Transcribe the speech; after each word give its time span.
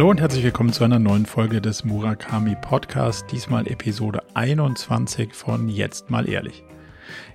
Hallo 0.00 0.08
und 0.08 0.20
herzlich 0.22 0.44
willkommen 0.44 0.72
zu 0.72 0.82
einer 0.82 0.98
neuen 0.98 1.26
Folge 1.26 1.60
des 1.60 1.84
Murakami 1.84 2.56
Podcast, 2.58 3.30
diesmal 3.32 3.68
Episode 3.68 4.22
21 4.32 5.34
von 5.34 5.68
Jetzt 5.68 6.08
mal 6.08 6.26
ehrlich. 6.26 6.64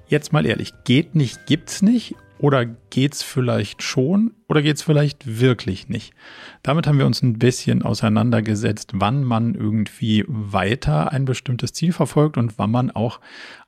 Jetzt 0.08 0.34
mal 0.34 0.48
ehrlich, 0.48 0.74
geht 0.84 1.14
nicht, 1.14 1.46
gibt's 1.46 1.84
nicht 1.84 2.16
oder 2.40 2.66
geht's 2.66 3.22
vielleicht 3.22 3.84
schon 3.84 4.34
oder 4.50 4.64
geht's 4.64 4.82
vielleicht 4.82 5.40
wirklich 5.40 5.90
nicht? 5.90 6.16
Damit 6.64 6.88
haben 6.88 6.98
wir 6.98 7.06
uns 7.06 7.22
ein 7.22 7.38
bisschen 7.38 7.84
auseinandergesetzt, 7.84 8.94
wann 8.96 9.24
man 9.24 9.54
irgendwie 9.54 10.26
weiter 10.28 11.12
ein 11.12 11.26
bestimmtes 11.26 11.72
Ziel 11.72 11.94
verfolgt 11.94 12.36
und 12.36 12.58
wann 12.58 12.72
man 12.72 12.90
auch 12.90 13.20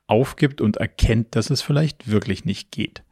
aufgibt 0.08 0.60
und 0.60 0.78
erkennt, 0.78 1.36
dass 1.36 1.50
es 1.50 1.62
vielleicht 1.62 2.10
wirklich 2.10 2.44
nicht 2.44 2.72
geht. 2.72 3.04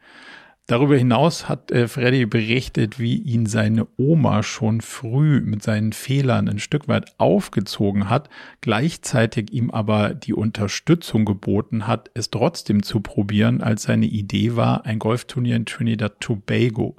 Darüber 0.68 0.96
hinaus 0.96 1.48
hat 1.48 1.70
äh, 1.70 1.86
Freddy 1.86 2.26
berichtet, 2.26 2.98
wie 2.98 3.18
ihn 3.18 3.46
seine 3.46 3.86
Oma 3.96 4.42
schon 4.42 4.80
früh 4.80 5.40
mit 5.40 5.62
seinen 5.62 5.92
Fehlern 5.92 6.48
ein 6.48 6.58
Stück 6.58 6.88
weit 6.88 7.14
aufgezogen 7.18 8.10
hat, 8.10 8.28
gleichzeitig 8.62 9.52
ihm 9.52 9.70
aber 9.70 10.12
die 10.12 10.34
Unterstützung 10.34 11.24
geboten 11.24 11.86
hat, 11.86 12.10
es 12.14 12.30
trotzdem 12.30 12.82
zu 12.82 12.98
probieren, 12.98 13.62
als 13.62 13.84
seine 13.84 14.06
Idee 14.06 14.56
war, 14.56 14.84
ein 14.84 14.98
Golfturnier 14.98 15.54
in 15.54 15.66
Trinidad 15.66 16.18
Tobago 16.18 16.96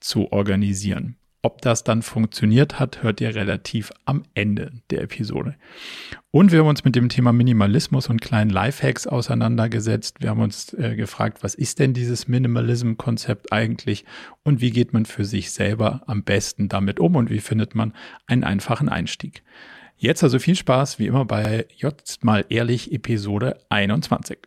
zu 0.00 0.32
organisieren. 0.32 1.19
Ob 1.42 1.62
das 1.62 1.84
dann 1.84 2.02
funktioniert 2.02 2.78
hat, 2.78 3.02
hört 3.02 3.20
ihr 3.22 3.34
relativ 3.34 3.92
am 4.04 4.24
Ende 4.34 4.72
der 4.90 5.00
Episode. 5.02 5.54
Und 6.30 6.52
wir 6.52 6.60
haben 6.60 6.68
uns 6.68 6.84
mit 6.84 6.94
dem 6.94 7.08
Thema 7.08 7.32
Minimalismus 7.32 8.08
und 8.08 8.20
kleinen 8.20 8.50
Lifehacks 8.50 9.06
auseinandergesetzt. 9.06 10.20
Wir 10.20 10.30
haben 10.30 10.42
uns 10.42 10.74
äh, 10.74 10.96
gefragt, 10.96 11.42
was 11.42 11.54
ist 11.54 11.78
denn 11.78 11.94
dieses 11.94 12.28
Minimalism-Konzept 12.28 13.52
eigentlich 13.52 14.04
und 14.44 14.60
wie 14.60 14.70
geht 14.70 14.92
man 14.92 15.06
für 15.06 15.24
sich 15.24 15.50
selber 15.50 16.02
am 16.06 16.24
besten 16.24 16.68
damit 16.68 17.00
um 17.00 17.16
und 17.16 17.30
wie 17.30 17.40
findet 17.40 17.74
man 17.74 17.94
einen 18.26 18.44
einfachen 18.44 18.90
Einstieg. 18.90 19.42
Jetzt 19.96 20.22
also 20.22 20.38
viel 20.38 20.56
Spaß, 20.56 20.98
wie 20.98 21.06
immer 21.06 21.24
bei 21.24 21.66
Jetzt 21.74 22.22
mal 22.22 22.44
ehrlich 22.50 22.92
Episode 22.92 23.58
21. 23.70 24.38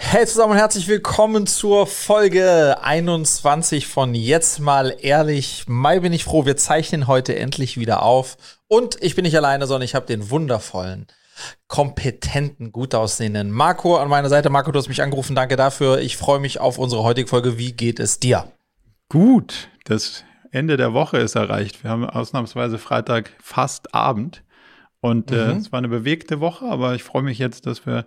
Hey 0.00 0.24
zusammen 0.24 0.52
und 0.52 0.58
herzlich 0.58 0.86
willkommen 0.86 1.46
zur 1.46 1.86
Folge 1.86 2.76
21 2.80 3.88
von 3.88 4.14
Jetzt 4.14 4.60
mal 4.60 4.96
ehrlich. 5.00 5.64
Mai 5.66 6.00
bin 6.00 6.12
ich 6.12 6.24
froh, 6.24 6.46
wir 6.46 6.56
zeichnen 6.56 7.08
heute 7.08 7.36
endlich 7.36 7.78
wieder 7.78 8.02
auf. 8.02 8.36
Und 8.68 8.96
ich 9.02 9.16
bin 9.16 9.24
nicht 9.24 9.36
alleine, 9.36 9.66
sondern 9.66 9.84
ich 9.84 9.96
habe 9.96 10.06
den 10.06 10.30
wundervollen, 10.30 11.08
kompetenten, 11.66 12.70
gut 12.72 12.94
aussehenden 12.94 13.50
Marco 13.50 13.96
an 13.96 14.08
meiner 14.08 14.30
Seite. 14.30 14.48
Marco, 14.48 14.70
du 14.70 14.78
hast 14.78 14.88
mich 14.88 15.02
angerufen, 15.02 15.34
danke 15.34 15.56
dafür. 15.56 15.98
Ich 15.98 16.16
freue 16.16 16.38
mich 16.38 16.60
auf 16.60 16.78
unsere 16.78 17.02
heutige 17.02 17.28
Folge. 17.28 17.58
Wie 17.58 17.72
geht 17.72 17.98
es 17.98 18.20
dir? 18.20 18.50
Gut, 19.10 19.68
das 19.84 20.24
Ende 20.52 20.76
der 20.76 20.94
Woche 20.94 21.18
ist 21.18 21.34
erreicht. 21.34 21.82
Wir 21.82 21.90
haben 21.90 22.08
ausnahmsweise 22.08 22.78
Freitag 22.78 23.32
fast 23.42 23.94
Abend. 23.94 24.44
Und 25.00 25.32
äh, 25.32 25.54
mhm. 25.54 25.58
es 25.58 25.72
war 25.72 25.78
eine 25.78 25.88
bewegte 25.88 26.40
Woche, 26.40 26.64
aber 26.64 26.94
ich 26.94 27.02
freue 27.02 27.22
mich 27.22 27.38
jetzt, 27.38 27.66
dass 27.66 27.84
wir 27.84 28.06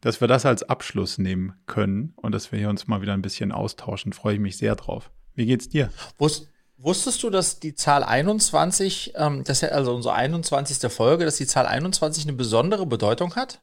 dass 0.00 0.20
wir 0.20 0.28
das 0.28 0.46
als 0.46 0.62
Abschluss 0.62 1.18
nehmen 1.18 1.54
können 1.66 2.12
und 2.16 2.32
dass 2.32 2.52
wir 2.52 2.58
hier 2.58 2.68
uns 2.68 2.86
mal 2.86 3.02
wieder 3.02 3.14
ein 3.14 3.22
bisschen 3.22 3.52
austauschen. 3.52 4.12
Freue 4.12 4.34
ich 4.34 4.40
mich 4.40 4.56
sehr 4.56 4.76
drauf. 4.76 5.10
Wie 5.34 5.46
geht's 5.46 5.68
dir? 5.68 5.90
Wusst, 6.18 6.48
wusstest 6.76 7.22
du, 7.22 7.30
dass 7.30 7.60
die 7.60 7.74
Zahl 7.74 8.04
21, 8.04 9.14
ähm, 9.16 9.44
das 9.44 9.62
ist 9.62 9.72
also 9.72 9.94
unsere 9.94 10.14
21. 10.14 10.90
Folge, 10.90 11.24
dass 11.24 11.36
die 11.36 11.46
Zahl 11.46 11.66
21 11.66 12.24
eine 12.24 12.32
besondere 12.32 12.86
Bedeutung 12.86 13.34
hat? 13.34 13.60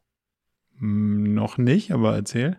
Hm, 0.80 1.34
noch 1.34 1.58
nicht, 1.58 1.92
aber 1.92 2.16
erzähl. 2.16 2.58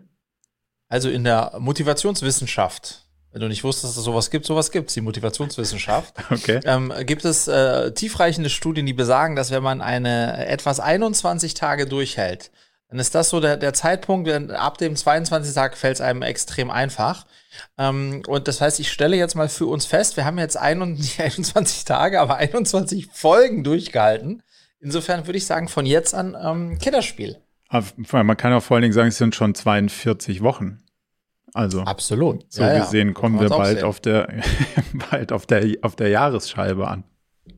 Also 0.89 1.09
in 1.09 1.23
der 1.23 1.55
Motivationswissenschaft, 1.59 3.05
wenn 3.31 3.41
du 3.41 3.47
nicht 3.47 3.63
wusstest, 3.63 3.93
dass 3.93 3.97
es 3.97 4.03
sowas 4.03 4.31
gibt, 4.31 4.45
sowas 4.45 4.71
gibt 4.71 4.89
es, 4.89 4.93
die 4.93 5.01
Motivationswissenschaft. 5.01 6.13
Okay. 6.31 6.59
Ähm, 6.63 6.93
gibt 7.05 7.25
es 7.25 7.47
äh, 7.47 7.91
tiefreichende 7.91 8.49
Studien, 8.49 8.85
die 8.85 8.93
besagen, 8.93 9.35
dass 9.35 9.51
wenn 9.51 9.63
man 9.63 9.81
eine 9.81 10.47
etwas 10.47 10.79
21 10.79 11.53
Tage 11.53 11.85
durchhält, 11.85 12.51
dann 12.89 12.99
ist 12.99 13.13
das 13.15 13.29
so 13.29 13.39
der, 13.39 13.57
der 13.57 13.73
Zeitpunkt, 13.73 14.29
ab 14.51 14.77
dem 14.77 14.95
22. 14.95 15.53
Tag 15.53 15.75
fällt 15.75 15.95
es 15.95 16.01
einem 16.01 16.21
extrem 16.21 16.71
einfach. 16.71 17.25
Ähm, 17.77 18.23
und 18.27 18.47
das 18.47 18.61
heißt, 18.61 18.79
ich 18.79 18.91
stelle 18.91 19.17
jetzt 19.17 19.35
mal 19.35 19.49
für 19.49 19.65
uns 19.65 19.85
fest, 19.85 20.15
wir 20.15 20.23
haben 20.23 20.37
jetzt 20.37 20.57
21, 20.57 21.21
21 21.21 21.85
Tage, 21.85 22.21
aber 22.21 22.37
21 22.37 23.07
Folgen 23.11 23.63
durchgehalten. 23.63 24.41
Insofern 24.79 25.25
würde 25.25 25.37
ich 25.37 25.45
sagen, 25.45 25.67
von 25.67 25.85
jetzt 25.85 26.13
an 26.13 26.37
ähm, 26.41 26.77
Kinderspiel. 26.77 27.37
Aber 27.67 28.23
man 28.23 28.37
kann 28.37 28.53
auch 28.53 28.63
vor 28.63 28.75
allen 28.75 28.83
Dingen 28.83 28.93
sagen, 28.93 29.09
es 29.09 29.17
sind 29.17 29.35
schon 29.35 29.53
42 29.53 30.41
Wochen. 30.41 30.81
Also 31.53 31.81
absolut. 31.81 32.45
So 32.49 32.61
ja, 32.61 32.79
gesehen 32.79 33.09
ja. 33.09 33.13
kommen 33.13 33.39
wir 33.39 33.49
bald 33.49 33.83
auf 33.83 33.99
der 33.99 34.41
bald 35.09 35.31
auf 35.31 35.45
der 35.45 35.65
auf 35.81 35.95
der 35.95 36.09
Jahresscheibe 36.09 36.87
an. 36.87 37.03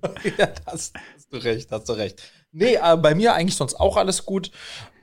ja, 0.38 0.48
das 0.66 0.94
hast 1.14 1.34
du 1.34 1.38
recht, 1.38 1.72
hast 1.72 1.90
du 1.90 1.94
recht. 1.94 2.22
Nee, 2.52 2.76
äh, 2.76 2.98
bei 2.98 3.16
mir 3.16 3.34
eigentlich 3.34 3.56
sonst 3.56 3.76
auch 3.76 3.98
alles 3.98 4.26
gut. 4.26 4.52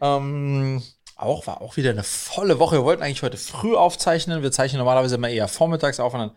Ähm, 0.01 0.83
auch 1.17 1.47
war 1.47 1.63
auch 1.63 1.77
wieder 1.77 1.91
eine 1.91 2.03
volle 2.03 2.59
Woche. 2.59 2.77
Wir 2.77 2.85
wollten 2.85 3.03
eigentlich 3.03 3.23
heute 3.23 3.37
früh 3.37 3.75
aufzeichnen. 3.75 4.43
Wir 4.43 4.53
zeichnen 4.53 4.79
normalerweise 4.79 5.15
immer 5.15 5.29
eher 5.29 5.49
vormittags 5.49 6.01
auf 6.01 6.13
und 6.15 6.21
dann 6.21 6.31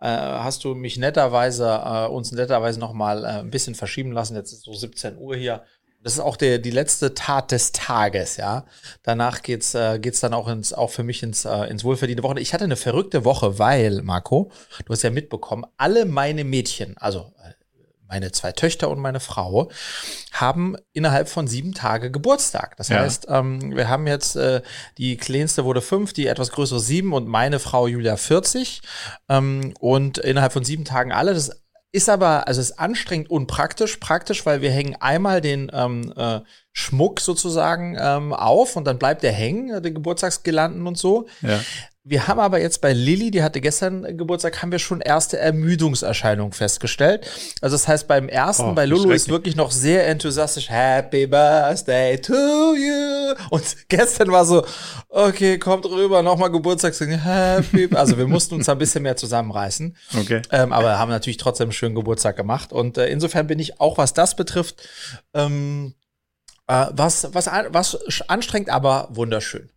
äh, 0.00 0.06
hast 0.42 0.64
du 0.64 0.74
mich 0.74 0.98
netterweise, 0.98 1.82
äh, 1.84 2.06
uns 2.08 2.32
netterweise 2.32 2.78
nochmal 2.78 3.24
äh, 3.24 3.28
ein 3.28 3.50
bisschen 3.50 3.74
verschieben 3.74 4.12
lassen. 4.12 4.36
Jetzt 4.36 4.52
ist 4.52 4.64
so 4.64 4.72
17 4.72 5.16
Uhr 5.16 5.36
hier. 5.36 5.62
Das 6.02 6.12
ist 6.12 6.20
auch 6.20 6.36
der, 6.36 6.58
die 6.58 6.70
letzte 6.70 7.14
Tat 7.14 7.50
des 7.50 7.72
Tages, 7.72 8.36
ja. 8.36 8.66
Danach 9.02 9.42
geht's, 9.42 9.74
äh, 9.74 9.98
geht's 9.98 10.20
dann 10.20 10.34
auch 10.34 10.46
ins, 10.46 10.72
auch 10.72 10.90
für 10.90 11.02
mich 11.02 11.22
ins, 11.22 11.44
äh, 11.44 11.64
ins 11.64 11.82
wohlverdiente 11.82 12.22
Woche. 12.22 12.38
Ich 12.38 12.54
hatte 12.54 12.64
eine 12.64 12.76
verrückte 12.76 13.24
Woche, 13.24 13.58
weil, 13.58 14.02
Marco, 14.02 14.52
du 14.84 14.92
hast 14.92 15.02
ja 15.02 15.10
mitbekommen, 15.10 15.64
alle 15.78 16.04
meine 16.04 16.44
Mädchen, 16.44 16.96
also 16.98 17.32
äh, 17.42 17.54
meine 18.08 18.32
zwei 18.32 18.52
Töchter 18.52 18.90
und 18.90 18.98
meine 18.98 19.20
Frau 19.20 19.70
haben 20.32 20.76
innerhalb 20.92 21.28
von 21.28 21.48
sieben 21.48 21.74
Tage 21.74 22.10
Geburtstag. 22.10 22.76
Das 22.76 22.88
ja. 22.88 23.00
heißt, 23.00 23.26
ähm, 23.28 23.74
wir 23.76 23.88
haben 23.88 24.06
jetzt, 24.06 24.36
äh, 24.36 24.62
die 24.98 25.16
kleinste 25.16 25.64
wurde 25.64 25.82
fünf, 25.82 26.12
die 26.12 26.26
etwas 26.26 26.50
größere 26.50 26.80
sieben 26.80 27.12
und 27.12 27.26
meine 27.26 27.58
Frau 27.58 27.86
Julia 27.86 28.16
40. 28.16 28.82
Ähm, 29.28 29.74
und 29.80 30.18
innerhalb 30.18 30.52
von 30.52 30.64
sieben 30.64 30.84
Tagen 30.84 31.12
alle. 31.12 31.34
Das 31.34 31.50
ist 31.92 32.10
aber, 32.10 32.46
also 32.46 32.60
ist 32.60 32.78
anstrengend 32.78 33.30
und 33.30 33.46
praktisch. 33.46 33.96
Praktisch, 33.96 34.44
weil 34.44 34.60
wir 34.60 34.70
hängen 34.70 34.96
einmal 35.00 35.40
den 35.40 35.70
ähm, 35.72 36.12
äh, 36.16 36.40
Schmuck 36.72 37.20
sozusagen 37.20 37.96
ähm, 37.98 38.34
auf 38.34 38.76
und 38.76 38.84
dann 38.84 38.98
bleibt 38.98 39.22
der 39.22 39.32
hängen, 39.32 39.70
äh, 39.70 39.80
der 39.80 39.92
Geburtstagsgelanden 39.92 40.86
und 40.86 40.98
so. 40.98 41.26
Ja. 41.40 41.60
Wir 42.08 42.28
haben 42.28 42.38
aber 42.38 42.60
jetzt 42.60 42.82
bei 42.82 42.92
Lilly, 42.92 43.32
die 43.32 43.42
hatte 43.42 43.60
gestern 43.60 44.16
Geburtstag, 44.16 44.62
haben 44.62 44.70
wir 44.70 44.78
schon 44.78 45.00
erste 45.00 45.40
Ermüdungserscheinungen 45.40 46.52
festgestellt. 46.52 47.26
Also 47.60 47.74
das 47.74 47.88
heißt, 47.88 48.06
beim 48.06 48.28
ersten, 48.28 48.70
oh, 48.70 48.74
bei 48.74 48.86
Lulu 48.86 49.10
ist 49.10 49.28
wirklich 49.28 49.56
noch 49.56 49.72
sehr 49.72 50.06
enthusiastisch 50.06 50.70
Happy 50.70 51.26
Birthday 51.26 52.16
to 52.20 52.32
you. 52.32 53.34
Und 53.50 53.88
gestern 53.88 54.30
war 54.30 54.44
so, 54.44 54.64
okay, 55.08 55.58
kommt 55.58 55.84
rüber, 55.86 56.22
nochmal 56.22 56.52
Geburtstag 56.52 56.94
singen, 56.94 57.20
Happy. 57.24 57.88
Also 57.92 58.16
wir 58.16 58.28
mussten 58.28 58.54
uns 58.54 58.68
ein 58.68 58.78
bisschen 58.78 59.02
mehr 59.02 59.16
zusammenreißen. 59.16 59.96
Okay. 60.16 60.42
Ähm, 60.52 60.72
aber 60.72 61.00
haben 61.00 61.10
natürlich 61.10 61.38
trotzdem 61.38 61.64
einen 61.64 61.72
schönen 61.72 61.96
Geburtstag 61.96 62.36
gemacht. 62.36 62.72
Und 62.72 62.98
äh, 62.98 63.08
insofern 63.08 63.48
bin 63.48 63.58
ich 63.58 63.80
auch, 63.80 63.98
was 63.98 64.14
das 64.14 64.36
betrifft, 64.36 64.88
ähm, 65.34 65.94
äh, 66.68 66.86
was, 66.92 67.34
was, 67.34 67.48
was 67.70 68.20
anstrengend, 68.28 68.70
aber 68.70 69.08
wunderschön. 69.10 69.70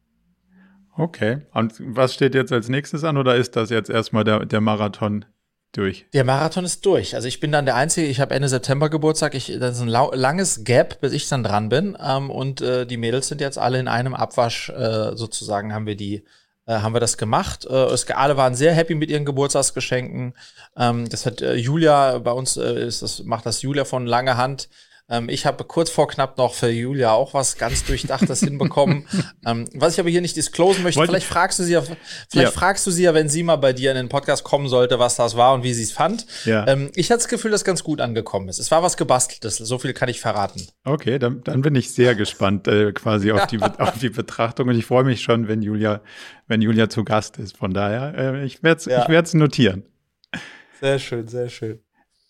Okay. 1.00 1.42
Und 1.54 1.74
was 1.80 2.14
steht 2.14 2.36
jetzt 2.36 2.52
als 2.52 2.68
nächstes 2.68 3.06
an 3.06 3.16
oder 3.16 3.36
ist 3.38 3.56
das 3.56 3.70
jetzt 3.70 3.90
erstmal 3.90 4.26
der, 4.26 4.46
der 4.46 4.60
Marathon 4.60 5.24
durch? 5.72 6.06
Der 6.14 6.26
Marathon 6.26 6.66
ist 6.66 6.86
durch. 6.86 7.16
Also 7.16 7.28
ich 7.30 7.40
bin 7.40 7.54
dann 7.54 7.66
der 7.66 7.76
Einzige, 7.76 8.08
ich 8.08 8.20
habe 8.20 8.36
Ende 8.36 8.50
September 8.50 8.90
Geburtstag, 8.90 9.34
ich, 9.34 9.58
das 9.60 9.78
ist 9.78 9.82
ein 9.82 9.88
langes 9.88 10.66
Gap, 10.66 11.00
bis 11.00 11.14
ich 11.14 11.30
dann 11.30 11.44
dran 11.44 11.70
bin. 11.70 11.98
Ähm, 12.04 12.30
und 12.30 12.62
äh, 12.62 12.86
die 12.86 12.98
Mädels 12.98 13.30
sind 13.30 13.40
jetzt 13.40 13.58
alle 13.58 13.80
in 13.80 13.88
einem 13.88 14.14
Abwasch, 14.14 14.70
äh, 14.70 15.16
sozusagen 15.16 15.74
haben 15.74 15.86
wir 15.86 15.96
die, 15.96 16.26
äh, 16.66 16.80
haben 16.80 16.94
wir 16.94 17.00
das 17.00 17.18
gemacht. 17.18 17.66
Äh, 17.66 17.86
es, 17.86 18.10
alle 18.10 18.36
waren 18.36 18.56
sehr 18.56 18.74
happy 18.74 18.94
mit 18.94 19.10
ihren 19.10 19.24
Geburtstagsgeschenken. 19.24 20.34
Ähm, 20.76 21.08
das 21.08 21.26
hat 21.26 21.42
äh, 21.42 21.56
Julia, 21.56 22.18
bei 22.18 22.32
uns 22.32 22.58
ist 22.58 23.04
das, 23.04 23.24
macht 23.24 23.46
das 23.46 23.62
Julia 23.62 23.86
von 23.86 24.06
langer 24.06 24.36
Hand 24.36 24.68
ähm, 25.10 25.30
ich 25.30 25.46
habe 25.46 25.64
kurz 25.64 25.90
vor 25.90 26.08
knapp 26.08 26.38
noch 26.38 26.54
für 26.54 26.70
Julia 26.70 27.12
auch 27.12 27.34
was 27.34 27.58
ganz 27.58 27.84
Durchdachtes 27.86 28.40
hinbekommen. 28.42 29.08
Ähm, 29.46 29.66
was 29.74 29.94
ich 29.94 30.00
aber 30.00 30.10
hier 30.10 30.22
nicht 30.22 30.36
disclosen 30.36 30.84
möchte, 30.84 31.04
vielleicht 31.04 31.26
fragst 31.26 31.60
du 31.60 31.64
sie 31.64 31.74
ja, 31.74 31.82
vielleicht 31.82 32.34
ja. 32.34 32.52
fragst 32.52 32.86
du 32.86 32.92
sie 32.92 33.04
ja, 33.04 33.14
wenn 33.14 33.30
sie 33.30 33.44
mal 33.44 33.56
bei 33.56 33.74
dir 33.74 33.92
in 33.92 33.98
den 33.98 34.10
Podcast 34.10 34.44
kommen 34.44 34.68
sollte, 34.68 35.00
was 35.00 35.16
das 35.16 35.36
war 35.36 35.54
und 35.54 35.64
wie 35.64 35.74
sie 35.74 35.84
es 35.84 35.92
fand. 35.92 36.26
Ja. 36.46 36.68
Ähm, 36.68 36.92
ich 36.96 37.10
hatte 37.10 37.20
das 37.20 37.28
Gefühl, 37.28 37.52
dass 37.52 37.64
ganz 37.64 37.84
gut 37.84 38.02
angekommen 38.02 38.50
ist. 38.50 38.60
Es 38.60 38.72
war 38.72 38.84
was 38.84 38.98
gebasteltes, 38.98 39.58
so 39.58 39.80
viel 39.80 39.94
kann 39.94 40.10
ich 40.10 40.20
verraten. 40.20 40.68
Okay, 40.84 41.20
dann, 41.20 41.44
dann 41.44 41.62
bin 41.62 41.76
ich 41.76 41.92
sehr 41.94 42.16
gespannt 42.16 42.68
äh, 42.68 42.92
quasi 42.92 43.32
auf 43.32 43.48
die, 43.48 43.62
auf 43.78 43.98
die 44.00 44.10
Betrachtung 44.10 44.70
und 44.70 44.78
ich 44.78 44.86
freue 44.86 45.04
mich 45.04 45.22
schon, 45.22 45.48
wenn 45.48 45.62
Julia, 45.62 46.02
wenn 46.48 46.62
Julia 46.62 46.90
zu 46.90 47.04
Gast 47.04 47.38
ist. 47.38 47.58
Von 47.58 47.74
daher, 47.74 48.14
äh, 48.18 48.46
ich 48.46 48.64
werde 48.64 48.80
es 48.80 48.86
ja. 48.86 49.04
ich 49.04 49.10
werd's 49.10 49.34
notieren. 49.34 49.84
Sehr 50.80 51.00
schön, 51.00 51.28
sehr 51.28 51.50
schön. 51.50 51.80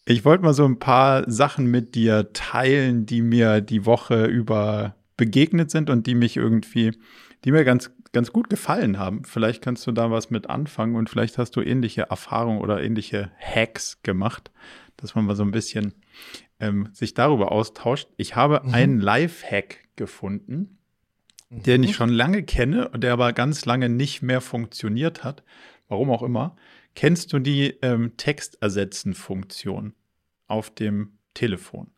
Ich 0.10 0.26
wollte 0.26 0.44
mal 0.44 0.56
so 0.56 0.66
ein 0.66 0.80
paar 0.80 1.30
Sachen 1.30 1.68
mit 1.68 1.94
dir 1.94 2.34
teilen, 2.34 3.06
die 3.06 3.22
mir 3.22 3.62
die 3.62 3.86
Woche 3.86 4.26
über 4.26 4.96
begegnet 5.18 5.70
sind 5.70 5.92
und 5.92 6.08
die 6.08 6.16
mich 6.16 6.36
irgendwie, 6.36 6.98
die 7.46 7.52
mir 7.52 7.64
ganz, 7.64 7.92
ganz 8.12 8.34
gut 8.34 8.50
gefallen 8.50 8.98
haben. 8.98 9.24
Vielleicht 9.24 9.62
kannst 9.62 9.86
du 9.86 9.92
da 9.92 10.10
was 10.10 10.32
mit 10.32 10.50
anfangen 10.50 10.96
und 10.96 11.12
vielleicht 11.12 11.38
hast 11.38 11.56
du 11.56 11.62
ähnliche 11.62 12.08
Erfahrungen 12.10 12.60
oder 12.60 12.82
ähnliche 12.82 13.30
Hacks 13.38 14.02
gemacht, 14.02 14.50
dass 14.98 15.14
man 15.14 15.26
mal 15.26 15.36
so 15.36 15.44
ein 15.44 15.52
bisschen 15.52 15.94
ähm, 16.60 16.90
sich 16.92 17.14
darüber 17.14 17.52
austauscht. 17.52 18.10
Ich 18.18 18.36
habe 18.36 18.62
mhm. 18.64 18.74
einen 18.74 19.00
Live-Hack 19.00 19.90
gefunden, 19.96 20.80
den 21.52 21.84
ich 21.84 21.92
mhm. 21.92 21.96
schon 21.96 22.10
lange 22.10 22.42
kenne, 22.42 22.90
der 22.96 23.14
aber 23.14 23.32
ganz 23.34 23.66
lange 23.66 23.90
nicht 23.90 24.24
mehr 24.24 24.42
funktioniert 24.42 25.24
hat. 25.24 25.44
Warum 25.88 26.10
auch 26.10 26.24
immer. 26.24 26.56
Kennst 27.00 27.31
du 27.31 27.40
die 27.40 27.78
ähm, 27.81 28.18
Textersetzen-Funktion 28.18 29.94
auf 30.48 30.69
dem 30.69 31.18
Telefon? 31.34 31.92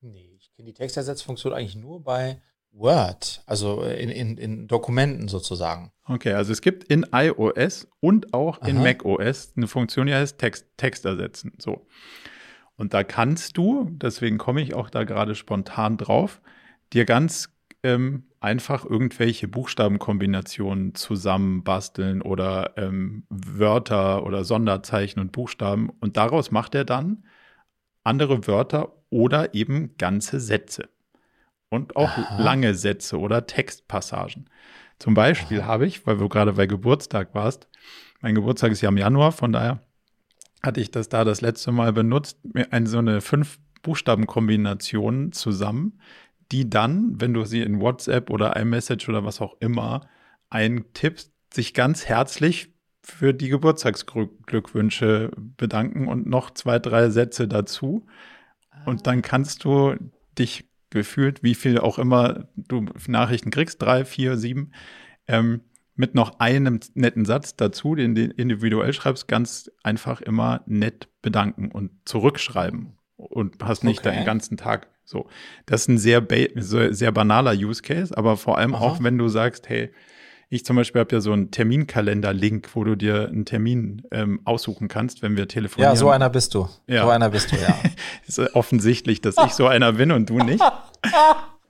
Nee, 0.00 0.34
ich 0.36 0.52
kenne 0.52 0.66
die 0.66 0.74
Textersetzfunktion 0.74 1.52
eigentlich 1.52 1.76
nur 1.76 2.02
bei 2.02 2.42
Word, 2.72 3.44
also 3.46 3.84
in, 3.84 4.08
in, 4.08 4.38
in 4.38 4.66
Dokumenten 4.66 5.28
sozusagen. 5.28 5.92
Okay, 6.04 6.32
also 6.32 6.50
es 6.50 6.62
gibt 6.62 6.82
in 6.82 7.06
iOS 7.12 7.86
und 8.00 8.34
auch 8.34 8.60
Aha. 8.60 8.66
in 8.66 8.82
macOS 8.82 9.52
eine 9.56 9.68
Funktion, 9.68 10.08
die 10.08 10.14
heißt 10.14 10.38
Text, 10.38 10.66
Text 10.76 11.04
ersetzen. 11.04 11.52
So. 11.58 11.86
Und 12.74 12.92
da 12.92 13.04
kannst 13.04 13.56
du, 13.56 13.88
deswegen 13.92 14.36
komme 14.36 14.62
ich 14.62 14.74
auch 14.74 14.90
da 14.90 15.04
gerade 15.04 15.36
spontan 15.36 15.96
drauf, 15.96 16.42
dir 16.92 17.04
ganz 17.04 17.50
ähm, 17.84 18.31
einfach 18.42 18.84
irgendwelche 18.84 19.46
Buchstabenkombinationen 19.46 20.94
zusammenbasteln 20.94 22.22
oder 22.22 22.72
ähm, 22.76 23.24
Wörter 23.30 24.24
oder 24.24 24.44
Sonderzeichen 24.44 25.20
und 25.20 25.32
Buchstaben. 25.32 25.90
Und 26.00 26.16
daraus 26.16 26.50
macht 26.50 26.74
er 26.74 26.84
dann 26.84 27.24
andere 28.04 28.46
Wörter 28.46 28.92
oder 29.10 29.54
eben 29.54 29.96
ganze 29.96 30.40
Sätze. 30.40 30.88
Und 31.68 31.96
auch 31.96 32.10
Aha. 32.10 32.42
lange 32.42 32.74
Sätze 32.74 33.18
oder 33.18 33.46
Textpassagen. 33.46 34.50
Zum 34.98 35.14
Beispiel 35.14 35.64
habe 35.64 35.86
ich, 35.86 36.06
weil 36.06 36.18
du 36.18 36.28
gerade 36.28 36.54
bei 36.54 36.66
Geburtstag 36.66 37.34
warst, 37.34 37.68
mein 38.20 38.34
Geburtstag 38.34 38.72
ist 38.72 38.82
ja 38.82 38.88
im 38.88 38.98
Januar, 38.98 39.32
von 39.32 39.52
daher 39.52 39.80
hatte 40.62 40.80
ich 40.80 40.90
das 40.90 41.08
da 41.08 41.24
das 41.24 41.40
letzte 41.40 41.72
Mal 41.72 41.92
benutzt, 41.92 42.38
mir 42.44 42.72
eine, 42.72 42.86
so 42.86 42.98
eine 42.98 43.20
fünf 43.20 43.58
Buchstabenkombination 43.82 45.32
zusammen, 45.32 45.98
die 46.52 46.68
dann, 46.68 47.20
wenn 47.20 47.34
du 47.34 47.44
sie 47.44 47.62
in 47.62 47.80
WhatsApp 47.80 48.30
oder 48.30 48.56
iMessage 48.56 49.08
oder 49.08 49.24
was 49.24 49.40
auch 49.40 49.56
immer 49.60 50.08
eintippst, 50.50 51.32
sich 51.52 51.74
ganz 51.74 52.06
herzlich 52.06 52.72
für 53.02 53.34
die 53.34 53.48
Geburtstagsglückwünsche 53.48 55.30
bedanken 55.36 56.06
und 56.06 56.26
noch 56.26 56.50
zwei, 56.50 56.78
drei 56.78 57.10
Sätze 57.10 57.48
dazu. 57.48 58.06
Und 58.86 59.06
dann 59.06 59.22
kannst 59.22 59.64
du 59.64 59.96
dich 60.38 60.68
gefühlt, 60.90 61.42
wie 61.42 61.54
viel 61.54 61.78
auch 61.78 61.98
immer 61.98 62.48
du 62.54 62.86
Nachrichten 63.08 63.50
kriegst, 63.50 63.80
drei, 63.82 64.04
vier, 64.04 64.36
sieben, 64.36 64.72
ähm, 65.26 65.62
mit 65.94 66.14
noch 66.14 66.38
einem 66.38 66.80
netten 66.94 67.24
Satz 67.24 67.56
dazu, 67.56 67.94
den 67.94 68.14
du 68.14 68.24
individuell 68.24 68.92
schreibst, 68.92 69.28
ganz 69.28 69.70
einfach 69.82 70.20
immer 70.20 70.62
nett 70.66 71.08
bedanken 71.22 71.70
und 71.70 71.90
zurückschreiben 72.04 72.98
und 73.16 73.62
hast 73.62 73.84
nicht 73.84 74.00
okay. 74.00 74.16
den 74.16 74.24
ganzen 74.24 74.56
Tag 74.56 74.88
so. 75.04 75.26
Das 75.66 75.82
ist 75.82 75.88
ein 75.88 75.98
sehr, 75.98 76.26
sehr 76.54 77.12
banaler 77.12 77.52
Use 77.52 77.82
Case, 77.82 78.16
aber 78.16 78.36
vor 78.36 78.58
allem 78.58 78.74
Aha. 78.74 78.84
auch, 78.84 79.02
wenn 79.02 79.18
du 79.18 79.28
sagst, 79.28 79.68
hey, 79.68 79.90
ich 80.48 80.66
zum 80.66 80.76
Beispiel 80.76 81.00
habe 81.00 81.14
ja 81.14 81.20
so 81.22 81.32
einen 81.32 81.50
Terminkalender-Link, 81.50 82.68
wo 82.74 82.84
du 82.84 82.94
dir 82.94 83.26
einen 83.26 83.46
Termin 83.46 84.02
ähm, 84.10 84.40
aussuchen 84.44 84.86
kannst, 84.86 85.22
wenn 85.22 85.34
wir 85.34 85.48
telefonieren. 85.48 85.92
Ja, 85.92 85.96
so 85.96 86.10
einer 86.10 86.28
bist 86.28 86.54
du. 86.54 86.68
Ja. 86.86 87.04
So 87.04 87.10
einer 87.10 87.30
bist 87.30 87.52
du, 87.52 87.56
ja. 87.56 87.74
ist 88.26 88.38
offensichtlich, 88.54 89.22
dass 89.22 89.36
ich 89.46 89.52
so 89.52 89.66
einer 89.66 89.94
bin 89.94 90.12
und 90.12 90.28
du 90.28 90.38
nicht. 90.38 90.62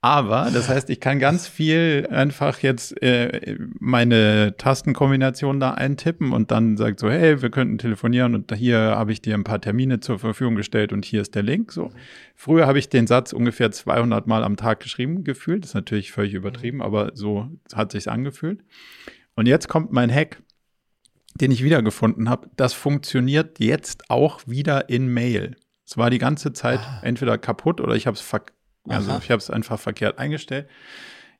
Aber 0.00 0.50
das 0.54 0.68
heißt, 0.68 0.90
ich 0.90 1.00
kann 1.00 1.18
ganz 1.18 1.48
viel 1.48 2.06
einfach 2.08 2.60
jetzt 2.60 3.02
äh, 3.02 3.58
meine 3.80 4.54
Tastenkombination 4.56 5.58
da 5.58 5.72
eintippen 5.72 6.32
und 6.32 6.52
dann 6.52 6.76
sagt 6.76 7.00
so, 7.00 7.10
hey, 7.10 7.42
wir 7.42 7.50
könnten 7.50 7.78
telefonieren 7.78 8.36
und 8.36 8.54
hier 8.54 8.78
habe 8.78 9.10
ich 9.10 9.22
dir 9.22 9.34
ein 9.34 9.42
paar 9.42 9.60
Termine 9.60 9.98
zur 9.98 10.20
Verfügung 10.20 10.54
gestellt 10.54 10.92
und 10.92 11.04
hier 11.04 11.20
ist 11.20 11.34
der 11.34 11.42
Link. 11.42 11.72
So. 11.72 11.90
Früher 12.36 12.68
habe 12.68 12.78
ich 12.78 12.88
den 12.88 13.08
Satz 13.08 13.32
ungefähr 13.32 13.72
200 13.72 14.28
Mal 14.28 14.44
am 14.44 14.56
Tag 14.56 14.78
geschrieben 14.78 15.24
gefühlt. 15.24 15.64
Das 15.64 15.70
ist 15.70 15.74
natürlich 15.74 16.12
völlig 16.12 16.34
übertrieben, 16.34 16.80
aber 16.80 17.10
so 17.14 17.48
hat 17.74 17.90
sich's 17.90 18.06
angefühlt. 18.06 18.60
Und 19.34 19.46
jetzt 19.46 19.68
kommt 19.68 19.90
mein 19.90 20.14
Hack, 20.14 20.40
den 21.40 21.50
ich 21.50 21.64
wiedergefunden 21.64 22.30
habe. 22.30 22.48
Das 22.56 22.72
funktioniert 22.72 23.58
jetzt 23.58 24.10
auch 24.10 24.42
wieder 24.46 24.88
in 24.90 25.08
Mail. 25.08 25.56
Es 25.84 25.96
war 25.96 26.10
die 26.10 26.18
ganze 26.18 26.52
Zeit 26.52 26.80
ah. 26.80 27.00
entweder 27.02 27.36
kaputt 27.36 27.80
oder 27.80 27.96
ich 27.96 28.06
habe 28.06 28.14
es 28.14 28.20
verkauft 28.20 28.57
also 28.88 29.12
Aha. 29.12 29.20
ich 29.22 29.30
habe 29.30 29.38
es 29.38 29.50
einfach 29.50 29.78
verkehrt 29.78 30.18
eingestellt. 30.18 30.68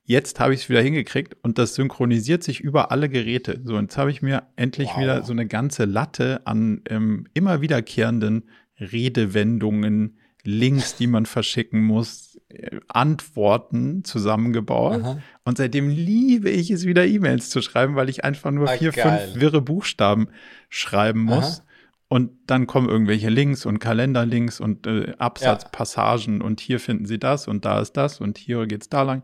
Jetzt 0.04 0.40
habe 0.40 0.54
ich 0.54 0.62
es 0.62 0.68
wieder 0.70 0.80
hingekriegt 0.80 1.36
und 1.42 1.58
das 1.58 1.74
synchronisiert 1.74 2.42
sich 2.42 2.60
über 2.60 2.90
alle 2.90 3.10
Geräte. 3.10 3.60
So, 3.64 3.78
jetzt 3.78 3.98
habe 3.98 4.10
ich 4.10 4.22
mir 4.22 4.44
endlich 4.56 4.88
wow. 4.88 4.98
wieder 4.98 5.22
so 5.22 5.32
eine 5.32 5.46
ganze 5.46 5.84
Latte 5.84 6.40
an 6.46 6.80
ähm, 6.88 7.26
immer 7.34 7.60
wiederkehrenden 7.60 8.44
Redewendungen, 8.80 10.16
Links, 10.44 10.96
die 10.96 11.08
man 11.08 11.26
verschicken 11.26 11.82
muss, 11.82 12.40
äh, 12.48 12.80
Antworten 12.88 14.02
zusammengebaut. 14.02 15.02
Aha. 15.02 15.18
Und 15.44 15.58
seitdem 15.58 15.90
liebe 15.90 16.48
ich 16.48 16.70
es 16.70 16.86
wieder, 16.86 17.04
E-Mails 17.04 17.50
zu 17.50 17.60
schreiben, 17.60 17.96
weil 17.96 18.08
ich 18.08 18.24
einfach 18.24 18.50
nur 18.50 18.70
ah, 18.70 18.76
vier, 18.78 18.92
geil. 18.92 19.28
fünf 19.28 19.40
wirre 19.42 19.60
Buchstaben 19.60 20.28
schreiben 20.70 21.20
muss. 21.20 21.60
Aha. 21.60 21.67
Und 22.08 22.30
dann 22.46 22.66
kommen 22.66 22.88
irgendwelche 22.88 23.28
Links 23.28 23.66
und 23.66 23.80
Kalenderlinks 23.80 24.60
und 24.60 24.86
äh, 24.86 25.14
Absatzpassagen 25.18 26.38
ja. 26.38 26.44
und 26.44 26.60
hier 26.60 26.80
finden 26.80 27.04
Sie 27.04 27.18
das 27.18 27.48
und 27.48 27.66
da 27.66 27.80
ist 27.80 27.92
das 27.98 28.20
und 28.20 28.38
hier 28.38 28.66
geht's 28.66 28.88
da 28.88 29.02
lang. 29.02 29.22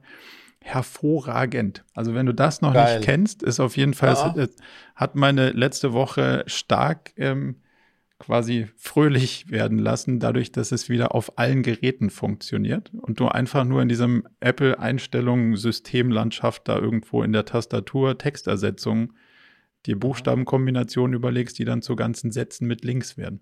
Hervorragend. 0.61 1.85
Also 1.95 2.15
wenn 2.15 2.27
du 2.27 2.35
das 2.35 2.61
noch 2.61 2.75
Geil. 2.75 2.99
nicht 2.99 3.07
kennst, 3.07 3.43
ist 3.43 3.61
auf 3.61 3.77
jeden 3.77 3.95
Fall, 3.95 4.15
ja. 4.15 4.35
es, 4.37 4.57
hat 4.95 5.15
meine 5.15 5.51
letzte 5.51 5.95
Woche 5.95 6.45
stark 6.47 7.13
ähm, 7.17 7.57
quasi 8.19 8.69
fröhlich 8.77 9.51
werden 9.51 9.79
lassen, 9.79 10.21
dadurch, 10.21 10.53
dass 10.53 10.73
es 10.73 10.89
wieder 10.89 11.15
auf 11.15 11.39
allen 11.39 11.63
Geräten 11.63 12.11
funktioniert 12.11 12.93
und 12.95 13.19
du 13.21 13.29
einfach 13.29 13.65
nur 13.65 13.83
in 13.83 13.89
diesem 13.89 14.27
Apple-Einstellungen 14.41 15.57
Systemlandschaft 15.57 16.69
da 16.69 16.79
irgendwo 16.79 17.23
in 17.23 17.33
der 17.33 17.45
Tastatur 17.45 18.17
Textersetzung 18.17 19.13
dir 19.87 19.99
Buchstabenkombinationen 19.99 21.15
überlegst, 21.15 21.59
die 21.59 21.65
dann 21.65 21.83
zu 21.83 21.97
ganzen 21.97 22.33
Sätzen 22.33 22.67
mit 22.67 22.85
Links 22.85 23.17
werden. 23.17 23.41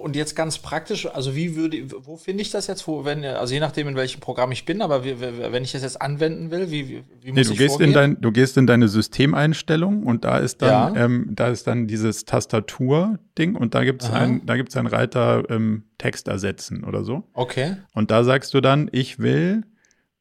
Und 0.00 0.16
jetzt 0.16 0.34
ganz 0.34 0.58
praktisch, 0.58 1.06
also 1.06 1.36
wie 1.36 1.54
würde, 1.54 1.84
wo 1.88 2.16
finde 2.16 2.42
ich 2.42 2.50
das 2.50 2.66
jetzt, 2.66 2.88
wo, 2.88 3.04
wenn, 3.04 3.24
also 3.24 3.54
je 3.54 3.60
nachdem, 3.60 3.86
in 3.86 3.94
welchem 3.94 4.18
Programm 4.18 4.50
ich 4.50 4.64
bin, 4.64 4.82
aber 4.82 5.04
wie, 5.04 5.20
wenn 5.20 5.62
ich 5.62 5.70
das 5.70 5.82
jetzt 5.82 6.02
anwenden 6.02 6.50
will, 6.50 6.72
wie, 6.72 6.88
wie, 6.88 7.04
wie 7.20 7.28
muss 7.28 7.36
nee, 7.36 7.44
du 7.44 7.52
ich 7.52 7.58
gehst 7.58 7.68
vorgehen? 7.74 7.90
in 7.90 7.94
dein, 7.94 8.20
Du 8.20 8.32
gehst 8.32 8.56
in 8.56 8.66
deine 8.66 8.88
Systemeinstellung 8.88 10.02
und 10.02 10.24
da 10.24 10.38
ist 10.38 10.62
dann, 10.62 10.96
ja. 10.96 11.04
ähm, 11.04 11.28
da 11.30 11.46
ist 11.46 11.68
dann 11.68 11.86
dieses 11.86 12.24
Tastatur-Ding 12.24 13.54
und 13.54 13.76
da 13.76 13.84
gibt 13.84 14.02
es 14.02 14.10
ein, 14.10 14.44
da 14.46 14.56
gibt's 14.56 14.76
einen 14.76 14.88
Reiter 14.88 15.44
ähm, 15.48 15.84
Text 15.98 16.26
ersetzen 16.26 16.82
oder 16.82 17.04
so. 17.04 17.22
Okay. 17.32 17.76
Und 17.92 18.10
da 18.10 18.24
sagst 18.24 18.52
du 18.52 18.60
dann, 18.60 18.90
ich 18.90 19.20
will, 19.20 19.62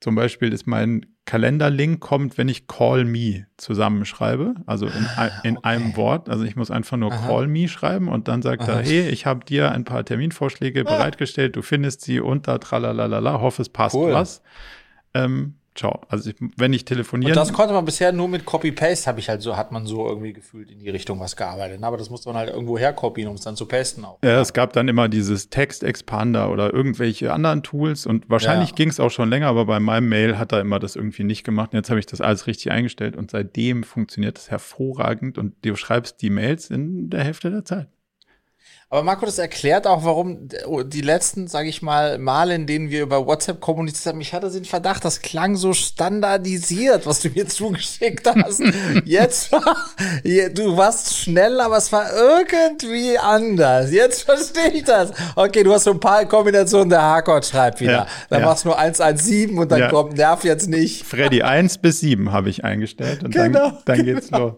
zum 0.01 0.13
Beispiel 0.13 0.53
ist 0.53 0.67
mein 0.67 1.07
Kalenderlink 1.25 2.01
kommt, 2.01 2.37
wenn 2.37 2.49
ich 2.49 2.67
Call 2.67 3.05
Me 3.05 3.47
zusammenschreibe, 3.57 4.55
also 4.65 4.87
in, 4.87 5.07
ah, 5.15 5.29
in 5.43 5.57
okay. 5.57 5.67
einem 5.67 5.95
Wort. 5.95 6.29
Also 6.29 6.43
ich 6.43 6.55
muss 6.55 6.69
einfach 6.69 6.97
nur 6.97 7.13
Aha. 7.13 7.27
Call 7.27 7.47
Me 7.47 7.67
schreiben 7.67 8.09
und 8.09 8.27
dann 8.27 8.41
sagt 8.41 8.63
Aha. 8.63 8.73
er, 8.73 8.81
hey, 8.81 9.07
ich 9.07 9.25
habe 9.25 9.45
dir 9.45 9.71
ein 9.71 9.85
paar 9.85 10.03
Terminvorschläge 10.03 10.81
ah. 10.81 10.97
bereitgestellt, 10.97 11.55
du 11.55 11.61
findest 11.61 12.01
sie 12.01 12.19
unter 12.19 12.59
tralalala, 12.59 13.39
hoffe 13.39 13.61
es 13.61 13.69
passt 13.69 13.95
cool. 13.95 14.13
was. 14.13 14.41
Ähm, 15.13 15.55
ciao. 15.75 16.01
Also 16.09 16.29
ich, 16.29 16.35
wenn 16.57 16.73
ich 16.73 16.85
telefoniere. 16.85 17.31
Und 17.31 17.35
das 17.35 17.53
konnte 17.53 17.73
man 17.73 17.85
bisher 17.85 18.11
nur 18.11 18.27
mit 18.27 18.45
Copy-Paste, 18.45 19.07
habe 19.07 19.19
ich 19.19 19.29
halt 19.29 19.41
so, 19.41 19.57
hat 19.57 19.71
man 19.71 19.85
so 19.85 20.07
irgendwie 20.07 20.33
gefühlt 20.33 20.71
in 20.71 20.79
die 20.79 20.89
Richtung 20.89 21.19
was 21.19 21.35
gearbeitet. 21.35 21.83
Aber 21.83 21.97
das 21.97 22.09
musste 22.09 22.29
man 22.29 22.37
halt 22.37 22.49
irgendwo 22.49 22.77
herkopieren, 22.77 23.29
um 23.29 23.35
es 23.35 23.41
dann 23.41 23.55
zu 23.55 23.65
pasten 23.65 24.05
auch. 24.05 24.19
Ja, 24.23 24.41
es 24.41 24.53
gab 24.53 24.73
dann 24.73 24.87
immer 24.87 25.09
dieses 25.09 25.49
Text-Expander 25.49 26.51
oder 26.51 26.73
irgendwelche 26.73 27.33
anderen 27.33 27.63
Tools 27.63 28.05
und 28.05 28.29
wahrscheinlich 28.29 28.69
ja. 28.69 28.75
ging 28.75 28.89
es 28.89 28.99
auch 28.99 29.11
schon 29.11 29.29
länger, 29.29 29.47
aber 29.47 29.65
bei 29.65 29.79
meinem 29.79 30.09
Mail 30.09 30.37
hat 30.37 30.51
er 30.51 30.61
immer 30.61 30.79
das 30.79 30.95
irgendwie 30.95 31.23
nicht 31.23 31.43
gemacht. 31.43 31.73
Und 31.73 31.77
jetzt 31.77 31.89
habe 31.89 31.99
ich 31.99 32.05
das 32.05 32.21
alles 32.21 32.47
richtig 32.47 32.71
eingestellt 32.71 33.15
und 33.15 33.31
seitdem 33.31 33.83
funktioniert 33.83 34.37
es 34.37 34.51
hervorragend 34.51 35.37
und 35.37 35.53
du 35.63 35.75
schreibst 35.75 36.21
die 36.21 36.29
Mails 36.29 36.69
in 36.69 37.09
der 37.09 37.23
Hälfte 37.23 37.49
der 37.49 37.65
Zeit. 37.65 37.87
Aber 38.93 39.01
Marco, 39.01 39.25
das 39.25 39.39
erklärt 39.39 39.87
auch, 39.87 40.05
warum 40.05 40.49
die 40.85 41.01
letzten, 41.01 41.47
sage 41.47 41.67
ich 41.67 41.81
mal, 41.81 42.19
Male, 42.19 42.53
in 42.53 42.67
denen 42.67 42.91
wir 42.91 43.01
über 43.01 43.25
WhatsApp 43.25 43.59
kommuniziert 43.59 44.13
haben, 44.13 44.21
ich 44.21 44.35
hatte 44.35 44.51
den 44.51 44.65
Verdacht, 44.65 45.03
das 45.03 45.23
klang 45.23 45.55
so 45.55 45.73
standardisiert, 45.73 47.07
was 47.07 47.19
du 47.19 47.29
mir 47.29 47.47
zugeschickt 47.47 48.27
hast. 48.27 48.61
Jetzt, 49.03 49.51
du 49.51 50.77
warst 50.77 51.17
schnell, 51.17 51.59
aber 51.59 51.77
es 51.77 51.91
war 51.91 52.05
irgendwie 52.13 53.17
anders. 53.17 53.91
Jetzt 53.91 54.25
verstehe 54.25 54.69
ich 54.73 54.83
das. 54.83 55.11
Okay, 55.35 55.63
du 55.63 55.73
hast 55.73 55.85
so 55.85 55.91
ein 55.93 55.99
paar 55.99 56.25
Kombinationen, 56.25 56.89
der 56.89 57.01
Hardcore 57.01 57.41
schreibt 57.41 57.81
wieder. 57.81 57.91
Ja, 57.91 58.07
dann 58.29 58.41
ja. 58.41 58.45
machst 58.45 58.63
du 58.63 58.67
nur 58.67 58.77
117 58.77 59.57
und 59.57 59.71
dann 59.71 59.79
ja. 59.79 59.89
kommt 59.89 60.17
Nerv 60.17 60.43
jetzt 60.43 60.69
nicht. 60.69 61.03
Freddy 61.03 61.41
1 61.41 61.79
bis 61.79 62.01
7 62.01 62.31
habe 62.31 62.51
ich 62.51 62.63
eingestellt 62.63 63.23
und 63.23 63.33
genau, 63.33 63.71
dann, 63.71 63.77
dann 63.85 64.05
geht's 64.05 64.27
genau. 64.27 64.39
los. 64.49 64.53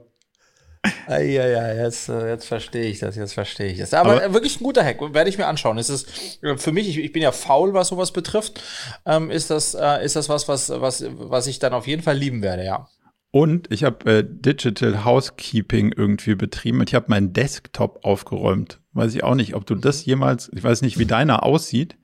Ja, 1.07 1.19
ja, 1.19 1.73
jetzt, 1.73 2.09
äh, 2.09 2.29
jetzt 2.29 2.45
verstehe 2.45 2.85
ich 2.85 2.99
das, 2.99 3.15
jetzt 3.15 3.33
verstehe 3.33 3.67
ich 3.67 3.77
das. 3.77 3.93
Aber, 3.93 4.23
Aber, 4.23 4.33
wirklich 4.33 4.59
ein 4.59 4.63
guter 4.63 4.83
Hack, 4.83 5.01
werde 5.13 5.29
ich 5.29 5.37
mir 5.37 5.47
anschauen. 5.47 5.77
Es 5.77 5.89
ist 5.89 6.43
äh, 6.43 6.57
für 6.57 6.71
mich, 6.71 6.87
ich, 6.89 6.97
ich, 6.97 7.11
bin 7.11 7.21
ja 7.21 7.31
faul, 7.31 7.73
was 7.73 7.89
sowas 7.89 8.11
betrifft, 8.11 8.61
ähm, 9.05 9.31
ist, 9.31 9.49
das, 9.49 9.73
äh, 9.73 10.03
ist 10.03 10.15
das 10.15 10.29
was, 10.29 10.47
was, 10.47 10.69
was, 10.69 11.05
was 11.09 11.47
ich 11.47 11.59
dann 11.59 11.73
auf 11.73 11.87
jeden 11.87 12.01
Fall 12.01 12.17
lieben 12.17 12.41
werde, 12.41 12.65
ja. 12.65 12.87
Und 13.31 13.69
ich 13.69 13.83
habe 13.83 14.19
äh, 14.19 14.23
Digital 14.25 15.03
Housekeeping 15.03 15.93
irgendwie 15.95 16.35
betrieben 16.35 16.79
und 16.79 16.89
ich 16.89 16.95
habe 16.95 17.07
meinen 17.09 17.33
Desktop 17.33 17.99
aufgeräumt. 18.05 18.79
Weiß 18.93 19.13
ich 19.13 19.25
auch 19.25 19.35
nicht, 19.35 19.55
ob 19.55 19.65
du 19.65 19.75
das 19.75 20.05
jemals, 20.05 20.49
ich 20.55 20.63
weiß 20.63 20.81
nicht, 20.81 20.97
wie 20.99 21.05
deiner 21.05 21.43
aussieht, 21.43 21.97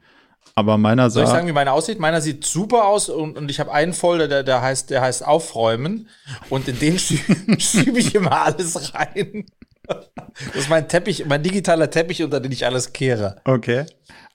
aber 0.55 0.77
meiner 0.77 1.09
sah. 1.09 1.21
Soll 1.21 1.23
ich 1.23 1.29
sagen, 1.29 1.47
wie 1.47 1.53
meiner 1.53 1.73
aussieht? 1.73 1.99
Meiner 1.99 2.21
sieht 2.21 2.45
super 2.45 2.85
aus 2.85 3.09
und, 3.09 3.37
und 3.37 3.49
ich 3.49 3.59
habe 3.59 3.71
einen 3.71 3.93
Folder, 3.93 4.27
der, 4.27 4.43
der, 4.43 4.61
heißt, 4.61 4.89
der 4.89 5.01
heißt 5.01 5.25
Aufräumen 5.25 6.09
und 6.49 6.67
in 6.67 6.77
den 6.79 6.99
schiebe 6.99 7.59
schieb 7.59 7.97
ich 7.97 8.15
immer 8.15 8.43
alles 8.43 8.93
rein. 8.93 9.45
Das 9.87 10.55
ist 10.55 10.69
mein 10.69 10.87
Teppich, 10.87 11.25
mein 11.25 11.43
digitaler 11.43 11.89
Teppich, 11.89 12.23
unter 12.23 12.39
den 12.39 12.51
ich 12.51 12.65
alles 12.65 12.93
kehre. 12.93 13.37
Okay. 13.45 13.85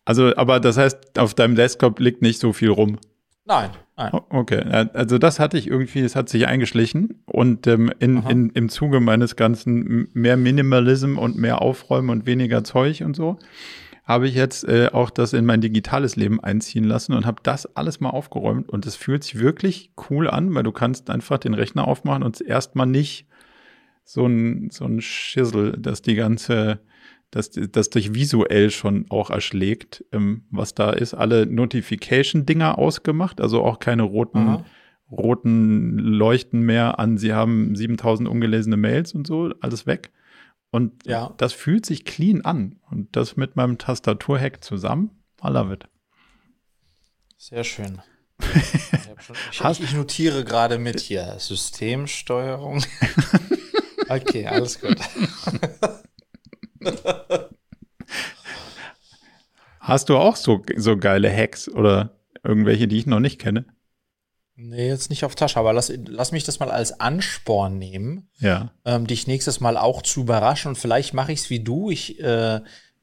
Also, 0.05 0.35
aber 0.37 0.61
das 0.61 0.77
heißt, 0.77 1.19
auf 1.19 1.35
deinem 1.35 1.57
Desktop 1.57 1.99
liegt 1.99 2.23
nicht 2.23 2.41
so 2.41 2.53
viel 2.53 2.71
rum. 2.71 2.99
Nein, 3.45 3.71
nein. 3.97 4.11
Okay, 4.31 4.61
also 4.93 5.19
das 5.19 5.39
hatte 5.39 5.57
ich 5.57 5.69
irgendwie, 5.69 6.01
es 6.01 6.17
hat 6.17 6.29
sich 6.29 6.49
eingeschlichen 6.49 7.23
und 7.27 7.69
ähm, 7.69 7.93
in, 8.01 8.25
in, 8.25 8.51
im 8.51 8.69
Zuge 8.69 8.99
meines 8.99 9.37
ganzen 9.37 10.09
mehr 10.15 10.37
Minimalism 10.37 11.17
und 11.17 11.37
mehr 11.39 11.63
Aufräumen 11.63 12.11
und 12.11 12.27
weniger 12.27 12.65
Zeug 12.65 13.03
und 13.03 13.15
so, 13.15 13.39
habe 14.07 14.29
ich 14.29 14.35
jetzt 14.35 14.67
äh, 14.69 14.89
auch 14.93 15.11
das 15.11 15.33
in 15.33 15.45
mein 15.45 15.61
digitales 15.61 16.15
Leben 16.17 16.41
einziehen 16.43 16.85
lassen 16.85 17.13
und 17.13 17.27
habe 17.27 17.43
das 17.43 17.77
alles 17.77 18.01
mal 18.01 18.11
aufgeräumt 18.11 18.69
und 18.69 18.87
es 18.87 18.95
fühlt 18.95 19.25
sich 19.25 19.39
wirklich 19.39 19.91
cool 20.09 20.31
an, 20.31 20.55
weil 20.55 20.63
du 20.63 20.73
kannst 20.73 21.11
einfach 21.11 21.39
den 21.39 21.55
Rechner 21.55 21.87
aufmachen 21.87 22.23
und 22.23 22.41
erstmal 22.41 22.87
nicht 22.87 23.27
so 24.05 24.27
ein, 24.27 24.71
so 24.71 24.85
ein 24.85 25.01
Schissel, 25.01 25.73
dass 25.73 26.03
die 26.03 26.15
ganze 26.15 26.81
dass 27.33 27.51
das 27.51 27.91
dich 27.91 28.15
visuell 28.15 28.71
schon 28.71 29.07
auch 29.09 29.31
erschlägt, 29.31 30.05
ähm, 30.13 30.45
was 30.51 30.75
da 30.75 30.91
ist. 30.91 31.13
Alle 31.13 31.45
Notification-Dinger 31.45 32.79
ausgemacht, 32.79 33.41
also 33.41 33.65
auch 33.65 33.79
keine 33.81 34.05
roten, 34.05 34.65
roten 35.11 35.99
Leuchten 35.99 36.61
mehr 36.61 36.99
an, 36.99 37.19
sie 37.19 37.33
haben 37.33 37.75
7000 37.75 38.29
ungelesene 38.29 38.77
Mails 38.77 39.13
und 39.13 39.27
so, 39.27 39.53
alles 39.61 39.87
weg. 39.87 40.13
Und 40.77 41.07
ja. 41.07 41.33
das 41.39 41.55
fühlt 41.55 41.87
sich 41.87 42.05
clean 42.05 42.45
an. 42.45 42.79
Und 42.91 43.17
das 43.17 43.35
mit 43.35 43.57
meinem 43.57 43.79
Tastaturhack 43.79 44.63
zusammen, 44.63 45.11
I 45.43 45.49
love 45.49 45.73
it. 45.73 45.89
Sehr 47.39 47.65
schön. 47.65 48.03
ich, 49.51 49.63
ich, 49.63 49.81
ich 49.81 49.95
notiere 49.95 50.45
gerade 50.45 50.77
mit 50.77 51.01
hier 51.01 51.37
Systemsteuerung. 51.39 52.85
okay, 54.11 54.47
alles 54.49 54.79
gut. 54.79 54.99
Hast 59.81 60.11
du 60.11 60.19
auch 60.19 60.37
so, 60.37 60.61
so 60.77 60.99
geile 60.99 61.35
Hacks 61.35 61.71
oder 61.71 62.19
irgendwelche, 62.45 62.87
die 62.87 62.99
ich 62.99 63.07
noch 63.07 63.21
nicht 63.21 63.41
kenne? 63.41 63.65
Nee, 64.59 64.89
jetzt 64.89 65.11
nicht 65.11 65.25
auf 65.25 65.35
Tasche, 65.35 65.59
aber 65.59 65.75
lass, 65.75 65.93
lass 66.07 66.33
mich 66.33 66.45
das 66.45 66.61
mal 66.61 66.71
als 66.71 66.99
Ansporn 66.99 67.79
nehmen, 67.79 68.31
ja. 68.39 68.71
ähm, 68.87 69.07
dich 69.07 69.27
nächstes 69.27 69.61
Mal 69.61 69.77
auch 69.77 70.01
zu 70.01 70.23
überraschen. 70.23 70.71
Und 70.71 70.77
vielleicht 70.77 71.13
mache 71.13 71.33
ich 71.33 71.41
es 71.41 71.51
wie 71.51 71.61
du. 71.61 71.91
Ich 71.91 72.19
äh, 72.21 72.61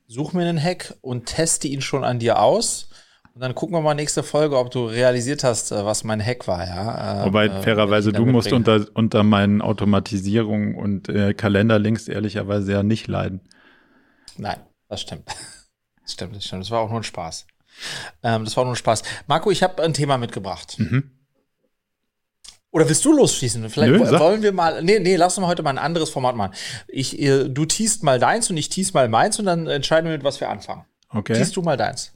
suche 0.08 0.36
mir 0.36 0.48
einen 0.48 0.62
Hack 0.62 0.96
und 1.02 1.28
teste 1.28 1.68
ihn 1.68 1.82
schon 1.82 2.04
an 2.04 2.18
dir 2.18 2.42
aus. 2.42 2.90
Und 3.36 3.42
dann 3.42 3.54
gucken 3.54 3.76
wir 3.76 3.82
mal 3.82 3.94
nächste 3.94 4.24
Folge, 4.24 4.58
ob 4.58 4.72
du 4.72 4.86
realisiert 4.86 5.44
hast, 5.44 5.72
äh, 5.72 5.86
was 5.86 6.04
mein 6.04 6.24
Hack 6.24 6.48
war, 6.48 6.66
ja. 6.66 7.22
Äh, 7.22 7.26
Wobei, 7.26 7.50
fairerweise, 7.62 8.12
du 8.12 8.26
musst 8.26 8.52
unter, 8.52 8.88
unter 8.96 9.24
meinen 9.24 9.62
Automatisierungen 9.62 10.74
und 10.76 11.08
äh, 11.10 11.36
Kalenderlinks 11.36 12.08
ehrlicherweise 12.08 12.72
ja 12.72 12.84
nicht 12.84 13.08
leiden. 13.08 13.42
Nein, 14.38 14.60
das 14.90 15.02
stimmt. 15.02 15.28
Das 16.02 16.14
stimmt, 16.14 16.36
das 16.36 16.46
stimmt. 16.46 16.64
Das 16.64 16.72
war 16.72 16.82
auch 16.82 16.90
nur 16.90 17.00
ein 17.00 17.04
Spaß. 17.04 17.48
Ähm, 18.24 18.44
das 18.44 18.58
war 18.58 18.66
nur 18.66 18.74
ein 18.74 18.78
Spaß. 18.78 19.04
Marco, 19.28 19.52
ich 19.52 19.64
habe 19.64 19.82
ein 19.82 19.94
Thema 19.94 20.18
mitgebracht. 20.18 20.78
Mhm. 20.78 21.12
Oder 22.74 22.90
willst 22.90 23.06
du 23.06 23.14
losschießen? 23.14 23.70
Vielleicht 23.70 23.94
Nö, 23.94 24.20
wollen 24.20 24.42
wir 24.42 24.52
mal. 24.52 24.82
Nee, 24.82 24.98
nee, 24.98 25.16
lass 25.16 25.38
uns 25.38 25.44
mal 25.44 25.48
heute 25.48 25.62
mal 25.62 25.70
ein 25.70 25.78
anderes 25.78 26.10
Format 26.10 26.36
machen. 26.36 26.54
Ich, 26.88 27.16
du 27.16 27.66
teast 27.66 28.02
mal 28.02 28.18
deins 28.18 28.50
und 28.50 28.58
ich 28.58 28.68
teast 28.68 28.96
mal 28.96 29.08
meins 29.10 29.38
und 29.38 29.46
dann 29.46 29.68
entscheiden 29.68 30.10
wir, 30.10 30.18
mit 30.18 30.24
was 30.24 30.42
wir 30.42 30.50
anfangen. 30.50 30.84
Okay. 31.10 31.34
Teast 31.34 31.56
du 31.56 31.62
mal 31.62 31.78
deins. 31.78 32.14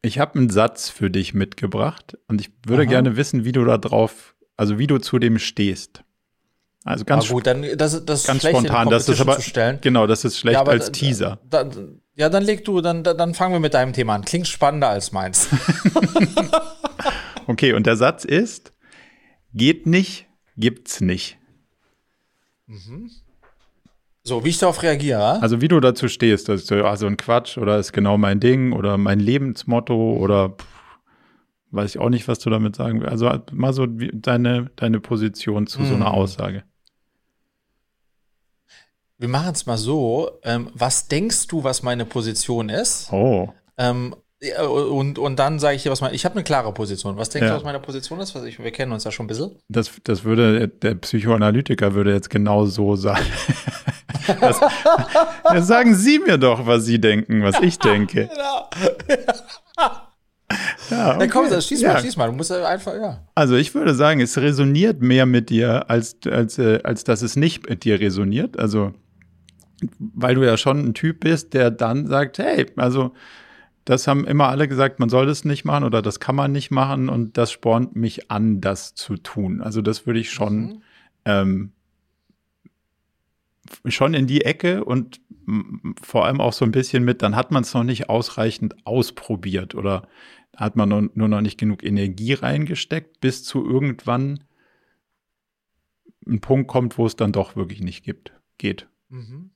Ich 0.00 0.18
habe 0.18 0.38
einen 0.38 0.48
Satz 0.48 0.88
für 0.88 1.10
dich 1.10 1.34
mitgebracht 1.34 2.16
und 2.26 2.40
ich 2.40 2.50
würde 2.66 2.84
Aha. 2.84 2.88
gerne 2.88 3.16
wissen, 3.18 3.44
wie 3.44 3.52
du 3.52 3.62
da 3.66 3.76
drauf, 3.76 4.34
also 4.56 4.78
wie 4.78 4.86
du 4.86 4.96
zu 4.96 5.18
dem 5.18 5.38
stehst. 5.38 6.04
Also 6.84 7.04
ganz, 7.04 7.28
gut, 7.28 7.46
dann, 7.46 7.66
das, 7.76 8.02
das 8.06 8.24
ganz 8.24 8.42
spontan, 8.42 8.88
das 8.88 9.10
ist 9.10 9.20
aber 9.20 9.36
genau, 9.82 10.06
das 10.06 10.24
ist 10.24 10.38
schlecht 10.38 10.54
ja, 10.54 10.64
als 10.64 10.90
Teaser. 10.90 11.38
Da, 11.50 11.64
da, 11.64 11.80
ja, 12.14 12.30
dann 12.30 12.42
leg 12.42 12.64
du, 12.64 12.80
dann, 12.80 13.04
dann 13.04 13.34
fangen 13.34 13.52
wir 13.52 13.60
mit 13.60 13.74
deinem 13.74 13.92
Thema 13.92 14.14
an. 14.14 14.24
Klingt 14.24 14.48
spannender 14.48 14.88
als 14.88 15.12
meins. 15.12 15.48
okay, 17.46 17.74
und 17.74 17.86
der 17.86 17.96
Satz 17.96 18.24
ist: 18.24 18.72
Geht 19.52 19.86
nicht, 19.86 20.26
gibt's 20.56 21.00
nicht. 21.00 21.38
Mhm. 22.66 23.10
So, 24.22 24.44
wie 24.44 24.50
ich 24.50 24.58
darauf 24.58 24.82
reagiere. 24.82 25.42
Also 25.42 25.60
wie 25.60 25.68
du 25.68 25.80
dazu 25.80 26.08
stehst, 26.08 26.48
das 26.48 26.62
ist 26.62 26.72
also 26.72 27.06
ein 27.06 27.16
Quatsch 27.16 27.58
oder 27.58 27.78
ist 27.78 27.92
genau 27.92 28.18
mein 28.18 28.38
Ding 28.38 28.72
oder 28.72 28.98
mein 28.98 29.18
Lebensmotto 29.18 30.14
oder 30.14 30.50
pff, 30.50 30.66
weiß 31.70 31.94
ich 31.94 32.00
auch 32.00 32.10
nicht, 32.10 32.28
was 32.28 32.38
du 32.38 32.50
damit 32.50 32.76
sagen 32.76 33.00
willst. 33.00 33.10
Also 33.10 33.30
mal 33.52 33.72
so 33.72 33.86
deine, 33.86 34.70
deine 34.76 35.00
Position 35.00 35.66
zu 35.66 35.80
hm. 35.80 35.86
so 35.86 35.94
einer 35.94 36.10
mhm. 36.10 36.14
Aussage. 36.14 36.64
Wir 39.18 39.28
machen 39.28 39.52
es 39.52 39.66
mal 39.66 39.76
so. 39.76 40.38
Ähm, 40.44 40.70
was 40.74 41.08
denkst 41.08 41.46
du, 41.46 41.62
was 41.64 41.82
meine 41.82 42.06
Position 42.06 42.68
ist? 42.68 43.12
Oh. 43.12 43.52
Ähm, 43.76 44.14
und, 44.66 45.18
und 45.18 45.38
dann 45.38 45.58
sage 45.58 45.76
ich 45.76 45.82
dir, 45.82 45.90
was 45.90 46.00
meine. 46.00 46.14
Ich 46.14 46.24
habe 46.24 46.34
eine 46.34 46.44
klare 46.44 46.72
Position. 46.72 47.18
Was 47.18 47.28
denkst 47.28 47.44
ja. 47.44 47.50
du, 47.50 47.56
was 47.56 47.64
meine 47.64 47.78
Position 47.78 48.20
ist? 48.20 48.34
Was 48.34 48.44
ich, 48.44 48.58
wir 48.58 48.70
kennen 48.70 48.90
uns 48.92 49.04
ja 49.04 49.10
schon 49.10 49.24
ein 49.24 49.28
bisschen. 49.28 49.50
Das, 49.68 49.90
das 50.04 50.24
würde, 50.24 50.66
der 50.66 50.94
Psychoanalytiker 50.94 51.92
würde 51.94 52.14
jetzt 52.14 52.30
genau 52.30 52.64
so 52.64 52.96
sagen. 52.96 53.26
das, 54.40 54.60
ja, 55.44 55.60
sagen 55.60 55.94
Sie 55.94 56.18
mir 56.20 56.38
doch, 56.38 56.66
was 56.66 56.86
Sie 56.86 56.98
denken, 56.98 57.42
was 57.42 57.60
ich 57.60 57.78
denke. 57.78 58.30
genau. 59.06 59.30
Ja, 60.90 61.16
okay. 61.16 61.28
komm, 61.28 61.60
schieß 61.60 61.82
mal, 61.82 61.88
ja. 61.88 62.00
schieß 62.00 62.16
mal. 62.16 62.26
Du 62.26 62.32
musst 62.32 62.50
einfach, 62.50 62.94
ja. 62.94 63.20
Also 63.34 63.56
ich 63.56 63.74
würde 63.74 63.94
sagen, 63.94 64.20
es 64.20 64.38
resoniert 64.38 65.02
mehr 65.02 65.26
mit 65.26 65.50
dir, 65.50 65.88
als, 65.90 66.16
als, 66.28 66.58
äh, 66.58 66.80
als 66.82 67.04
dass 67.04 67.22
es 67.22 67.36
nicht 67.36 67.68
mit 67.68 67.84
dir 67.84 68.00
resoniert. 68.00 68.58
Also, 68.58 68.92
weil 69.98 70.34
du 70.34 70.44
ja 70.44 70.56
schon 70.56 70.78
ein 70.78 70.94
Typ 70.94 71.20
bist, 71.20 71.52
der 71.52 71.70
dann 71.70 72.06
sagt, 72.06 72.38
hey, 72.38 72.66
also 72.76 73.12
das 73.84 74.06
haben 74.06 74.26
immer 74.26 74.48
alle 74.48 74.68
gesagt, 74.68 75.00
man 75.00 75.08
soll 75.08 75.26
das 75.26 75.44
nicht 75.44 75.64
machen 75.64 75.84
oder 75.84 76.02
das 76.02 76.20
kann 76.20 76.36
man 76.36 76.52
nicht 76.52 76.70
machen 76.70 77.08
und 77.08 77.36
das 77.36 77.50
spornt 77.50 77.96
mich 77.96 78.30
an, 78.30 78.60
das 78.60 78.94
zu 78.94 79.16
tun. 79.16 79.60
Also 79.60 79.82
das 79.82 80.06
würde 80.06 80.20
ich 80.20 80.30
schon, 80.30 80.60
mhm. 80.60 80.82
ähm, 81.24 81.72
schon 83.86 84.14
in 84.14 84.26
die 84.26 84.44
Ecke 84.44 84.84
und 84.84 85.20
vor 86.00 86.26
allem 86.26 86.40
auch 86.40 86.52
so 86.52 86.64
ein 86.64 86.72
bisschen 86.72 87.04
mit, 87.04 87.22
dann 87.22 87.34
hat 87.34 87.50
man 87.50 87.62
es 87.62 87.74
noch 87.74 87.84
nicht 87.84 88.08
ausreichend 88.08 88.86
ausprobiert 88.86 89.74
oder 89.74 90.06
hat 90.56 90.76
man 90.76 91.10
nur 91.14 91.28
noch 91.28 91.40
nicht 91.40 91.58
genug 91.58 91.82
Energie 91.82 92.34
reingesteckt, 92.34 93.20
bis 93.20 93.44
zu 93.44 93.64
irgendwann 93.64 94.44
ein 96.26 96.40
Punkt 96.40 96.68
kommt, 96.68 96.98
wo 96.98 97.06
es 97.06 97.16
dann 97.16 97.32
doch 97.32 97.56
wirklich 97.56 97.80
nicht 97.80 98.04
gibt, 98.04 98.32
geht. 98.58 98.88
Mhm. 99.08 99.50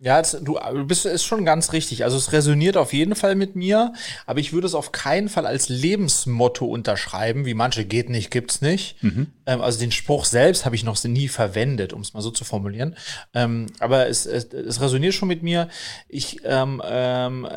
Ja, 0.00 0.20
du, 0.20 0.58
du 0.58 0.86
bist 0.86 1.06
ist 1.06 1.24
schon 1.24 1.44
ganz 1.44 1.72
richtig. 1.72 2.04
Also 2.04 2.16
es 2.16 2.32
resoniert 2.32 2.76
auf 2.76 2.92
jeden 2.92 3.14
Fall 3.14 3.34
mit 3.34 3.56
mir, 3.56 3.92
aber 4.26 4.40
ich 4.40 4.52
würde 4.52 4.66
es 4.66 4.74
auf 4.74 4.92
keinen 4.92 5.28
Fall 5.28 5.46
als 5.46 5.68
Lebensmotto 5.68 6.66
unterschreiben, 6.66 7.46
wie 7.46 7.54
manche 7.54 7.84
geht 7.84 8.10
nicht, 8.10 8.30
gibt's 8.30 8.60
nicht. 8.60 9.02
Mhm. 9.02 9.28
Ähm, 9.46 9.60
also 9.60 9.78
den 9.78 9.92
Spruch 9.92 10.26
selbst 10.26 10.64
habe 10.64 10.76
ich 10.76 10.84
noch 10.84 11.02
nie 11.04 11.28
verwendet, 11.28 11.92
um 11.92 12.02
es 12.02 12.12
mal 12.12 12.20
so 12.20 12.30
zu 12.30 12.44
formulieren. 12.44 12.96
Ähm, 13.32 13.66
aber 13.78 14.08
es, 14.08 14.26
es, 14.26 14.44
es 14.52 14.80
resoniert 14.80 15.14
schon 15.14 15.28
mit 15.28 15.42
mir. 15.42 15.68
Ich 16.08 16.40
ähm, 16.44 16.82
ähm, 16.84 17.48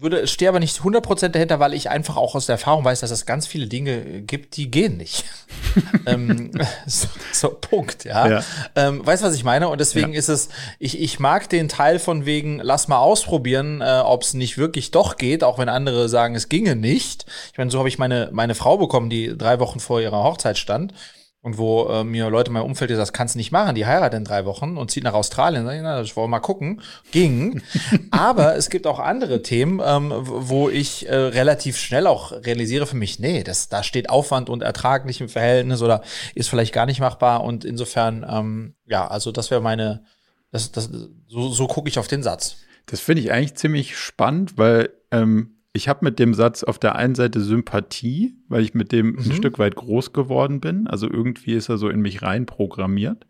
würde, 0.00 0.28
stehe 0.28 0.48
aber 0.48 0.60
nicht 0.60 0.78
100% 0.78 1.28
dahinter, 1.28 1.58
weil 1.58 1.74
ich 1.74 1.90
einfach 1.90 2.16
auch 2.16 2.36
aus 2.36 2.46
der 2.46 2.54
Erfahrung 2.54 2.84
weiß, 2.84 3.00
dass 3.00 3.10
es 3.10 3.26
ganz 3.26 3.48
viele 3.48 3.66
Dinge 3.66 4.22
gibt, 4.22 4.56
die 4.56 4.70
gehen 4.70 4.96
nicht. 4.96 5.24
ähm, 6.06 6.52
so, 6.86 7.08
so, 7.32 7.48
Punkt, 7.48 8.04
ja. 8.04 8.28
ja. 8.28 8.44
Ähm, 8.76 9.04
weißt 9.04 9.22
du, 9.22 9.26
was 9.26 9.34
ich 9.34 9.42
meine? 9.42 9.68
Und 9.68 9.80
deswegen 9.80 10.12
ja. 10.12 10.18
ist 10.18 10.28
es, 10.28 10.50
ich, 10.78 11.00
ich 11.00 11.18
mag 11.18 11.48
den 11.48 11.68
Teil 11.68 11.98
von 11.98 12.26
wegen, 12.26 12.60
lass 12.62 12.86
mal 12.86 12.98
ausprobieren, 12.98 13.80
äh, 13.80 14.00
ob 14.04 14.22
es 14.22 14.34
nicht 14.34 14.56
wirklich 14.56 14.92
doch 14.92 15.16
geht, 15.16 15.42
auch 15.42 15.58
wenn 15.58 15.68
andere 15.68 16.08
sagen, 16.08 16.36
es 16.36 16.48
ginge 16.48 16.76
nicht. 16.76 17.26
Ich 17.52 17.58
meine, 17.58 17.70
so 17.70 17.78
habe 17.78 17.88
ich 17.88 17.98
meine, 17.98 18.28
meine 18.32 18.54
Frau 18.54 18.78
bekommen, 18.78 19.10
die 19.10 19.36
drei 19.36 19.58
Wochen 19.58 19.80
vor 19.80 20.00
ihrer 20.00 20.22
Hochzeit 20.22 20.58
stand. 20.58 20.94
Und 21.40 21.56
wo 21.56 21.88
äh, 21.88 22.04
mir 22.04 22.30
Leute 22.30 22.48
in 22.48 22.54
meinem 22.54 22.64
Umfeld 22.64 22.88
gesagt, 22.88 23.08
das 23.08 23.12
kannst 23.12 23.34
du 23.34 23.38
nicht 23.38 23.52
machen, 23.52 23.74
die 23.76 23.86
heiratet 23.86 24.18
in 24.18 24.24
drei 24.24 24.44
Wochen 24.44 24.76
und 24.76 24.90
zieht 24.90 25.04
nach 25.04 25.14
Australien. 25.14 25.68
Ich, 25.70 25.80
na, 25.82 26.02
ich 26.02 26.16
wollte 26.16 26.30
mal 26.30 26.40
gucken. 26.40 26.82
Ging. 27.12 27.62
Aber 28.10 28.56
es 28.56 28.70
gibt 28.70 28.86
auch 28.86 28.98
andere 28.98 29.42
Themen, 29.42 29.80
ähm, 29.84 30.12
wo 30.14 30.68
ich 30.68 31.08
äh, 31.08 31.14
relativ 31.14 31.78
schnell 31.78 32.06
auch 32.08 32.32
realisiere 32.32 32.86
für 32.86 32.96
mich, 32.96 33.20
nee, 33.20 33.44
das, 33.44 33.68
da 33.68 33.82
steht 33.84 34.10
Aufwand 34.10 34.50
und 34.50 34.62
Ertrag 34.62 35.06
nicht 35.06 35.20
im 35.20 35.28
Verhältnis 35.28 35.80
oder 35.80 36.02
ist 36.34 36.48
vielleicht 36.48 36.74
gar 36.74 36.86
nicht 36.86 37.00
machbar. 37.00 37.44
Und 37.44 37.64
insofern, 37.64 38.26
ähm, 38.28 38.74
ja, 38.86 39.06
also 39.06 39.30
das 39.30 39.50
wäre 39.50 39.60
meine, 39.60 40.02
das, 40.50 40.72
das, 40.72 40.90
so, 41.28 41.50
so 41.50 41.66
gucke 41.68 41.88
ich 41.88 42.00
auf 42.00 42.08
den 42.08 42.24
Satz. 42.24 42.56
Das 42.86 43.00
finde 43.00 43.22
ich 43.22 43.30
eigentlich 43.30 43.54
ziemlich 43.54 43.96
spannend, 43.96 44.58
weil 44.58 44.90
ähm, 45.12 45.57
ich 45.78 45.88
habe 45.88 46.04
mit 46.04 46.18
dem 46.18 46.34
Satz 46.34 46.64
auf 46.64 46.80
der 46.80 46.96
einen 46.96 47.14
Seite 47.14 47.40
Sympathie, 47.40 48.34
weil 48.48 48.64
ich 48.64 48.74
mit 48.74 48.90
dem 48.90 49.12
mhm. 49.12 49.18
ein 49.18 49.32
Stück 49.32 49.60
weit 49.60 49.76
groß 49.76 50.12
geworden 50.12 50.60
bin. 50.60 50.88
Also 50.88 51.08
irgendwie 51.08 51.54
ist 51.54 51.68
er 51.68 51.78
so 51.78 51.88
in 51.88 52.00
mich 52.00 52.20
rein 52.20 52.46
programmiert. 52.46 53.26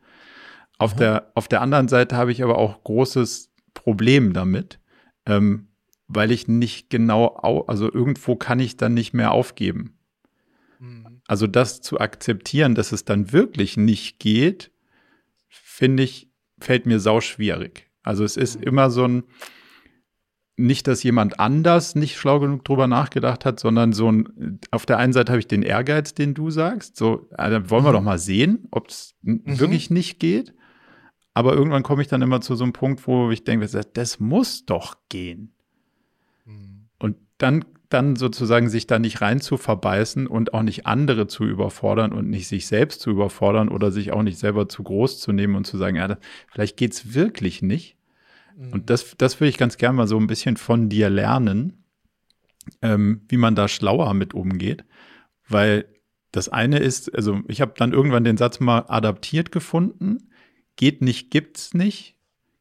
Auf, 0.78 0.94
mhm. 0.94 0.98
der, 0.98 1.30
auf 1.34 1.46
der 1.46 1.60
anderen 1.60 1.88
Seite 1.88 2.16
habe 2.16 2.32
ich 2.32 2.42
aber 2.42 2.56
auch 2.56 2.82
großes 2.84 3.52
Problem 3.74 4.32
damit, 4.32 4.80
ähm, 5.26 5.68
weil 6.06 6.30
ich 6.30 6.48
nicht 6.48 6.88
genau, 6.88 7.36
also 7.66 7.92
irgendwo 7.92 8.34
kann 8.34 8.60
ich 8.60 8.78
dann 8.78 8.94
nicht 8.94 9.12
mehr 9.12 9.32
aufgeben. 9.32 9.98
Mhm. 10.78 11.20
Also 11.26 11.46
das 11.46 11.82
zu 11.82 12.00
akzeptieren, 12.00 12.74
dass 12.74 12.92
es 12.92 13.04
dann 13.04 13.30
wirklich 13.30 13.76
nicht 13.76 14.20
geht, 14.20 14.70
finde 15.48 16.02
ich, 16.02 16.30
fällt 16.58 16.86
mir 16.86 16.98
sau 16.98 17.20
schwierig. 17.20 17.90
Also 18.02 18.24
es 18.24 18.38
ist 18.38 18.58
mhm. 18.58 18.62
immer 18.68 18.90
so 18.90 19.04
ein, 19.04 19.24
nicht, 20.58 20.88
dass 20.88 21.02
jemand 21.02 21.38
anders 21.38 21.94
nicht 21.94 22.16
schlau 22.16 22.40
genug 22.40 22.64
drüber 22.64 22.88
nachgedacht 22.88 23.44
hat, 23.44 23.60
sondern 23.60 23.92
so 23.92 24.10
ein, 24.10 24.58
auf 24.72 24.86
der 24.86 24.98
einen 24.98 25.12
Seite 25.12 25.32
habe 25.32 25.38
ich 25.38 25.46
den 25.46 25.62
Ehrgeiz, 25.62 26.14
den 26.14 26.34
du 26.34 26.50
sagst, 26.50 26.96
so, 26.96 27.28
also 27.30 27.70
wollen 27.70 27.84
wir 27.84 27.90
mhm. 27.90 27.94
doch 27.94 28.02
mal 28.02 28.18
sehen, 28.18 28.66
ob 28.72 28.88
es 28.88 29.14
mhm. 29.22 29.42
wirklich 29.44 29.90
nicht 29.90 30.18
geht. 30.18 30.54
Aber 31.32 31.54
irgendwann 31.54 31.84
komme 31.84 32.02
ich 32.02 32.08
dann 32.08 32.22
immer 32.22 32.40
zu 32.40 32.56
so 32.56 32.64
einem 32.64 32.72
Punkt, 32.72 33.06
wo 33.06 33.30
ich 33.30 33.44
denke, 33.44 33.68
das 33.68 34.18
muss 34.18 34.66
doch 34.66 34.96
gehen. 35.08 35.54
Mhm. 36.44 36.88
Und 36.98 37.16
dann, 37.38 37.64
dann 37.88 38.16
sozusagen 38.16 38.68
sich 38.68 38.88
da 38.88 38.98
nicht 38.98 39.20
rein 39.20 39.40
zu 39.40 39.58
verbeißen 39.58 40.26
und 40.26 40.54
auch 40.54 40.62
nicht 40.62 40.86
andere 40.86 41.28
zu 41.28 41.44
überfordern 41.44 42.12
und 42.12 42.28
nicht 42.28 42.48
sich 42.48 42.66
selbst 42.66 43.00
zu 43.00 43.10
überfordern 43.10 43.68
oder 43.68 43.92
sich 43.92 44.10
auch 44.10 44.24
nicht 44.24 44.38
selber 44.38 44.68
zu 44.68 44.82
groß 44.82 45.20
zu 45.20 45.30
nehmen 45.30 45.54
und 45.54 45.66
zu 45.66 45.78
sagen, 45.78 45.94
ja, 45.94 46.16
vielleicht 46.50 46.76
geht's 46.76 47.14
wirklich 47.14 47.62
nicht 47.62 47.97
und 48.58 48.74
mhm. 48.74 48.86
das, 48.86 49.14
das 49.16 49.38
würde 49.38 49.50
ich 49.50 49.58
ganz 49.58 49.76
gerne 49.76 49.96
mal 49.96 50.08
so 50.08 50.18
ein 50.18 50.26
bisschen 50.26 50.56
von 50.56 50.88
dir 50.88 51.10
lernen, 51.10 51.84
ähm, 52.82 53.22
wie 53.28 53.36
man 53.36 53.54
da 53.54 53.68
schlauer 53.68 54.12
mit 54.14 54.34
umgeht. 54.34 54.84
Weil 55.48 55.86
das 56.32 56.48
eine 56.48 56.80
ist, 56.80 57.14
also 57.14 57.40
ich 57.46 57.60
habe 57.60 57.74
dann 57.76 57.92
irgendwann 57.92 58.24
den 58.24 58.36
Satz 58.36 58.58
mal 58.58 58.84
adaptiert 58.88 59.52
gefunden. 59.52 60.30
Geht 60.74 61.02
nicht, 61.02 61.30
gibt's 61.30 61.72
nicht. 61.72 62.16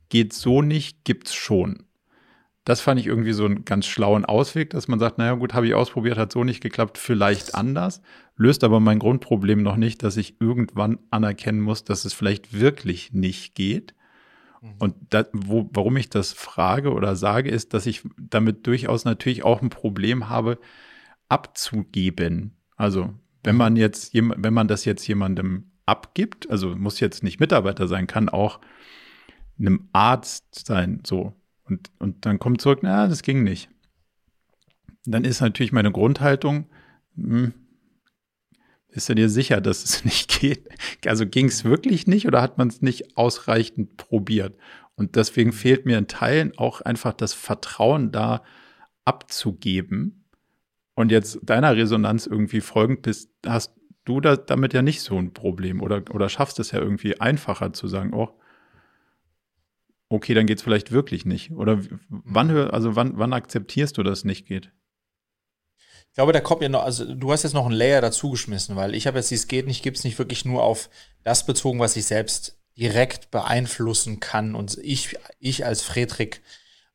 Geht 0.09 0.33
so 0.33 0.61
nicht, 0.61 1.03
gibt's 1.03 1.33
schon. 1.33 1.83
Das 2.63 2.79
fand 2.79 2.99
ich 2.99 3.07
irgendwie 3.07 3.33
so 3.33 3.45
einen 3.45 3.65
ganz 3.65 3.87
schlauen 3.87 4.23
Ausweg, 4.23 4.69
dass 4.69 4.87
man 4.87 4.99
sagt, 4.99 5.17
naja 5.17 5.33
gut, 5.33 5.53
habe 5.53 5.67
ich 5.67 5.73
ausprobiert, 5.73 6.17
hat 6.17 6.31
so 6.31 6.43
nicht 6.43 6.61
geklappt, 6.61 6.97
vielleicht 6.97 7.55
anders, 7.55 8.01
löst 8.35 8.63
aber 8.63 8.79
mein 8.79 8.99
Grundproblem 8.99 9.63
noch 9.63 9.77
nicht, 9.77 10.03
dass 10.03 10.17
ich 10.17 10.39
irgendwann 10.41 10.99
anerkennen 11.09 11.61
muss, 11.61 11.85
dass 11.85 12.05
es 12.05 12.13
vielleicht 12.13 12.59
wirklich 12.59 13.13
nicht 13.13 13.55
geht. 13.55 13.95
Mhm. 14.61 14.75
Und 14.79 14.95
da, 15.09 15.25
wo, 15.33 15.69
warum 15.73 15.97
ich 15.97 16.09
das 16.09 16.33
frage 16.33 16.93
oder 16.93 17.15
sage, 17.15 17.49
ist, 17.49 17.73
dass 17.73 17.85
ich 17.85 18.03
damit 18.17 18.67
durchaus 18.67 19.05
natürlich 19.05 19.43
auch 19.43 19.61
ein 19.61 19.69
Problem 19.69 20.29
habe, 20.29 20.59
abzugeben. 21.29 22.55
Also, 22.75 23.13
wenn 23.43 23.55
man 23.55 23.75
jetzt, 23.75 24.13
wenn 24.13 24.53
man 24.53 24.67
das 24.67 24.85
jetzt 24.85 25.07
jemandem 25.07 25.71
abgibt, 25.85 26.49
also 26.49 26.75
muss 26.75 26.99
jetzt 26.99 27.23
nicht 27.23 27.39
Mitarbeiter 27.39 27.87
sein, 27.87 28.07
kann 28.07 28.29
auch 28.29 28.59
einem 29.59 29.89
Arzt 29.93 30.65
sein, 30.65 31.01
so. 31.05 31.33
Und, 31.63 31.91
und 31.99 32.25
dann 32.25 32.39
kommt 32.39 32.61
zurück, 32.61 32.79
na, 32.81 33.07
das 33.07 33.23
ging 33.23 33.43
nicht. 33.43 33.69
Dann 35.05 35.25
ist 35.25 35.41
natürlich 35.41 35.71
meine 35.71 35.91
Grundhaltung, 35.91 36.67
hm, 37.15 37.53
bist 38.89 39.09
du 39.09 39.15
dir 39.15 39.29
sicher, 39.29 39.61
dass 39.61 39.83
es 39.83 40.05
nicht 40.05 40.39
geht? 40.39 40.69
Also 41.05 41.25
ging 41.25 41.47
es 41.47 41.63
wirklich 41.63 42.07
nicht 42.07 42.27
oder 42.27 42.41
hat 42.41 42.57
man 42.57 42.67
es 42.67 42.81
nicht 42.81 43.17
ausreichend 43.17 43.97
probiert? 43.97 44.57
Und 44.95 45.15
deswegen 45.15 45.53
fehlt 45.53 45.85
mir 45.85 45.97
in 45.97 46.07
Teilen 46.07 46.57
auch 46.57 46.81
einfach 46.81 47.13
das 47.13 47.33
Vertrauen 47.33 48.11
da 48.11 48.43
abzugeben. 49.05 50.25
Und 50.95 51.11
jetzt 51.11 51.39
deiner 51.43 51.75
Resonanz 51.75 52.25
irgendwie 52.25 52.61
folgend 52.61 53.03
bist, 53.03 53.29
hast 53.45 53.75
du 54.05 54.19
da 54.19 54.35
damit 54.35 54.73
ja 54.73 54.81
nicht 54.81 55.01
so 55.01 55.17
ein 55.17 55.33
Problem 55.33 55.81
oder, 55.81 56.03
oder 56.11 56.29
schaffst 56.29 56.59
es 56.59 56.71
ja 56.71 56.79
irgendwie 56.79 57.19
einfacher 57.21 57.73
zu 57.73 57.87
sagen, 57.87 58.13
oh, 58.13 58.29
okay, 60.09 60.33
dann 60.33 60.47
geht 60.47 60.57
es 60.57 60.63
vielleicht 60.63 60.91
wirklich 60.91 61.25
nicht. 61.25 61.51
Oder 61.51 61.79
wann, 62.09 62.49
also 62.49 62.95
wann, 62.95 63.17
wann 63.17 63.33
akzeptierst 63.33 63.97
du, 63.97 64.03
dass 64.03 64.19
es 64.19 64.25
nicht 64.25 64.47
geht? 64.47 64.71
Ich 66.17 66.19
glaube, 66.19 66.33
da 66.33 66.41
kommt 66.41 66.63
ja 66.63 66.69
noch, 66.69 66.81
also 66.81 67.13
du 67.13 67.31
hast 67.31 67.43
jetzt 67.43 67.53
noch 67.53 67.67
ein 67.67 67.71
Layer 67.71 68.01
dazugeschmissen, 68.01 68.75
weil 68.75 68.95
ich 68.95 69.05
habe 69.05 69.19
jetzt 69.19 69.29
dieses 69.29 69.47
geht 69.47 69.67
nicht, 69.67 69.83
gibt 69.83 69.97
es 69.97 70.03
nicht 70.03 70.17
wirklich 70.17 70.45
nur 70.45 70.63
auf 70.63 70.89
das 71.23 71.45
bezogen, 71.45 71.79
was 71.79 71.95
ich 71.95 72.07
selbst 72.07 72.57
direkt 72.75 73.29
beeinflussen 73.29 74.19
kann 74.19 74.55
und 74.55 74.79
ich, 74.81 75.15
ich 75.39 75.63
als 75.63 75.83
Friedrich 75.83 76.41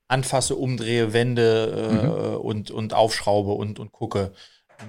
anfasse, 0.08 0.56
umdrehe, 0.56 1.12
wende 1.12 1.70
äh, 1.70 2.34
mhm. 2.34 2.40
und, 2.40 2.70
und 2.72 2.94
aufschraube 2.94 3.52
und, 3.52 3.78
und 3.78 3.92
gucke. 3.92 4.32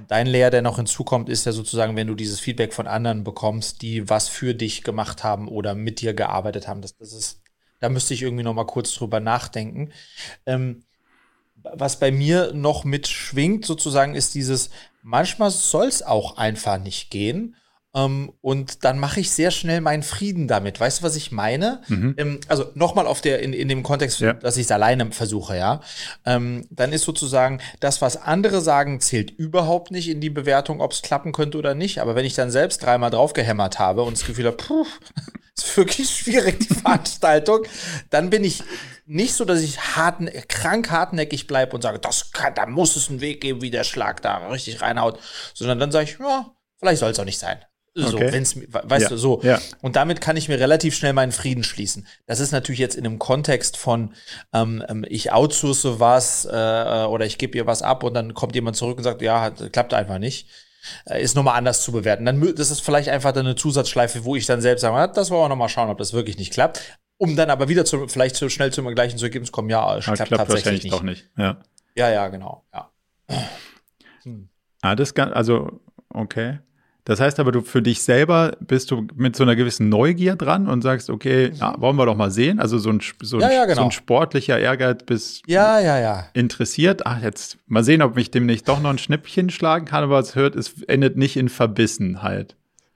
Dein 0.07 0.25
Layer, 0.25 0.49
der 0.49 0.63
noch 0.63 0.77
hinzukommt, 0.77 1.29
ist 1.29 1.45
ja 1.45 1.51
sozusagen, 1.51 1.95
wenn 1.95 2.07
du 2.07 2.15
dieses 2.15 2.39
Feedback 2.39 2.73
von 2.73 2.87
anderen 2.87 3.23
bekommst, 3.23 3.83
die 3.83 4.09
was 4.09 4.29
für 4.29 4.55
dich 4.55 4.81
gemacht 4.81 5.23
haben 5.23 5.47
oder 5.47 5.75
mit 5.75 6.01
dir 6.01 6.15
gearbeitet 6.15 6.67
haben. 6.67 6.81
Das, 6.81 6.97
das 6.97 7.13
ist, 7.13 7.43
da 7.79 7.87
müsste 7.87 8.15
ich 8.15 8.23
irgendwie 8.23 8.43
noch 8.43 8.55
mal 8.55 8.65
kurz 8.65 8.95
drüber 8.95 9.19
nachdenken. 9.19 9.91
Ähm, 10.47 10.85
was 11.63 11.99
bei 11.99 12.11
mir 12.11 12.53
noch 12.53 12.83
mitschwingt, 12.83 13.65
sozusagen, 13.65 14.15
ist 14.15 14.35
dieses, 14.35 14.69
manchmal 15.01 15.51
soll 15.51 15.87
es 15.87 16.03
auch 16.03 16.37
einfach 16.37 16.77
nicht 16.77 17.09
gehen. 17.09 17.55
Ähm, 17.95 18.33
und 18.41 18.83
dann 18.83 18.97
mache 18.97 19.19
ich 19.19 19.31
sehr 19.31 19.51
schnell 19.51 19.79
meinen 19.79 20.01
Frieden 20.01 20.47
damit. 20.47 20.79
Weißt 20.79 20.99
du, 20.99 21.03
was 21.03 21.15
ich 21.15 21.31
meine? 21.31 21.81
Mhm. 21.87 22.15
Ähm, 22.17 22.39
also 22.47 22.65
nochmal 22.73 23.05
auf 23.05 23.21
der, 23.21 23.41
in, 23.41 23.53
in 23.53 23.67
dem 23.67 23.83
Kontext, 23.83 24.19
ja. 24.19 24.33
dass 24.33 24.57
ich 24.57 24.63
es 24.63 24.71
alleine 24.71 25.11
versuche, 25.11 25.55
ja. 25.57 25.81
Ähm, 26.25 26.65
dann 26.71 26.91
ist 26.91 27.03
sozusagen, 27.03 27.61
das, 27.79 28.01
was 28.01 28.17
andere 28.17 28.61
sagen, 28.61 28.99
zählt 28.99 29.29
überhaupt 29.29 29.91
nicht 29.91 30.09
in 30.09 30.21
die 30.21 30.31
Bewertung, 30.31 30.81
ob 30.81 30.91
es 30.91 31.03
klappen 31.03 31.33
könnte 31.33 31.57
oder 31.57 31.75
nicht. 31.75 31.99
Aber 32.01 32.15
wenn 32.15 32.25
ich 32.25 32.33
dann 32.33 32.49
selbst 32.49 32.81
dreimal 32.81 33.11
draufgehämmert 33.11 33.77
habe 33.77 34.01
und 34.01 34.17
das 34.17 34.25
Gefühl 34.25 34.47
habe, 34.47 34.57
puh, 34.57 34.87
ist 35.55 35.77
wirklich 35.77 36.09
schwierig, 36.09 36.61
die 36.61 36.73
Veranstaltung, 36.73 37.59
dann 38.09 38.31
bin 38.31 38.43
ich 38.43 38.63
nicht 39.05 39.33
so, 39.33 39.45
dass 39.45 39.61
ich 39.61 39.79
harten, 39.79 40.29
krank 40.47 40.89
hartnäckig 40.89 41.47
bleibe 41.47 41.75
und 41.75 41.81
sage, 41.81 41.99
das 41.99 42.31
kann, 42.31 42.55
da 42.55 42.65
muss 42.65 42.95
es 42.95 43.09
einen 43.09 43.21
Weg 43.21 43.41
geben, 43.41 43.61
wie 43.61 43.71
der 43.71 43.83
Schlag 43.83 44.21
da 44.21 44.47
richtig 44.47 44.81
reinhaut, 44.81 45.19
sondern 45.53 45.79
dann 45.79 45.91
sage 45.91 46.05
ich, 46.05 46.19
ja, 46.19 46.51
vielleicht 46.77 46.99
soll 46.99 47.11
es 47.11 47.19
auch 47.19 47.25
nicht 47.25 47.39
sein. 47.39 47.59
So, 47.95 48.17
okay. 48.17 48.31
wenn's, 48.31 48.55
weißt 48.55 49.03
ja. 49.03 49.09
du, 49.09 49.17
so. 49.17 49.41
Ja. 49.43 49.59
Und 49.81 49.95
damit 49.95 50.19
kann 50.19 50.35
ich 50.35 50.49
mir 50.49 50.59
relativ 50.59 50.95
schnell 50.95 51.13
meinen 51.13 51.31
Frieden 51.31 51.63
schließen. 51.63 52.07
Das 52.25 52.39
ist 52.39 52.51
natürlich 52.51 52.79
jetzt 52.79 52.95
in 52.95 53.05
einem 53.05 53.19
Kontext 53.19 53.77
von, 53.77 54.15
ähm, 54.51 54.83
ähm 54.87 55.05
ich 55.07 55.31
outsource 55.31 55.99
was 55.99 56.45
äh, 56.45 56.49
oder 56.49 57.25
ich 57.25 57.37
gebe 57.37 57.55
ihr 57.55 57.67
was 57.67 57.83
ab 57.83 58.03
und 58.03 58.15
dann 58.15 58.33
kommt 58.33 58.55
jemand 58.55 58.77
zurück 58.77 58.97
und 58.97 59.03
sagt, 59.03 59.21
ja, 59.21 59.51
klappt 59.51 59.93
einfach 59.93 60.17
nicht. 60.17 60.47
Äh, 61.05 61.21
ist 61.21 61.35
nochmal 61.35 61.55
anders 61.55 61.83
zu 61.83 61.91
bewerten. 61.91 62.25
Dann, 62.25 62.55
das 62.55 62.71
ist 62.71 62.79
vielleicht 62.79 63.09
einfach 63.09 63.31
dann 63.31 63.45
eine 63.45 63.55
Zusatzschleife, 63.55 64.25
wo 64.25 64.35
ich 64.35 64.47
dann 64.47 64.61
selbst 64.61 64.81
sage, 64.81 65.13
das 65.13 65.29
wollen 65.29 65.43
wir 65.43 65.49
nochmal 65.49 65.69
schauen, 65.69 65.89
ob 65.89 65.99
das 65.99 66.13
wirklich 66.13 66.39
nicht 66.39 66.51
klappt 66.51 66.81
um 67.17 67.35
dann 67.35 67.49
aber 67.49 67.69
wieder 67.69 67.85
zu, 67.85 68.07
vielleicht 68.07 68.35
so 68.35 68.49
schnell 68.49 68.71
zum 68.71 68.87
gleichen 68.93 69.17
zu 69.17 69.25
Ergebnis 69.25 69.51
kommen, 69.51 69.69
ja, 69.69 69.97
es 69.97 70.05
klappt, 70.05 70.25
klappt 70.25 70.49
tatsächlich 70.49 70.83
nicht. 70.83 70.93
doch 70.93 71.03
nicht. 71.03 71.29
Ja, 71.37 71.57
ja, 71.95 72.09
ja 72.09 72.27
genau. 72.27 72.65
Ja. 72.73 72.89
Hm. 74.23 74.47
Ah, 74.81 74.95
das 74.95 75.13
kann, 75.13 75.33
also, 75.33 75.81
okay. 76.07 76.59
Das 77.05 77.19
heißt 77.19 77.39
aber, 77.41 77.51
du 77.51 77.61
für 77.61 77.81
dich 77.81 78.01
selber 78.01 78.55
bist 78.61 78.89
du 78.89 79.05
mit 79.15 79.35
so 79.35 79.43
einer 79.43 79.57
gewissen 79.57 79.89
Neugier 79.89 80.37
dran 80.37 80.69
und 80.69 80.81
sagst, 80.81 81.09
okay, 81.09 81.49
mhm. 81.49 81.55
ja, 81.57 81.75
wollen 81.77 81.97
wir 81.97 82.05
doch 82.05 82.15
mal 82.15 82.31
sehen. 82.31 82.59
Also 82.59 82.77
so 82.77 82.89
ein, 82.89 83.01
so 83.21 83.37
ein, 83.37 83.41
ja, 83.41 83.51
ja, 83.51 83.65
genau. 83.65 83.81
so 83.81 83.83
ein 83.83 83.91
sportlicher 83.91 84.57
Ehrgeiz 84.57 85.03
bist 85.05 85.43
ja, 85.45 85.79
ja, 85.81 85.99
ja. 85.99 86.27
interessiert. 86.33 87.05
Ach, 87.05 87.21
jetzt 87.21 87.57
mal 87.67 87.83
sehen, 87.83 88.01
ob 88.01 88.15
mich 88.15 88.31
demnächst 88.31 88.69
doch 88.69 88.79
noch 88.79 88.89
ein 88.89 88.97
Schnippchen 88.97 89.49
schlagen 89.49 89.85
kann, 89.85 90.05
aber 90.05 90.19
es 90.19 90.35
hört, 90.35 90.55
es 90.55 90.81
endet 90.83 91.17
nicht 91.17 91.35
in 91.35 91.49
Verbissenheit. 91.49 92.55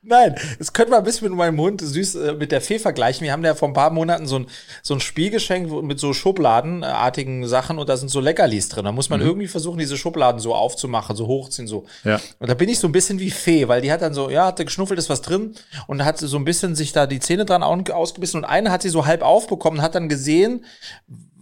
Nein, 0.10 0.36
das 0.58 0.72
könnte 0.72 0.92
man 0.92 1.00
ein 1.00 1.04
bisschen 1.04 1.28
mit 1.28 1.38
meinem 1.38 1.60
Hund 1.60 1.82
süß 1.82 2.16
äh, 2.16 2.34
mit 2.34 2.54
der 2.54 2.62
Fee 2.62 2.80
vergleichen. 2.80 3.26
Wir 3.26 3.34
haben 3.34 3.44
ja 3.44 3.56
vor 3.56 3.68
ein 3.68 3.74
paar 3.74 3.90
Monaten 3.90 4.26
so 4.26 4.40
ein, 4.40 4.48
so 4.82 4.94
ein 4.94 5.02
Spiel 5.02 5.30
geschenkt 5.30 5.70
mit 5.84 6.00
so 6.00 6.14
schubladenartigen 6.14 7.46
Sachen 7.46 7.78
und 7.78 7.90
da 7.90 7.98
sind 7.98 8.08
so 8.08 8.22
Leckerlis 8.22 8.70
drin. 8.70 8.86
Da 8.86 8.94
muss 8.94 9.10
man 9.10 9.20
mhm. 9.20 9.28
irgendwie 9.28 9.48
versuchen, 9.48 9.78
diese 9.78 9.98
Schubladen 9.98 10.40
so 10.40 10.56
aufzumachen, 10.56 11.18
so 11.18 11.28
hochziehen, 11.28 11.68
so. 11.68 11.86
Ja. 12.06 12.22
Und 12.40 12.50
da 12.50 12.54
bin 12.54 12.70
ich 12.70 12.80
so 12.80 12.88
ein 12.88 12.94
bisschen 12.94 13.20
wie 13.20 13.32
Fee, 13.32 13.68
weil 13.68 13.82
die 13.82 13.92
hat 13.92 14.02
dann 14.02 14.14
so, 14.14 14.30
ja, 14.30 14.46
hatte 14.46 14.64
geschnuffelt, 14.64 14.98
ist 14.98 15.10
was 15.10 15.22
drin 15.22 15.56
und 15.88 16.06
hat 16.06 16.20
so 16.20 16.38
ein 16.38 16.46
bisschen 16.46 16.76
sich 16.76 16.94
da 16.94 17.06
die 17.06 17.20
Zähne 17.20 17.44
dran 17.44 17.62
ausgebissen 17.62 18.38
und 18.38 18.46
eine 18.46 18.72
hat 18.72 18.84
sie 18.84 18.90
so 18.90 19.06
halb 19.06 19.24
aufbekommen, 19.24 19.82
hat 19.82 19.96
dann 19.96 20.08
gesehen, 20.08 20.64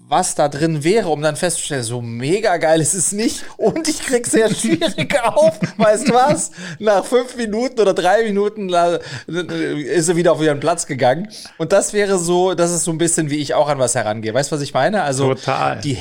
was 0.08 0.36
da 0.36 0.48
drin 0.50 0.84
wäre, 0.84 1.10
um 1.10 1.22
dann 1.22 1.36
festzustellen, 1.36 1.84
so 1.84 2.02
mega 2.02 2.58
geil 2.58 2.80
ist 2.80 2.94
es 2.94 3.12
nicht 3.12 3.44
und 3.58 3.88
ich 3.88 4.00
krieg 4.02 4.28
sehr 4.28 4.54
schwierig 4.54 5.20
auf. 5.24 5.60
Weißt 5.78 6.10
du 6.10 6.14
was? 6.14 6.52
Nach 6.80 7.04
fünf 7.04 7.36
Minuten 7.36 7.80
oder 7.80 7.94
drei 7.94 8.24
Minuten 8.24 8.70
ist 8.70 10.10
er 10.10 10.16
wieder 10.16 10.34
auf 10.34 10.42
ihren 10.42 10.60
Platz 10.60 10.86
gegangen. 10.86 11.30
Und 11.58 11.72
das 11.72 11.94
wäre 11.94 12.20
so, 12.20 12.54
das 12.54 12.72
ist 12.72 12.84
so 12.84 12.92
ein 12.92 12.98
bisschen, 12.98 13.30
wie 13.30 13.38
ich 13.38 13.56
auch 13.56 13.68
an 13.68 13.80
was 13.80 13.96
herangehe. 13.96 14.34
Weißt 14.34 14.52
du, 14.52 14.56
was 14.56 14.62
ich 14.62 14.74
meine? 14.74 15.02
Also 15.02 15.34
Total. 15.34 15.80
die 15.82 15.98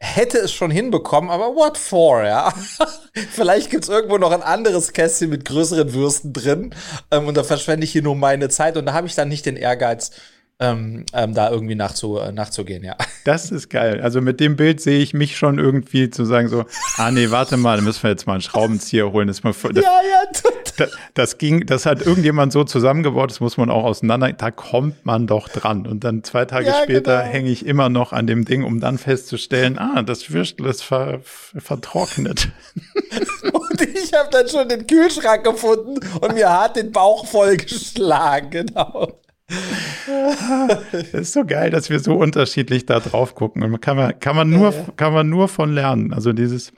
hätte 0.00 0.38
es 0.38 0.52
schon 0.52 0.70
hinbekommen, 0.70 1.30
aber 1.30 1.56
what 1.56 1.76
for, 1.76 2.24
ja? 2.24 2.52
Vielleicht 3.32 3.70
gibt's 3.70 3.88
irgendwo 3.88 4.18
noch 4.18 4.30
ein 4.30 4.42
anderes 4.42 4.92
Kästchen 4.92 5.30
mit 5.30 5.44
größeren 5.44 5.92
Würsten 5.92 6.32
drin 6.32 6.74
ähm, 7.10 7.26
und 7.26 7.36
da 7.36 7.42
verschwende 7.42 7.84
ich 7.84 7.92
hier 7.92 8.02
nur 8.02 8.14
meine 8.14 8.48
Zeit 8.48 8.76
und 8.76 8.86
da 8.86 8.92
habe 8.92 9.08
ich 9.08 9.16
dann 9.16 9.28
nicht 9.28 9.44
den 9.44 9.56
Ehrgeiz, 9.56 10.12
ähm, 10.60 11.04
ähm, 11.12 11.34
da 11.34 11.50
irgendwie 11.50 11.76
nachzu, 11.76 12.18
äh, 12.18 12.32
nachzugehen, 12.32 12.82
ja. 12.82 12.96
Das 13.24 13.50
ist 13.50 13.68
geil. 13.68 14.00
Also 14.00 14.22
mit 14.22 14.40
dem 14.40 14.56
Bild 14.56 14.80
sehe 14.80 15.00
ich 15.00 15.12
mich 15.12 15.36
schon 15.36 15.58
irgendwie 15.58 16.08
zu 16.08 16.24
sagen 16.24 16.48
so, 16.48 16.64
ah 16.96 17.10
nee, 17.10 17.30
warte 17.30 17.58
mal, 17.58 17.76
da 17.76 17.82
müssen 17.82 18.02
wir 18.02 18.10
jetzt 18.10 18.26
mal 18.26 18.32
einen 18.34 18.42
Schraubenzieher 18.42 19.12
holen. 19.12 19.28
Das, 19.28 19.42
das, 19.42 19.62
ja, 19.62 19.82
ja, 19.82 20.42
das, 20.78 20.90
das 21.12 21.38
ging, 21.38 21.66
das 21.66 21.84
hat 21.84 22.00
irgendjemand 22.04 22.52
so 22.52 22.64
zusammengebaut, 22.64 23.30
das 23.30 23.40
muss 23.40 23.58
man 23.58 23.70
auch 23.70 23.84
auseinander, 23.84 24.32
da 24.32 24.50
kommt 24.50 25.04
man 25.04 25.26
doch 25.26 25.48
dran. 25.48 25.86
Und 25.86 26.04
dann 26.04 26.24
zwei 26.24 26.46
Tage 26.46 26.68
ja, 26.68 26.82
später 26.82 27.18
genau. 27.18 27.32
hänge 27.32 27.50
ich 27.50 27.66
immer 27.66 27.90
noch 27.90 28.12
an 28.12 28.26
dem 28.26 28.46
Ding, 28.46 28.64
um 28.64 28.80
dann 28.80 28.96
festzustellen, 28.96 29.78
ah, 29.78 30.02
das 30.02 30.30
Würstel 30.32 30.66
ist 30.66 30.82
ver, 30.82 31.20
vertrocknet. 31.22 32.48
und 33.52 33.82
ich 33.82 34.14
habe 34.14 34.30
dann 34.30 34.48
schon 34.48 34.68
den 34.68 34.86
Kühlschrank 34.86 35.44
gefunden 35.44 36.00
und 36.20 36.34
mir 36.34 36.50
hat 36.50 36.76
den 36.76 36.92
Bauch 36.92 37.26
vollgeschlagen, 37.26 38.50
genau 38.50 39.20
das 40.92 41.14
ist 41.14 41.32
so 41.32 41.44
geil, 41.44 41.70
dass 41.70 41.88
wir 41.88 42.00
so 42.00 42.14
unterschiedlich 42.14 42.86
da 42.86 43.00
drauf 43.00 43.34
gucken. 43.34 43.62
Und 43.62 43.80
kann 43.80 43.96
man, 43.96 44.18
kann 44.20 44.36
man 44.36 44.50
nur, 44.50 44.72
kann 44.96 45.12
man 45.12 45.28
nur 45.28 45.48
von 45.48 45.72
lernen. 45.72 46.12
Also 46.12 46.32
dieses, 46.32 46.72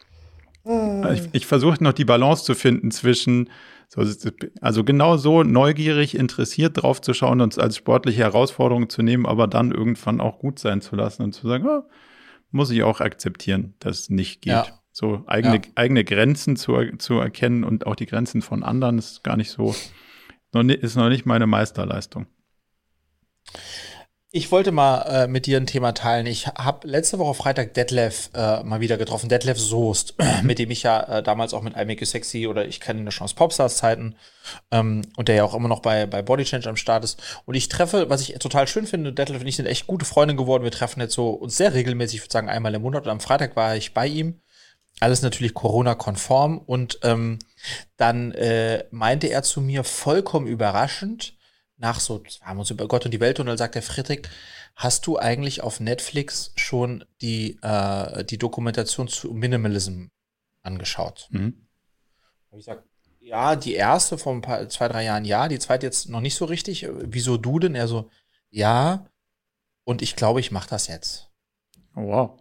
ich, 0.64 1.28
ich 1.32 1.46
versuche 1.46 1.82
noch 1.82 1.92
die 1.92 2.04
Balance 2.04 2.44
zu 2.44 2.54
finden 2.54 2.90
zwischen, 2.90 3.50
so, 3.88 4.02
also 4.60 4.84
genau 4.84 5.16
so 5.16 5.42
neugierig, 5.42 6.16
interessiert 6.16 6.82
drauf 6.82 7.00
zu 7.00 7.12
schauen 7.12 7.40
und 7.40 7.54
es 7.54 7.58
als 7.58 7.76
sportliche 7.76 8.22
Herausforderung 8.22 8.88
zu 8.88 9.02
nehmen, 9.02 9.26
aber 9.26 9.48
dann 9.48 9.72
irgendwann 9.72 10.20
auch 10.20 10.38
gut 10.38 10.58
sein 10.60 10.80
zu 10.80 10.94
lassen 10.94 11.22
und 11.22 11.32
zu 11.32 11.48
sagen, 11.48 11.66
oh, 11.66 11.82
muss 12.52 12.70
ich 12.70 12.82
auch 12.84 13.00
akzeptieren, 13.00 13.74
dass 13.80 14.00
es 14.00 14.10
nicht 14.10 14.42
geht. 14.42 14.52
Ja. 14.52 14.66
So 14.92 15.24
eigene, 15.26 15.56
ja. 15.56 15.62
eigene 15.74 16.04
Grenzen 16.04 16.56
zu, 16.56 16.76
zu 16.98 17.14
erkennen 17.14 17.64
und 17.64 17.86
auch 17.86 17.96
die 17.96 18.06
Grenzen 18.06 18.42
von 18.42 18.62
anderen 18.62 18.98
ist 18.98 19.24
gar 19.24 19.36
nicht 19.36 19.50
so, 19.50 19.70
ist 19.70 20.96
noch 20.96 21.08
nicht 21.08 21.26
meine 21.26 21.46
Meisterleistung. 21.46 22.26
Ich 24.32 24.52
wollte 24.52 24.70
mal 24.70 25.02
äh, 25.24 25.26
mit 25.26 25.46
dir 25.46 25.56
ein 25.56 25.66
Thema 25.66 25.90
teilen. 25.90 26.26
Ich 26.26 26.46
habe 26.46 26.86
letzte 26.86 27.18
Woche 27.18 27.34
Freitag 27.34 27.74
Detlef 27.74 28.30
äh, 28.32 28.62
mal 28.62 28.80
wieder 28.80 28.96
getroffen, 28.96 29.28
Detlef 29.28 29.58
Soest, 29.58 30.14
mit 30.44 30.60
dem 30.60 30.70
ich 30.70 30.84
ja 30.84 31.18
äh, 31.18 31.22
damals 31.24 31.52
auch 31.52 31.62
mit 31.62 31.74
I 31.74 31.84
Make 31.84 32.02
You 32.02 32.06
Sexy 32.06 32.46
oder 32.46 32.64
ich 32.64 32.78
kenne 32.78 33.00
ihn 33.00 33.06
ja 33.06 33.10
schon 33.10 33.24
aus 33.24 33.34
Popstars-Zeiten 33.34 34.14
ähm, 34.70 35.02
und 35.16 35.26
der 35.26 35.34
ja 35.34 35.42
auch 35.42 35.54
immer 35.54 35.66
noch 35.66 35.80
bei, 35.80 36.06
bei 36.06 36.22
Body 36.22 36.44
Change 36.44 36.68
am 36.68 36.76
Start 36.76 37.02
ist. 37.02 37.20
Und 37.44 37.56
ich 37.56 37.68
treffe, 37.68 38.08
was 38.08 38.20
ich 38.20 38.34
total 38.38 38.68
schön 38.68 38.86
finde, 38.86 39.12
Detlef 39.12 39.40
und 39.40 39.48
ich 39.48 39.56
sind 39.56 39.66
echt 39.66 39.88
gute 39.88 40.04
Freunde 40.04 40.36
geworden. 40.36 40.62
Wir 40.62 40.70
treffen 40.70 41.00
jetzt 41.00 41.14
so 41.14 41.30
uns 41.30 41.56
sehr 41.56 41.74
regelmäßig, 41.74 42.18
ich 42.18 42.22
würde 42.22 42.32
sagen 42.32 42.48
einmal 42.48 42.72
im 42.72 42.82
Monat 42.82 43.06
und 43.06 43.10
am 43.10 43.20
Freitag 43.20 43.56
war 43.56 43.74
ich 43.74 43.94
bei 43.94 44.06
ihm. 44.06 44.40
Alles 45.00 45.22
natürlich 45.22 45.54
Corona-konform 45.54 46.58
und 46.58 47.00
ähm, 47.02 47.40
dann 47.96 48.30
äh, 48.30 48.84
meinte 48.92 49.26
er 49.26 49.42
zu 49.42 49.60
mir 49.60 49.82
vollkommen 49.82 50.46
überraschend, 50.46 51.34
nach 51.80 51.98
so, 51.98 52.22
wir 52.22 52.30
haben 52.42 52.58
uns 52.58 52.70
über 52.70 52.86
Gott 52.86 53.06
und 53.06 53.10
die 53.10 53.20
Welt 53.20 53.40
und 53.40 53.46
dann 53.46 53.58
sagt 53.58 53.74
der 53.74 53.82
Friedrich, 53.82 54.28
hast 54.76 55.06
du 55.06 55.18
eigentlich 55.18 55.62
auf 55.62 55.80
Netflix 55.80 56.52
schon 56.56 57.04
die, 57.22 57.58
äh, 57.62 58.24
die 58.24 58.38
Dokumentation 58.38 59.08
zu 59.08 59.32
Minimalism 59.32 60.06
angeschaut? 60.62 61.28
Mhm. 61.30 61.66
Ich 62.52 62.64
sag, 62.64 62.84
ja, 63.18 63.56
die 63.56 63.74
erste 63.74 64.18
vor 64.18 64.34
ein 64.34 64.42
paar, 64.42 64.68
zwei, 64.68 64.88
drei 64.88 65.04
Jahren 65.04 65.24
ja, 65.24 65.48
die 65.48 65.58
zweite 65.58 65.86
jetzt 65.86 66.08
noch 66.08 66.20
nicht 66.20 66.34
so 66.34 66.44
richtig. 66.44 66.86
Wieso 66.90 67.36
du 67.36 67.58
denn? 67.58 67.74
Er 67.74 67.88
so, 67.88 68.10
ja, 68.50 69.06
und 69.84 70.02
ich 70.02 70.16
glaube, 70.16 70.40
ich 70.40 70.50
mache 70.50 70.68
das 70.68 70.86
jetzt. 70.86 71.30
Oh, 71.96 72.06
wow. 72.06 72.40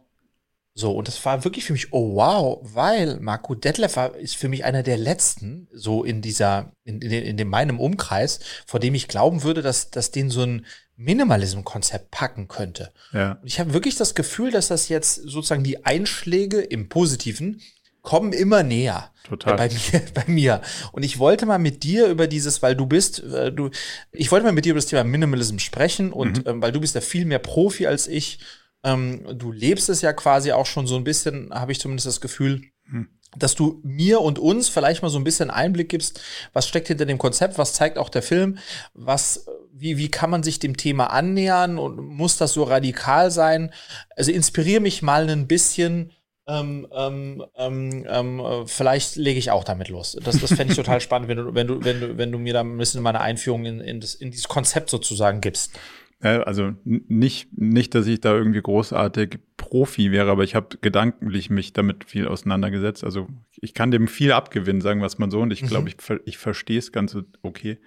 So, 0.79 0.93
und 0.93 1.09
das 1.09 1.25
war 1.25 1.43
wirklich 1.43 1.65
für 1.65 1.73
mich, 1.73 1.91
oh 1.91 2.15
wow, 2.15 2.59
weil 2.61 3.19
Marco 3.19 3.53
Detlef 3.53 3.97
ist 4.17 4.37
für 4.37 4.47
mich 4.47 4.63
einer 4.63 4.81
der 4.81 4.97
letzten, 4.97 5.67
so 5.73 6.05
in 6.05 6.21
dieser, 6.21 6.71
in, 6.85 7.01
in, 7.01 7.11
in 7.11 7.35
dem 7.35 7.49
meinem 7.49 7.81
Umkreis, 7.81 8.39
vor 8.65 8.79
dem 8.79 8.95
ich 8.95 9.09
glauben 9.09 9.43
würde, 9.43 9.61
dass, 9.61 9.91
dass 9.91 10.11
den 10.11 10.29
so 10.29 10.41
ein 10.41 10.65
Minimalism-Konzept 10.95 12.11
packen 12.11 12.47
könnte. 12.47 12.93
Ja. 13.11 13.33
Und 13.41 13.47
ich 13.47 13.59
habe 13.59 13.73
wirklich 13.73 13.97
das 13.97 14.15
Gefühl, 14.15 14.51
dass 14.51 14.69
das 14.69 14.87
jetzt 14.87 15.15
sozusagen 15.15 15.65
die 15.65 15.85
Einschläge 15.85 16.61
im 16.61 16.87
Positiven 16.87 17.61
kommen 18.01 18.31
immer 18.31 18.63
näher. 18.63 19.11
Total. 19.27 19.57
Bei 19.57 19.67
mir, 19.67 20.01
bei 20.13 20.23
mir. 20.27 20.61
Und 20.93 21.03
ich 21.03 21.19
wollte 21.19 21.45
mal 21.45 21.59
mit 21.59 21.83
dir 21.83 22.07
über 22.07 22.27
dieses, 22.27 22.61
weil 22.61 22.77
du 22.77 22.85
bist, 22.85 23.21
äh, 23.21 23.51
du, 23.51 23.69
ich 24.13 24.31
wollte 24.31 24.45
mal 24.45 24.53
mit 24.53 24.63
dir 24.63 24.71
über 24.71 24.77
das 24.77 24.87
Thema 24.87 25.03
Minimalism 25.03 25.59
sprechen 25.59 26.13
und 26.13 26.45
mhm. 26.45 26.49
ähm, 26.49 26.61
weil 26.61 26.71
du 26.71 26.79
bist 26.79 26.95
ja 26.95 27.01
viel 27.01 27.25
mehr 27.25 27.39
Profi 27.39 27.85
als 27.85 28.07
ich 28.07 28.39
ähm, 28.83 29.25
du 29.37 29.51
lebst 29.51 29.89
es 29.89 30.01
ja 30.01 30.13
quasi 30.13 30.51
auch 30.51 30.65
schon 30.65 30.87
so 30.87 30.95
ein 30.95 31.03
bisschen, 31.03 31.53
habe 31.53 31.71
ich 31.71 31.79
zumindest 31.79 32.07
das 32.07 32.21
Gefühl, 32.21 32.61
hm. 32.85 33.09
dass 33.37 33.55
du 33.55 33.81
mir 33.83 34.21
und 34.21 34.39
uns 34.39 34.69
vielleicht 34.69 35.01
mal 35.01 35.09
so 35.09 35.17
ein 35.17 35.23
bisschen 35.23 35.49
Einblick 35.49 35.89
gibst, 35.89 36.21
was 36.53 36.67
steckt 36.67 36.87
hinter 36.87 37.05
dem 37.05 37.17
Konzept, 37.17 37.57
was 37.57 37.73
zeigt 37.73 37.97
auch 37.97 38.09
der 38.09 38.23
Film, 38.23 38.57
was, 38.93 39.47
wie, 39.73 39.97
wie 39.97 40.09
kann 40.09 40.29
man 40.29 40.43
sich 40.43 40.59
dem 40.59 40.77
Thema 40.77 41.07
annähern 41.07 41.77
und 41.77 41.97
muss 41.97 42.37
das 42.37 42.53
so 42.53 42.63
radikal 42.63 43.31
sein? 43.31 43.71
Also 44.15 44.31
inspiriere 44.31 44.81
mich 44.81 45.01
mal 45.01 45.29
ein 45.29 45.47
bisschen. 45.47 46.11
Ähm, 46.47 46.87
ähm, 46.95 47.45
ähm, 47.57 48.07
ähm 48.09 48.41
vielleicht 48.65 49.17
lege 49.17 49.37
ich 49.37 49.51
auch 49.51 49.63
damit 49.63 49.89
los. 49.89 50.17
Das, 50.23 50.39
das 50.39 50.53
fände 50.53 50.71
ich 50.71 50.77
total 50.77 50.99
spannend, 51.01 51.27
wenn 51.27 51.37
du, 51.37 51.53
wenn 51.53 51.67
du, 51.67 51.83
wenn 51.83 51.99
du, 51.99 52.17
wenn 52.17 52.31
du 52.31 52.39
mir 52.39 52.53
da 52.53 52.61
ein 52.61 52.77
bisschen 52.77 53.03
meine 53.03 53.21
Einführung 53.21 53.65
in, 53.65 53.81
in, 53.81 53.99
das, 53.99 54.15
in 54.15 54.31
dieses 54.31 54.47
Konzept 54.47 54.89
sozusagen 54.89 55.41
gibst. 55.41 55.73
Also 56.21 56.73
nicht, 56.83 57.57
nicht, 57.57 57.95
dass 57.95 58.05
ich 58.05 58.19
da 58.19 58.35
irgendwie 58.35 58.61
großartig 58.61 59.39
Profi 59.55 60.11
wäre, 60.11 60.29
aber 60.29 60.43
ich 60.43 60.53
habe 60.53 60.77
gedanklich 60.81 61.49
mich 61.49 61.71
damit 61.71 62.03
viel 62.03 62.27
auseinandergesetzt. 62.27 63.05
Also 63.05 63.29
ich 63.61 63.73
kann 63.73 63.91
dem 63.91 64.07
viel 64.07 64.33
abgewinnen, 64.33 64.81
sagen 64.81 64.99
wir 64.99 65.05
es 65.05 65.17
mal 65.17 65.31
so, 65.31 65.39
und 65.39 65.53
ich 65.53 65.61
glaube, 65.61 65.83
mhm. 65.83 65.95
ich, 65.97 66.19
ich 66.25 66.37
verstehe 66.37 66.79
es 66.79 66.91
ganz 66.91 67.15
okay. 67.41 67.79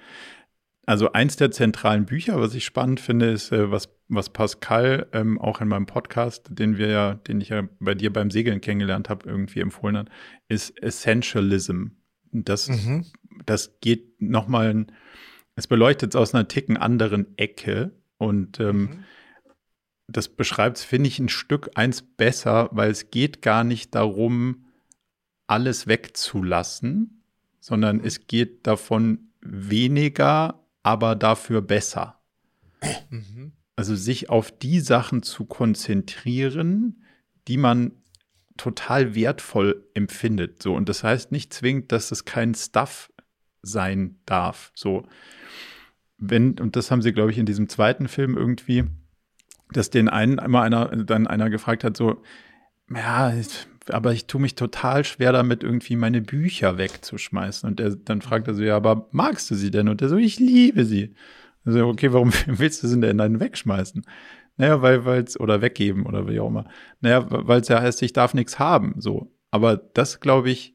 Also 0.87 1.13
eins 1.13 1.37
der 1.37 1.51
zentralen 1.51 2.07
Bücher, 2.07 2.41
was 2.41 2.55
ich 2.55 2.65
spannend 2.65 3.01
finde, 3.01 3.31
ist, 3.31 3.53
äh, 3.53 3.71
was, 3.71 3.91
was 4.09 4.31
Pascal 4.31 5.09
ähm, 5.13 5.39
auch 5.39 5.61
in 5.61 5.69
meinem 5.69 5.87
Podcast, 5.87 6.49
den 6.51 6.79
wir 6.79 6.89
ja, 6.89 7.15
den 7.15 7.41
ich 7.41 7.51
ja 7.51 7.69
bei 7.81 7.95
dir 7.95 8.13
beim 8.13 8.31
Segeln 8.31 8.61
kennengelernt 8.61 9.09
habe, 9.09 9.29
irgendwie 9.29 9.61
empfohlen 9.61 9.97
hat, 9.97 10.09
ist 10.49 10.83
Essentialism. 10.83 11.89
Das, 12.33 12.69
mhm. 12.69 13.05
das 13.45 13.79
geht 13.81 14.21
nochmal, 14.21 14.87
es 15.55 15.67
beleuchtet 15.67 16.15
es 16.15 16.17
aus 16.17 16.35
einer 16.35 16.49
ticken 16.49 16.77
anderen 16.77 17.37
Ecke 17.37 17.93
und 18.23 18.61
ähm, 18.61 18.81
mhm. 18.81 19.05
das 20.07 20.29
beschreibt 20.29 20.79
es, 20.79 20.85
finde 20.85 21.09
ich, 21.09 21.19
ein 21.19 21.29
Stück 21.29 21.71
eins 21.75 22.03
besser, 22.03 22.69
weil 22.71 22.91
es 22.91 23.11
geht 23.11 23.43
gar 23.43 23.65
nicht 23.65 23.95
darum, 23.95 24.67
alles 25.49 25.87
wegzulassen, 25.89 27.25
sondern 27.61 27.97
mhm. 27.97 28.05
es 28.05 28.29
geht 28.29 28.67
davon 28.67 29.33
weniger, 29.41 30.65
aber 30.85 31.17
dafür 31.17 31.63
besser. 31.63 32.21
Mhm. 33.11 33.53
Also 33.75 33.97
sich 33.97 34.31
auf 34.31 34.57
die 34.57 34.79
Sachen 34.79 35.23
zu 35.25 35.45
konzentrieren, 35.45 37.05
die 37.49 37.57
man 37.57 37.93
total 38.57 39.17
wertvoll 39.17 39.89
empfindet. 39.95 40.63
So, 40.63 40.75
und 40.75 40.89
das 40.89 41.03
heißt 41.03 41.33
nicht 41.33 41.53
zwingend, 41.53 41.91
dass 41.91 42.13
es 42.13 42.25
kein 42.25 42.55
Stuff 42.55 43.11
sein 43.63 44.21
darf. 44.27 44.71
So, 44.75 45.07
wenn, 46.23 46.59
und 46.61 46.77
das 46.77 46.91
haben 46.91 47.03
sie, 47.03 47.13
glaube 47.13 47.33
ich, 47.33 47.39
in 47.39 47.47
diesem 47.47 47.69
zweiten 47.69 48.07
Film 48.07 48.37
irgendwie, 48.37 48.85
dass 49.73 49.91
den 49.91 50.09
einen 50.09 50.39
immer 50.39 50.63
einer, 50.63 50.87
dann 50.89 51.27
einer 51.27 51.51
gefragt 51.51 51.83
hat, 51.83 51.97
so, 51.97 52.23
ja, 52.95 53.33
aber 53.89 54.13
ich 54.13 54.27
tue 54.27 54.41
mich 54.41 54.55
total 54.55 55.05
schwer 55.05 55.33
damit, 55.33 55.65
irgendwie 55.65 55.97
meine 55.97 56.23
Bücher 56.23 56.79
wegzuschmeißen. 56.79 57.69
Und 57.69 57.81
er, 57.81 57.97
dann 57.97 58.23
fragt 58.23 58.47
er 58.47 58.55
so, 58.55 58.63
ja, 58.63 58.77
aber 58.77 59.09
magst 59.11 59.51
du 59.51 59.57
sie 59.57 59.73
denn? 59.73 59.89
Und 59.89 60.01
er 60.01 60.09
so, 60.09 60.17
ich 60.17 60.39
liebe 60.39 60.85
sie. 60.85 61.15
Also, 61.65 61.89
okay, 61.89 62.13
warum 62.13 62.33
willst 62.47 62.83
du 62.85 62.89
sie 62.89 63.01
denn 63.01 63.19
dann 63.19 63.41
wegschmeißen? 63.41 64.05
Naja, 64.57 64.81
weil, 64.81 65.05
weil's, 65.05 65.41
oder 65.41 65.61
weggeben 65.61 66.07
oder 66.07 66.29
wie 66.29 66.39
auch 66.39 66.49
immer. 66.49 66.69
Naja, 67.01 67.27
weil 67.29 67.63
es 67.63 67.69
ja 67.69 67.81
heißt, 67.81 68.01
ich 68.03 68.13
darf 68.13 68.35
nichts 68.35 68.61
haben, 68.61 68.95
so. 68.99 69.35
Aber 69.51 69.77
das, 69.77 70.21
glaube 70.21 70.51
ich, 70.51 70.72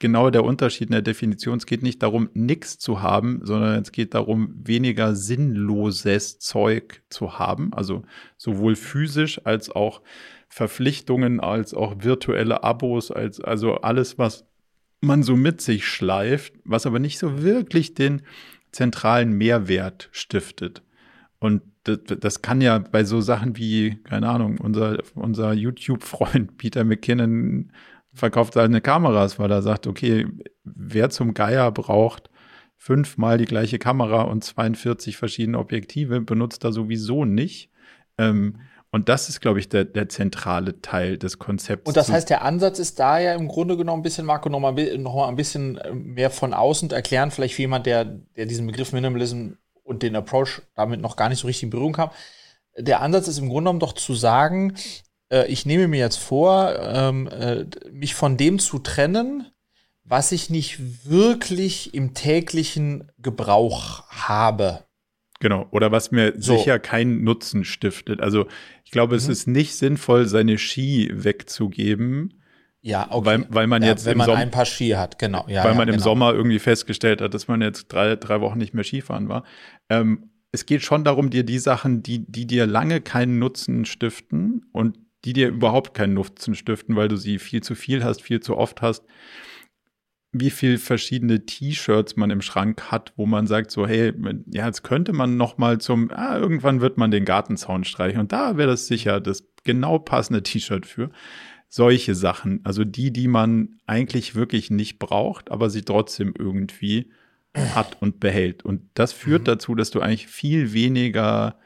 genau 0.00 0.30
der 0.30 0.42
Unterschied 0.42 0.88
in 0.88 0.92
der 0.92 1.02
Definition. 1.02 1.58
Es 1.58 1.66
geht 1.66 1.82
nicht 1.82 2.02
darum, 2.02 2.30
nichts 2.34 2.78
zu 2.78 3.02
haben, 3.02 3.40
sondern 3.44 3.80
es 3.80 3.92
geht 3.92 4.14
darum, 4.14 4.54
weniger 4.64 5.14
sinnloses 5.14 6.40
Zeug 6.40 7.02
zu 7.10 7.38
haben. 7.38 7.72
Also 7.72 8.02
sowohl 8.36 8.74
physisch 8.74 9.40
als 9.44 9.70
auch 9.70 10.02
Verpflichtungen, 10.48 11.38
als 11.38 11.74
auch 11.74 12.02
virtuelle 12.02 12.64
Abos, 12.64 13.12
als 13.12 13.40
also 13.40 13.76
alles, 13.76 14.18
was 14.18 14.44
man 15.00 15.22
so 15.22 15.36
mit 15.36 15.60
sich 15.60 15.86
schleift, 15.86 16.54
was 16.64 16.86
aber 16.86 16.98
nicht 16.98 17.18
so 17.18 17.42
wirklich 17.42 17.94
den 17.94 18.22
zentralen 18.72 19.32
Mehrwert 19.32 20.08
stiftet. 20.12 20.82
Und 21.38 21.62
das, 21.84 21.98
das, 22.04 22.42
kann 22.42 22.60
ja 22.60 22.78
bei 22.78 23.04
so 23.04 23.20
Sachen 23.20 23.56
wie, 23.56 23.96
keine 24.04 24.28
Ahnung, 24.28 24.58
unser, 24.58 24.98
unser 25.14 25.52
YouTube-Freund 25.52 26.58
Peter 26.58 26.84
McKinnon 26.84 27.72
verkauft 28.12 28.54
seine 28.54 28.80
Kameras, 28.80 29.38
weil 29.38 29.50
er 29.50 29.62
sagt, 29.62 29.86
okay, 29.86 30.26
wer 30.64 31.10
zum 31.10 31.34
Geier 31.34 31.70
braucht 31.70 32.30
fünfmal 32.80 33.36
die 33.36 33.44
gleiche 33.44 33.78
Kamera 33.78 34.22
und 34.22 34.42
42 34.42 35.18
verschiedene 35.18 35.58
Objektive, 35.58 36.22
benutzt 36.22 36.64
er 36.64 36.72
sowieso 36.72 37.26
nicht. 37.26 37.70
Ähm, 38.16 38.60
und 38.90 39.10
das 39.10 39.28
ist, 39.28 39.40
glaube 39.40 39.60
ich, 39.60 39.68
der, 39.68 39.84
der 39.84 40.08
zentrale 40.08 40.80
Teil 40.80 41.18
des 41.18 41.38
Konzepts. 41.38 41.86
Und 41.86 41.96
das 41.96 42.10
heißt, 42.10 42.30
der 42.30 42.42
Ansatz 42.42 42.78
ist 42.78 42.98
da 42.98 43.18
ja 43.18 43.34
im 43.34 43.48
Grunde 43.48 43.76
genommen 43.76 44.00
ein 44.00 44.02
bisschen, 44.02 44.24
Marco, 44.24 44.48
noch 44.48 44.60
mal, 44.60 44.72
noch 44.96 45.14
mal 45.14 45.28
ein 45.28 45.36
bisschen 45.36 45.76
äh, 45.76 45.92
mehr 45.92 46.30
von 46.30 46.54
außen 46.54 46.90
erklären, 46.90 47.30
vielleicht 47.30 47.54
für 47.54 47.62
jemand, 47.62 47.84
der, 47.84 48.04
der 48.04 48.46
diesen 48.46 48.66
Begriff 48.66 48.94
Minimalism 48.94 49.50
und 49.84 50.02
den 50.02 50.16
Approach 50.16 50.62
damit 50.74 51.00
noch 51.02 51.16
gar 51.16 51.28
nicht 51.28 51.40
so 51.40 51.46
richtig 51.46 51.64
in 51.64 51.70
Berührung 51.70 51.92
kam. 51.92 52.10
Der 52.78 53.02
Ansatz 53.02 53.28
ist 53.28 53.38
im 53.38 53.48
Grunde 53.48 53.68
genommen 53.68 53.80
doch 53.80 53.92
zu 53.92 54.14
sagen, 54.14 54.74
äh, 55.30 55.46
ich 55.46 55.66
nehme 55.66 55.88
mir 55.88 56.00
jetzt 56.00 56.18
vor, 56.18 56.74
ähm, 56.78 57.28
äh, 57.28 57.64
mich 57.90 58.14
von 58.14 58.36
dem 58.36 58.58
zu 58.58 58.78
trennen, 58.78 59.46
was 60.04 60.32
ich 60.32 60.50
nicht 60.50 61.08
wirklich 61.08 61.94
im 61.94 62.14
täglichen 62.14 63.10
Gebrauch 63.18 64.08
habe. 64.08 64.84
Genau, 65.40 65.66
oder 65.70 65.90
was 65.90 66.10
mir 66.10 66.34
so. 66.36 66.56
sicher 66.56 66.78
keinen 66.78 67.24
Nutzen 67.24 67.64
stiftet. 67.64 68.20
Also 68.20 68.46
ich 68.84 68.90
glaube, 68.90 69.14
mhm. 69.14 69.18
es 69.18 69.28
ist 69.28 69.46
nicht 69.46 69.74
sinnvoll, 69.74 70.26
seine 70.26 70.58
Ski 70.58 71.10
wegzugeben. 71.12 72.34
Ja, 72.82 73.08
okay. 73.10 73.26
Weil, 73.26 73.46
weil 73.48 73.66
man 73.66 73.82
ja, 73.82 73.88
jetzt 73.88 74.04
wenn 74.04 74.18
man 74.18 74.26
Som 74.26 74.36
ein 74.36 74.50
paar 74.50 74.66
Ski 74.66 74.90
hat, 74.90 75.18
genau. 75.18 75.44
Ja, 75.48 75.64
weil 75.64 75.72
ja, 75.72 75.78
man 75.78 75.88
im 75.88 75.94
genau. 75.94 76.04
Sommer 76.04 76.34
irgendwie 76.34 76.58
festgestellt 76.58 77.20
hat, 77.20 77.32
dass 77.32 77.48
man 77.48 77.62
jetzt 77.62 77.88
drei, 77.88 78.16
drei 78.16 78.40
Wochen 78.40 78.58
nicht 78.58 78.74
mehr 78.74 78.84
Skifahren 78.84 79.28
war. 79.28 79.44
Ähm, 79.88 80.30
es 80.52 80.66
geht 80.66 80.82
schon 80.82 81.04
darum, 81.04 81.30
dir 81.30 81.44
die 81.44 81.58
Sachen, 81.58 82.02
die, 82.02 82.26
die 82.26 82.46
dir 82.46 82.66
lange 82.66 83.00
keinen 83.00 83.38
Nutzen 83.38 83.84
stiften 83.84 84.66
und 84.72 84.98
die 85.24 85.32
dir 85.32 85.48
überhaupt 85.48 85.94
keinen 85.94 86.14
Nutzen 86.14 86.54
stiften, 86.54 86.96
weil 86.96 87.08
du 87.08 87.16
sie 87.16 87.38
viel 87.38 87.62
zu 87.62 87.74
viel 87.74 88.04
hast, 88.04 88.22
viel 88.22 88.40
zu 88.40 88.56
oft 88.56 88.82
hast, 88.82 89.04
wie 90.32 90.50
viel 90.50 90.78
verschiedene 90.78 91.44
T-Shirts 91.44 92.16
man 92.16 92.30
im 92.30 92.40
Schrank 92.40 92.90
hat, 92.92 93.12
wo 93.16 93.26
man 93.26 93.46
sagt 93.46 93.70
so, 93.70 93.86
hey, 93.86 94.12
ja, 94.46 94.66
jetzt 94.66 94.82
könnte 94.82 95.12
man 95.12 95.36
noch 95.36 95.58
mal 95.58 95.78
zum, 95.78 96.10
ah, 96.12 96.38
irgendwann 96.38 96.80
wird 96.80 96.98
man 96.98 97.10
den 97.10 97.24
Gartenzaun 97.24 97.84
streichen 97.84 98.20
und 98.20 98.32
da 98.32 98.56
wäre 98.56 98.70
das 98.70 98.86
sicher 98.86 99.20
das 99.20 99.48
genau 99.64 99.98
passende 99.98 100.42
T-Shirt 100.42 100.86
für. 100.86 101.10
Solche 101.68 102.14
Sachen, 102.14 102.60
also 102.64 102.84
die, 102.84 103.12
die 103.12 103.28
man 103.28 103.78
eigentlich 103.86 104.34
wirklich 104.34 104.70
nicht 104.70 104.98
braucht, 104.98 105.50
aber 105.50 105.70
sie 105.70 105.82
trotzdem 105.82 106.34
irgendwie 106.36 107.10
hat 107.54 108.00
und 108.00 108.20
behält. 108.20 108.64
Und 108.64 108.82
das 108.94 109.12
führt 109.12 109.42
mhm. 109.42 109.46
dazu, 109.46 109.74
dass 109.74 109.90
du 109.90 110.00
eigentlich 110.00 110.26
viel 110.26 110.72
weniger 110.72 111.58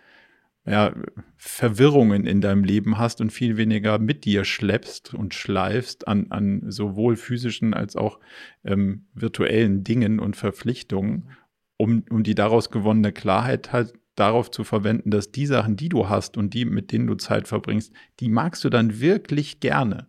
ja, 0.66 0.94
Verwirrungen 1.36 2.26
in 2.26 2.40
deinem 2.40 2.64
Leben 2.64 2.96
hast 2.98 3.20
und 3.20 3.30
viel 3.30 3.56
weniger 3.56 3.98
mit 3.98 4.24
dir 4.24 4.44
schleppst 4.44 5.12
und 5.12 5.34
schleifst 5.34 6.08
an, 6.08 6.28
an 6.30 6.70
sowohl 6.70 7.16
physischen 7.16 7.74
als 7.74 7.96
auch 7.96 8.18
ähm, 8.64 9.06
virtuellen 9.12 9.84
Dingen 9.84 10.18
und 10.20 10.36
Verpflichtungen, 10.36 11.28
um, 11.76 12.04
um 12.08 12.22
die 12.22 12.34
daraus 12.34 12.70
gewonnene 12.70 13.12
Klarheit 13.12 13.72
halt 13.72 13.92
darauf 14.14 14.50
zu 14.50 14.64
verwenden, 14.64 15.10
dass 15.10 15.32
die 15.32 15.46
Sachen, 15.46 15.76
die 15.76 15.88
du 15.88 16.08
hast 16.08 16.36
und 16.36 16.54
die, 16.54 16.64
mit 16.64 16.92
denen 16.92 17.06
du 17.06 17.16
Zeit 17.16 17.48
verbringst, 17.48 17.92
die 18.20 18.28
magst 18.28 18.64
du 18.64 18.70
dann 18.70 19.00
wirklich 19.00 19.60
gerne. 19.60 20.06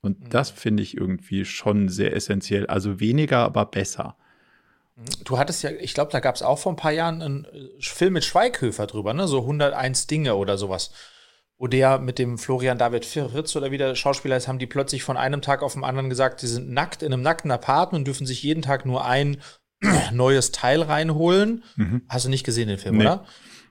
Und 0.00 0.20
mhm. 0.20 0.28
das 0.30 0.50
finde 0.50 0.82
ich 0.82 0.96
irgendwie 0.96 1.44
schon 1.44 1.88
sehr 1.88 2.14
essentiell. 2.14 2.66
Also 2.66 3.00
weniger, 3.00 3.38
aber 3.38 3.66
besser. 3.66 4.16
Du 5.24 5.38
hattest 5.38 5.62
ja, 5.62 5.70
ich 5.70 5.94
glaube, 5.94 6.10
da 6.10 6.20
gab 6.20 6.34
es 6.34 6.42
auch 6.42 6.58
vor 6.58 6.72
ein 6.72 6.76
paar 6.76 6.92
Jahren 6.92 7.22
einen 7.22 7.44
äh, 7.44 7.68
Film 7.80 8.14
mit 8.14 8.24
Schweighöfer 8.24 8.86
drüber, 8.86 9.14
ne? 9.14 9.28
So 9.28 9.40
101 9.40 10.06
Dinge 10.08 10.34
oder 10.34 10.58
sowas. 10.58 10.90
Wo 11.56 11.66
der 11.66 11.98
mit 11.98 12.18
dem 12.18 12.38
Florian 12.38 12.78
David 12.78 13.04
Fritz 13.04 13.54
oder 13.56 13.70
wie 13.70 13.78
der 13.78 13.94
Schauspieler 13.94 14.36
ist, 14.36 14.48
haben 14.48 14.58
die 14.58 14.66
plötzlich 14.66 15.02
von 15.02 15.16
einem 15.16 15.42
Tag 15.42 15.62
auf 15.62 15.74
den 15.74 15.84
anderen 15.84 16.08
gesagt, 16.08 16.40
sie 16.40 16.46
sind 16.46 16.70
nackt 16.70 17.02
in 17.02 17.12
einem 17.12 17.22
nackten 17.22 17.50
Apartment 17.50 18.00
und 18.00 18.06
dürfen 18.06 18.26
sich 18.26 18.42
jeden 18.42 18.62
Tag 18.62 18.86
nur 18.86 19.04
ein 19.04 19.40
neues 20.12 20.52
Teil 20.52 20.82
reinholen. 20.82 21.64
Mhm. 21.76 22.02
Hast 22.08 22.26
du 22.26 22.28
nicht 22.28 22.44
gesehen 22.44 22.68
den 22.68 22.78
Film, 22.78 22.96
nee. 22.96 23.04
oder? 23.04 23.24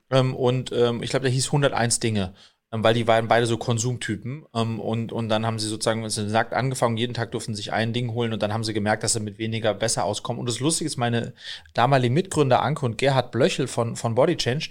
Ähm, 0.09 0.35
und 0.35 0.71
ähm, 0.71 1.03
ich 1.03 1.09
glaube, 1.09 1.23
der 1.23 1.31
hieß 1.31 1.47
101 1.47 1.99
Dinge. 1.99 2.33
Ähm, 2.71 2.83
weil 2.83 2.93
die 2.93 3.07
waren 3.07 3.27
beide 3.27 3.45
so 3.45 3.57
Konsumtypen. 3.57 4.45
Ähm, 4.53 4.79
und, 4.79 5.11
und 5.11 5.29
dann 5.29 5.45
haben 5.45 5.59
sie 5.59 5.67
sozusagen 5.67 6.01
nackt 6.31 6.53
angefangen, 6.53 6.97
jeden 6.97 7.13
Tag 7.13 7.31
durften 7.31 7.55
sie 7.55 7.61
sich 7.63 7.73
ein 7.73 7.93
Ding 7.93 8.11
holen 8.13 8.33
und 8.33 8.41
dann 8.43 8.53
haben 8.53 8.63
sie 8.63 8.73
gemerkt, 8.73 9.03
dass 9.03 9.13
sie 9.13 9.19
mit 9.19 9.37
weniger 9.37 9.73
besser 9.73 10.03
auskommen. 10.03 10.39
Und 10.39 10.49
das 10.49 10.59
Lustige 10.59 10.87
ist, 10.87 10.97
meine 10.97 11.33
damalige 11.73 12.13
Mitgründer 12.13 12.61
Anke 12.61 12.85
und 12.85 12.97
Gerhard 12.97 13.31
Blöchel 13.31 13.67
von, 13.67 13.95
von 13.95 14.15
Body 14.15 14.35
Change, 14.37 14.69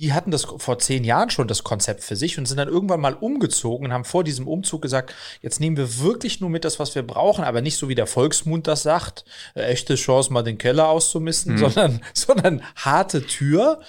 die 0.00 0.14
hatten 0.14 0.30
das 0.30 0.44
vor 0.44 0.78
zehn 0.78 1.04
Jahren 1.04 1.28
schon 1.28 1.46
das 1.46 1.62
Konzept 1.62 2.02
für 2.02 2.16
sich 2.16 2.38
und 2.38 2.46
sind 2.46 2.56
dann 2.56 2.68
irgendwann 2.68 3.00
mal 3.00 3.12
umgezogen 3.12 3.86
und 3.86 3.92
haben 3.92 4.06
vor 4.06 4.24
diesem 4.24 4.48
Umzug 4.48 4.80
gesagt, 4.80 5.14
jetzt 5.42 5.60
nehmen 5.60 5.76
wir 5.76 6.00
wirklich 6.00 6.40
nur 6.40 6.48
mit 6.48 6.64
das, 6.64 6.78
was 6.78 6.94
wir 6.94 7.02
brauchen, 7.02 7.44
aber 7.44 7.60
nicht 7.60 7.76
so 7.76 7.90
wie 7.90 7.94
der 7.94 8.06
Volksmund 8.06 8.66
das 8.66 8.82
sagt, 8.82 9.26
äh, 9.54 9.60
echte 9.64 9.96
Chance 9.96 10.32
mal 10.32 10.42
den 10.42 10.56
Keller 10.56 10.88
auszumisten, 10.88 11.54
mhm. 11.54 11.58
sondern, 11.58 12.00
sondern 12.14 12.62
harte 12.76 13.26
Tür. 13.26 13.82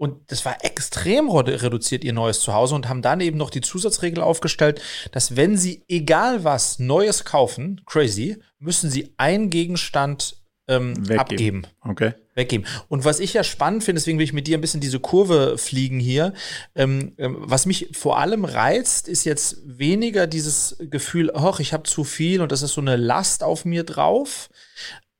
Und 0.00 0.30
das 0.32 0.46
war 0.46 0.64
extrem 0.64 1.28
reduziert, 1.28 2.04
ihr 2.04 2.14
neues 2.14 2.40
Zuhause, 2.40 2.74
und 2.74 2.88
haben 2.88 3.02
dann 3.02 3.20
eben 3.20 3.36
noch 3.36 3.50
die 3.50 3.60
Zusatzregel 3.60 4.22
aufgestellt, 4.22 4.80
dass 5.12 5.36
wenn 5.36 5.58
sie 5.58 5.84
egal 5.88 6.42
was 6.42 6.78
Neues 6.78 7.26
kaufen, 7.26 7.82
crazy, 7.84 8.38
müssen 8.58 8.90
sie 8.90 9.12
einen 9.18 9.50
Gegenstand 9.50 10.36
ähm, 10.68 10.94
abgeben. 11.18 11.66
Okay. 11.82 12.14
Weggeben. 12.34 12.66
Und 12.88 13.04
was 13.04 13.20
ich 13.20 13.34
ja 13.34 13.44
spannend 13.44 13.84
finde, 13.84 14.00
deswegen 14.00 14.18
will 14.18 14.24
ich 14.24 14.32
mit 14.32 14.46
dir 14.46 14.56
ein 14.56 14.62
bisschen 14.62 14.80
diese 14.80 15.00
Kurve 15.00 15.58
fliegen 15.58 16.00
hier. 16.00 16.32
Ähm, 16.74 17.12
ähm, 17.18 17.36
was 17.38 17.66
mich 17.66 17.90
vor 17.92 18.18
allem 18.18 18.46
reizt, 18.46 19.06
ist 19.06 19.24
jetzt 19.24 19.58
weniger 19.66 20.26
dieses 20.26 20.78
Gefühl, 20.80 21.30
ach, 21.34 21.60
ich 21.60 21.74
habe 21.74 21.82
zu 21.82 22.04
viel 22.04 22.40
und 22.40 22.52
das 22.52 22.62
ist 22.62 22.72
so 22.72 22.80
eine 22.80 22.96
Last 22.96 23.42
auf 23.42 23.66
mir 23.66 23.84
drauf. 23.84 24.48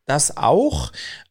Das 0.07 0.39
auch, 0.39 0.91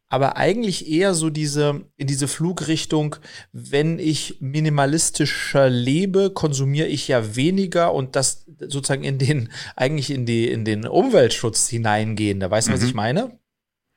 aber 0.09 0.37
eigentlich 0.37 0.89
eher 0.89 1.13
so 1.13 1.29
diese, 1.29 1.85
in 1.95 2.07
diese 2.07 2.27
Flugrichtung, 2.27 3.15
wenn 3.51 3.99
ich 3.99 4.37
minimalistischer 4.39 5.69
lebe, 5.69 6.31
konsumiere 6.31 6.87
ich 6.87 7.07
ja 7.07 7.35
weniger 7.35 7.93
und 7.93 8.15
das 8.15 8.45
sozusagen 8.59 9.03
in 9.03 9.19
den, 9.19 9.49
eigentlich 9.75 10.09
in 10.09 10.25
die, 10.25 10.49
in 10.49 10.65
den 10.65 10.87
Umweltschutz 10.87 11.69
hineingehen. 11.69 12.39
Da 12.39 12.49
weißt 12.49 12.67
du, 12.67 12.71
mhm. 12.71 12.75
was 12.75 12.83
ich 12.83 12.95
meine? 12.95 13.39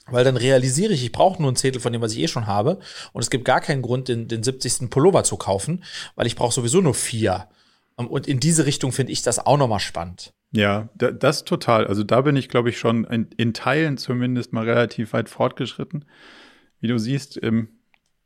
Weil 0.07 0.25
dann 0.25 0.37
realisiere 0.37 0.93
ich, 0.93 1.03
ich 1.03 1.13
brauche 1.13 1.41
nur 1.41 1.51
ein 1.51 1.57
Zettel 1.57 1.81
von 1.81 1.93
dem, 1.93 2.03
was 2.03 2.13
ich 2.13 2.19
eh 2.19 2.29
schon 2.29 2.47
habe. 2.47 2.81
Und 3.13 3.23
es 3.23 3.31
gibt 3.31 3.45
gar 3.45 3.61
keinen 3.61 3.83
Grund, 3.83 4.09
den, 4.09 4.29
den 4.29 4.43
70. 4.43 4.91
Pullover 4.91 5.25
zu 5.25 5.37
kaufen, 5.37 5.85
weil 6.17 6.27
ich 6.27 6.37
brauche 6.37 6.53
sowieso 6.53 6.81
nur 6.81 6.95
vier. 6.95 7.49
Und 7.97 8.27
in 8.27 8.41
diese 8.41 8.67
Richtung 8.67 8.93
finde 8.93 9.13
ich 9.13 9.23
das 9.23 9.39
auch 9.39 9.57
nochmal 9.57 9.81
spannend. 9.81 10.35
Ja, 10.53 10.91
das 10.95 11.45
total. 11.45 11.87
Also 11.87 12.05
da 12.05 12.21
bin 12.21 12.37
ich, 12.37 12.51
glaube 12.51 12.69
ich, 12.69 12.79
schon 12.79 13.05
in, 13.05 13.29
in, 13.39 13.55
Teilen 13.55 13.97
zumindest 13.97 14.53
mal 14.53 14.65
relativ 14.65 15.15
weit 15.15 15.31
fortgeschritten. 15.31 16.05
Wie 16.79 16.89
du 16.89 16.99
siehst, 16.99 17.43
ähm, 17.43 17.69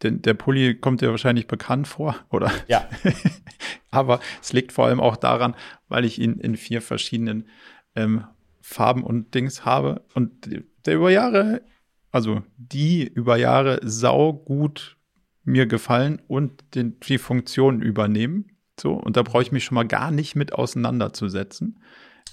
denn 0.02 0.22
der 0.22 0.34
Pulli 0.34 0.74
kommt 0.74 1.00
dir 1.00 1.10
wahrscheinlich 1.10 1.46
bekannt 1.46 1.86
vor, 1.86 2.16
oder? 2.30 2.50
Ja. 2.66 2.88
Aber 3.90 4.20
es 4.42 4.52
liegt 4.52 4.72
vor 4.72 4.86
allem 4.86 5.00
auch 5.00 5.16
daran, 5.16 5.54
weil 5.88 6.04
ich 6.04 6.20
ihn 6.20 6.38
in 6.40 6.56
vier 6.56 6.82
verschiedenen 6.82 7.48
ähm, 7.94 8.24
Farben 8.60 9.04
und 9.04 9.32
Dings 9.34 9.64
habe 9.64 10.02
und 10.14 10.50
der 10.84 10.96
über 10.96 11.10
Jahre, 11.10 11.62
also 12.10 12.42
die 12.56 13.06
über 13.06 13.36
Jahre 13.36 13.78
sau 13.84 14.32
gut 14.32 14.96
mir 15.44 15.66
gefallen 15.66 16.20
und 16.26 16.74
den, 16.74 16.98
die 16.98 17.18
Funktionen 17.18 17.80
übernehmen. 17.80 18.48
So, 18.78 18.94
und 18.94 19.16
da 19.16 19.22
brauche 19.22 19.42
ich 19.42 19.52
mich 19.52 19.64
schon 19.64 19.76
mal 19.76 19.86
gar 19.86 20.10
nicht 20.10 20.34
mit 20.34 20.52
auseinanderzusetzen. 20.52 21.78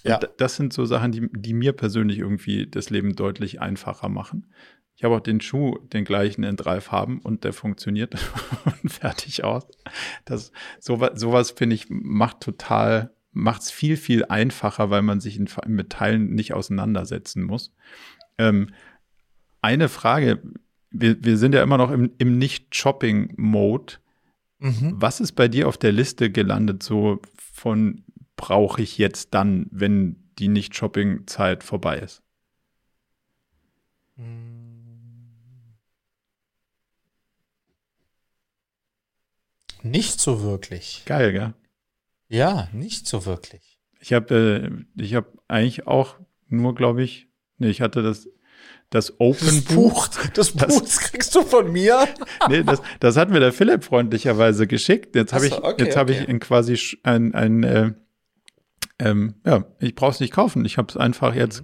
Ja. 0.04 0.20
das 0.20 0.56
sind 0.56 0.74
so 0.74 0.86
Sachen, 0.86 1.12
die, 1.12 1.30
die 1.32 1.54
mir 1.54 1.74
persönlich 1.74 2.20
irgendwie 2.20 2.68
das 2.68 2.89
Leben 2.89 3.16
deutlich 3.16 3.62
einfacher 3.62 4.10
machen. 4.10 4.48
Ich 4.96 5.04
habe 5.04 5.16
auch 5.16 5.22
den 5.22 5.42
Schuh, 5.42 5.80
den 5.80 6.06
gleichen 6.06 6.44
in 6.44 6.56
drei 6.56 6.80
Farben 6.80 7.20
und 7.20 7.44
der 7.44 7.54
funktioniert 7.54 8.16
und 8.84 8.92
fertig 8.92 9.44
aus. 9.44 9.66
Das, 10.26 10.52
sowas, 10.80 11.20
sowas 11.20 11.52
finde 11.52 11.76
ich, 11.76 11.88
macht 11.89 12.42
total, 12.42 13.12
macht 13.32 13.63
es 13.63 13.72
viel, 13.72 13.98
viel 13.98 14.26
einfacher, 14.26 14.89
weil 14.89 15.02
man 15.02 15.20
sich 15.20 15.38
in, 15.38 15.50
mit 15.68 15.89
Teilen 15.89 16.34
nicht 16.36 16.54
auseinandersetzen 16.54 17.44
muss. 17.44 17.74
Ähm, 18.38 18.70
eine 19.62 19.89
Frage, 19.89 20.42
wir, 20.92 21.24
wir 21.24 21.38
sind 21.38 21.56
ja 21.56 21.63
immer 21.63 21.78
noch 21.78 21.92
im, 21.92 22.12
im 22.18 22.38
Nicht-Shopping-Mode. 22.38 23.96
Mhm. 24.60 24.94
Was 24.96 25.20
ist 25.20 25.34
bei 25.34 25.48
dir 25.48 25.68
auf 25.68 25.78
der 25.78 25.92
Liste 25.92 26.32
gelandet, 26.32 26.84
so 26.84 27.22
von 27.36 28.04
brauche 28.44 28.82
ich 28.82 28.98
jetzt 28.98 29.34
dann, 29.34 29.68
wenn 29.72 30.18
die 30.38 30.50
Nicht-Shopping-Zeit 30.50 31.64
vorbei 31.64 32.00
ist? 32.00 32.22
Nicht 39.82 40.20
so 40.20 40.44
wirklich. 40.44 41.04
Geil, 41.06 41.32
gell? 41.32 41.54
Ja, 42.28 42.68
nicht 42.74 43.08
so 43.08 43.26
wirklich. 43.26 43.80
Ich 44.02 44.12
habe 44.12 44.86
äh, 44.98 45.02
ich 45.02 45.16
hab 45.16 45.28
eigentlich 45.48 45.88
auch 45.88 46.18
nur, 46.50 46.76
glaube 46.76 47.02
ich, 47.02 47.30
nee, 47.60 47.70
ich 47.70 47.80
hatte 47.80 48.04
das 48.04 48.28
das 48.90 49.22
Open 49.22 49.64
Buch. 49.64 50.10
Das 50.34 50.52
Buch 50.52 50.82
das, 50.82 51.00
kriegst 51.00 51.34
du 51.34 51.44
von 51.44 51.72
mir? 51.72 52.10
nee, 52.50 52.64
das, 52.64 52.82
das 53.00 53.16
hat 53.16 53.30
mir 53.30 53.40
der 53.40 53.54
Philipp 53.54 53.86
freundlicherweise 53.86 54.68
geschickt. 54.68 55.16
Jetzt 55.16 55.32
habe 55.32 55.48
ich, 55.48 55.54
okay, 55.54 55.86
jetzt 55.86 55.96
okay. 55.96 56.24
ich 56.24 56.28
in 56.28 56.42
quasi 56.42 56.78
ein, 57.04 57.34
ein 57.34 57.64
äh, 57.64 57.94
ähm, 59.04 59.36
ja, 59.46 59.66
ich 59.80 59.96
brauche 59.96 60.12
es 60.12 60.20
nicht 60.20 60.34
kaufen. 60.34 60.66
Ich 60.66 60.78
habe 60.78 60.88
es 60.89 60.98
einfach 60.98 61.36
jetzt 61.36 61.63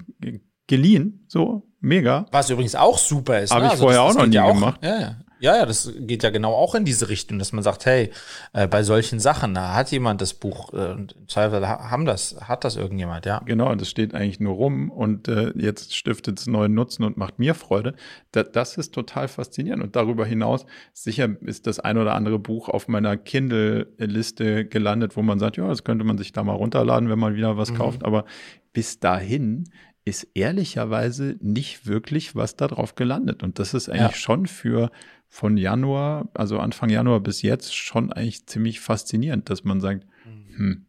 geliehen. 0.67 1.25
So, 1.27 1.67
mega. 1.79 2.25
Was 2.31 2.49
übrigens 2.49 2.75
auch 2.75 2.97
super 2.97 3.39
ist. 3.39 3.51
Habe 3.51 3.61
ne? 3.61 3.67
ich 3.67 3.71
also 3.71 3.83
vorher 3.83 3.99
das, 4.01 4.07
das 4.07 4.15
auch 4.15 4.19
noch 4.21 4.27
nie 4.27 4.35
ja 4.35 4.51
gemacht. 4.51 4.79
Ja, 4.83 4.99
ja. 4.99 5.15
Ja, 5.39 5.55
ja, 5.55 5.65
das 5.65 5.93
geht 5.99 6.23
ja 6.23 6.29
genau 6.31 6.53
auch 6.53 6.75
in 6.75 6.83
diese 6.83 7.07
Richtung, 7.09 7.39
dass 7.39 7.53
man 7.53 7.63
sagt, 7.63 7.85
hey, 7.85 8.11
äh, 8.53 8.67
bei 8.67 8.83
solchen 8.83 9.19
Sachen, 9.19 9.53
da 9.53 9.73
hat 9.73 9.91
jemand 9.91 10.21
das 10.21 10.33
Buch 10.33 10.73
äh, 10.73 10.91
und 10.91 11.13
im 11.13 11.27
Zweifel 11.27 11.67
haben 11.67 12.05
das, 12.05 12.35
hat 12.41 12.65
das 12.65 12.75
irgendjemand, 12.75 13.25
ja. 13.25 13.39
Genau, 13.45 13.71
und 13.71 13.79
das 13.79 13.89
steht 13.89 14.13
eigentlich 14.13 14.39
nur 14.39 14.55
rum 14.55 14.91
und 14.91 15.27
äh, 15.29 15.53
jetzt 15.55 15.95
stiftet 15.95 16.39
es 16.39 16.47
neuen 16.47 16.73
Nutzen 16.73 17.03
und 17.03 17.15
macht 17.15 17.39
mir 17.39 17.55
Freude. 17.55 17.95
Da, 18.31 18.43
das 18.43 18.77
ist 18.77 18.93
total 18.93 19.27
faszinierend. 19.27 19.81
Und 19.81 19.95
darüber 19.95 20.25
hinaus, 20.25 20.65
sicher 20.93 21.29
ist 21.41 21.67
das 21.67 21.79
ein 21.79 21.97
oder 21.97 22.15
andere 22.15 22.37
Buch 22.37 22.67
auf 22.67 22.87
meiner 22.87 23.15
Kindle-Liste 23.15 24.65
gelandet, 24.65 25.15
wo 25.15 25.21
man 25.21 25.39
sagt, 25.39 25.57
ja, 25.57 25.67
das 25.67 25.83
könnte 25.83 26.03
man 26.03 26.17
sich 26.17 26.33
da 26.33 26.43
mal 26.43 26.53
runterladen, 26.53 27.09
wenn 27.09 27.19
man 27.19 27.35
wieder 27.35 27.57
was 27.57 27.71
mhm. 27.71 27.77
kauft. 27.77 28.03
Aber 28.03 28.25
bis 28.73 28.99
dahin 28.99 29.69
ist 30.05 30.27
ehrlicherweise 30.33 31.37
nicht 31.39 31.85
wirklich 31.85 32.35
was 32.35 32.55
da 32.55 32.67
drauf 32.67 32.95
gelandet. 32.95 33.43
Und 33.43 33.59
das 33.59 33.73
ist 33.73 33.89
eigentlich 33.89 34.01
ja. 34.01 34.13
schon 34.13 34.47
für 34.47 34.91
von 35.29 35.57
Januar, 35.57 36.27
also 36.33 36.57
Anfang 36.59 36.89
Januar 36.89 37.19
bis 37.19 37.43
jetzt, 37.43 37.73
schon 37.73 38.11
eigentlich 38.11 38.47
ziemlich 38.47 38.79
faszinierend, 38.79 39.49
dass 39.49 39.63
man 39.63 39.79
sagt, 39.79 40.05
mhm. 40.25 40.57
hm, 40.57 40.85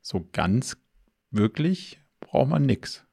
so 0.00 0.26
ganz 0.32 0.76
wirklich 1.30 2.00
braucht 2.20 2.48
man 2.48 2.62
nichts. 2.62 3.04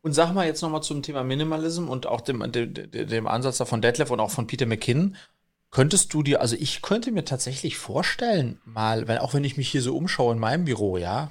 Und 0.00 0.12
sag 0.12 0.32
mal 0.32 0.46
jetzt 0.46 0.62
nochmal 0.62 0.82
zum 0.82 1.02
Thema 1.02 1.24
Minimalism 1.24 1.88
und 1.88 2.06
auch 2.06 2.20
dem, 2.22 2.50
dem, 2.52 2.72
dem 2.90 3.26
Ansatz 3.26 3.58
da 3.58 3.64
von 3.64 3.82
Detlef 3.82 4.10
und 4.10 4.20
auch 4.20 4.30
von 4.30 4.46
Peter 4.46 4.66
McKinnon. 4.66 5.16
Könntest 5.70 6.14
du 6.14 6.22
dir, 6.22 6.40
also 6.40 6.56
ich 6.56 6.80
könnte 6.80 7.12
mir 7.12 7.24
tatsächlich 7.24 7.76
vorstellen, 7.76 8.60
mal, 8.64 9.08
wenn, 9.08 9.18
auch 9.18 9.34
wenn 9.34 9.44
ich 9.44 9.56
mich 9.56 9.68
hier 9.68 9.82
so 9.82 9.96
umschaue 9.96 10.32
in 10.32 10.38
meinem 10.38 10.64
Büro, 10.64 10.96
ja, 10.96 11.30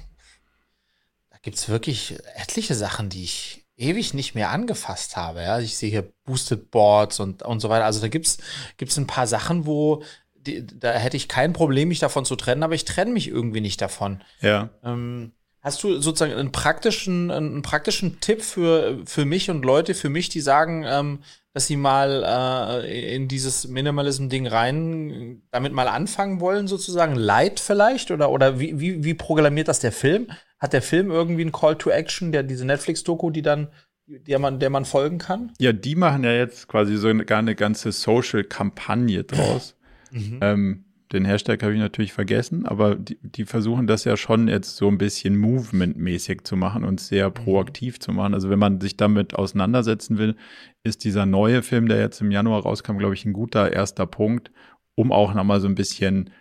da 1.32 1.38
gibt 1.42 1.58
es 1.58 1.70
wirklich 1.70 2.20
etliche 2.36 2.76
Sachen, 2.76 3.10
die 3.10 3.24
ich 3.24 3.65
ewig 3.78 4.14
nicht 4.14 4.36
mehr 4.36 4.52
angefasst 4.52 5.18
habe. 5.18 5.42
Ja? 5.42 5.60
Ich 5.60 5.78
sehe 5.78 5.90
hier 5.90 6.12
Boosted 6.26 6.72
Boards 6.72 7.20
und, 7.20 7.44
und 7.44 7.60
so 7.60 7.70
weiter. 7.70 7.86
Also 7.86 8.02
da 8.02 8.08
gibt 8.08 8.28
es 8.28 8.98
ein 8.98 9.08
paar 9.08 9.28
Sachen, 9.28 9.66
wo 9.66 10.04
die, 10.36 10.66
da 10.66 10.92
hätte 10.92 11.18
ich 11.18 11.28
kein 11.28 11.54
Problem, 11.54 11.88
mich 11.90 12.00
davon 12.00 12.26
zu 12.26 12.36
trennen, 12.36 12.64
aber 12.64 12.76
ich 12.76 12.86
trenne 12.86 13.12
mich 13.12 13.28
irgendwie 13.28 13.62
nicht 13.62 13.82
davon. 13.82 14.22
Ja. 14.42 14.70
Ähm, 14.84 15.34
hast 15.66 15.84
du 15.84 16.00
sozusagen 16.00 16.32
einen 16.32 16.52
praktischen, 16.52 17.32
einen 17.32 17.64
praktischen 17.64 18.20
Tipp 18.20 18.44
für, 18.44 19.00
für 19.06 19.26
mich 19.26 19.50
und 19.50 19.66
Leute, 19.66 19.96
für 19.96 20.10
mich, 20.10 20.30
die 20.30 20.40
sagen, 20.40 20.86
ähm, 20.88 21.20
dass 21.54 21.66
sie 21.66 21.76
mal 21.76 22.84
äh, 22.84 23.16
in 23.16 23.28
dieses 23.28 23.68
Minimalism-Ding 23.68 24.46
rein, 24.46 25.42
damit 25.50 25.74
mal 25.74 25.88
anfangen 25.88 26.40
wollen, 26.40 26.68
sozusagen? 26.68 27.16
Light 27.16 27.60
vielleicht? 27.60 28.12
Oder, 28.12 28.30
oder 28.30 28.60
wie, 28.60 28.80
wie, 28.80 29.04
wie 29.04 29.16
programmiert 29.16 29.68
das 29.68 29.80
der 29.80 29.92
Film? 29.92 30.28
Hat 30.60 30.74
der 30.74 30.84
Film 30.84 31.10
irgendwie 31.10 31.42
einen 31.42 31.52
Call 31.52 31.76
to 31.78 31.90
Action, 31.90 32.32
der 32.32 32.44
diese 32.44 32.66
Netflix-Doku, 32.66 33.32
die 33.32 33.42
dann, 33.42 33.70
der 34.06 34.38
man, 34.38 34.60
der 34.60 34.70
man 34.70 34.86
folgen 34.86 35.18
kann? 35.18 35.52
Ja, 35.58 35.74
die 35.74 35.96
machen 35.96 36.24
ja 36.24 36.34
jetzt 36.34 36.68
quasi 36.68 36.96
so 36.96 37.08
eine, 37.08 37.26
gar 37.26 37.40
eine 37.40 37.56
ganze 37.56 37.92
Social-Kampagne 37.92 39.24
draus. 39.24 39.76
Mhm. 40.12 40.40
Ähm, 40.42 40.85
den 41.14 41.26
Hashtag 41.26 41.62
habe 41.62 41.74
ich 41.74 41.80
natürlich 41.80 42.14
vergessen, 42.14 42.66
aber 42.66 42.96
die, 42.96 43.18
die, 43.22 43.46
versuchen 43.46 43.88
das 43.88 44.06
ja 44.06 44.18
schon 44.18 44.48
jetzt 44.48 44.76
so 44.76 44.88
ein 44.88 44.98
bisschen 44.98 45.38
Movement-mäßig 45.38 46.44
zu 46.44 46.56
machen 46.56 46.84
und 46.84 47.00
sehr 47.00 47.30
mhm. 47.30 47.34
proaktiv 47.34 48.00
zu 48.00 48.12
machen. 48.12 48.34
Also 48.34 48.50
wenn 48.50 48.60
man 48.60 48.82
sich 48.82 48.98
damit 48.98 49.36
auseinandersetzen 49.36 50.18
will, 50.18 50.36
ist 50.84 51.04
dieser 51.04 51.26
neue 51.26 51.62
Film, 51.62 51.88
der 51.88 52.00
jetzt 52.00 52.22
im 52.22 52.32
Januar 52.32 52.64
rauskam, 52.64 52.98
glaube 52.98 53.14
ich, 53.14 53.26
ein 53.26 53.34
guter 53.34 53.72
erster 53.72 54.08
Punkt, 54.08 54.52
um 54.96 55.12
auch 55.12 55.34
nochmal 55.34 55.60
so 55.60 55.68
ein 55.68 55.76
bisschen 55.76 56.32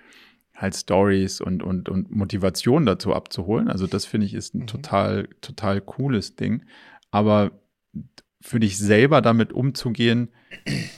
halt 0.54 0.74
Stories 0.74 1.40
und, 1.40 1.62
und, 1.62 1.88
und 1.88 2.10
Motivation 2.10 2.86
dazu 2.86 3.12
abzuholen. 3.12 3.68
Also 3.68 3.86
das 3.86 4.04
finde 4.06 4.26
ich 4.26 4.34
ist 4.34 4.54
ein 4.54 4.62
mhm. 4.62 4.66
total, 4.66 5.28
total 5.40 5.80
cooles 5.80 6.36
Ding. 6.36 6.64
Aber 7.10 7.52
für 8.44 8.60
dich 8.60 8.76
selber 8.76 9.22
damit 9.22 9.52
umzugehen, 9.52 10.28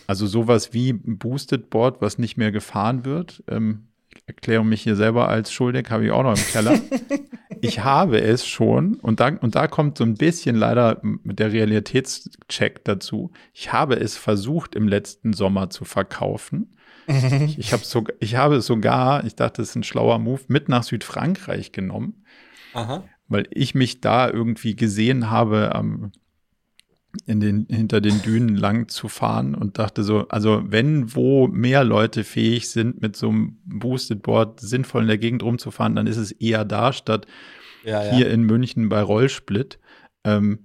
also 0.06 0.26
sowas 0.26 0.72
wie 0.72 0.90
ein 0.90 1.18
Boosted 1.18 1.70
Board, 1.70 2.00
was 2.00 2.18
nicht 2.18 2.37
mehr 2.37 2.50
gefahren 2.50 3.04
wird, 3.04 3.44
ähm, 3.48 3.87
ich 4.14 4.22
erkläre 4.26 4.64
mich 4.64 4.82
hier 4.82 4.96
selber 4.96 5.28
als 5.28 5.52
schuldig, 5.52 5.90
habe 5.90 6.06
ich 6.06 6.11
auch 6.11 6.22
noch 6.22 6.37
im 6.37 6.44
Keller. 6.52 6.80
ich 7.61 7.85
habe 7.85 8.20
es 8.20 8.46
schon 8.46 8.94
und 8.96 9.20
da, 9.20 9.28
und 9.28 9.54
da 9.54 9.68
kommt 9.68 9.98
so 9.98 10.04
ein 10.04 10.14
bisschen 10.14 10.56
leider 10.56 11.00
der 11.02 11.52
Realitätscheck 11.52 12.85
dazu. 12.85 13.30
Ich 13.52 13.72
habe 13.72 13.96
es 13.96 14.16
versucht 14.16 14.74
im 14.74 14.88
letzten 14.88 15.32
Sommer 15.32 15.70
zu 15.70 15.85
verkaufen 15.85 16.76
ich, 17.06 17.59
ich, 17.59 17.72
hab 17.72 17.85
so, 17.85 18.04
ich 18.18 18.35
habe 18.35 18.61
sogar, 18.61 19.24
ich 19.24 19.37
dachte, 19.37 19.62
das 19.62 19.70
ist 19.70 19.76
ein 19.76 19.85
schlauer 19.85 20.18
Move, 20.18 20.42
mit 20.48 20.68
nach 20.68 20.82
Südfrankreich 20.82 21.70
genommen, 21.70 22.24
Aha. 22.74 23.04
weil 23.28 23.46
ich 23.50 23.74
mich 23.74 24.00
da 24.00 24.28
irgendwie 24.28 24.74
gesehen 24.74 25.30
habe, 25.30 25.72
ähm, 25.74 26.11
in 27.26 27.40
den, 27.40 27.66
hinter 27.70 28.00
den 28.00 28.22
Dünen 28.22 28.57
lang 28.57 28.88
zu 28.88 29.09
fahren 29.09 29.55
und 29.55 29.79
dachte 29.79 30.02
so, 30.02 30.29
also 30.29 30.62
wenn 30.66 31.14
wo 31.14 31.48
mehr 31.48 31.85
Leute 31.85 32.24
fähig 32.24 32.68
sind, 32.68 33.00
mit 33.00 33.16
so 33.16 33.29
einem 33.29 33.59
Boosted 33.64 34.22
Board 34.22 34.61
sinnvoll 34.61 35.02
in 35.02 35.09
der 35.09 35.18
Gegend 35.18 35.42
rumzufahren, 35.42 35.94
dann 35.94 36.07
ist 36.07 36.16
es 36.16 36.33
eher 36.33 36.64
da, 36.64 36.92
statt 36.92 37.26
ja, 37.85 38.00
hier 38.00 38.26
ja. 38.26 38.33
in 38.33 38.42
München 38.42 38.88
bei 38.88 39.00
Rollsplit. 39.00 39.79
Ähm, 40.24 40.61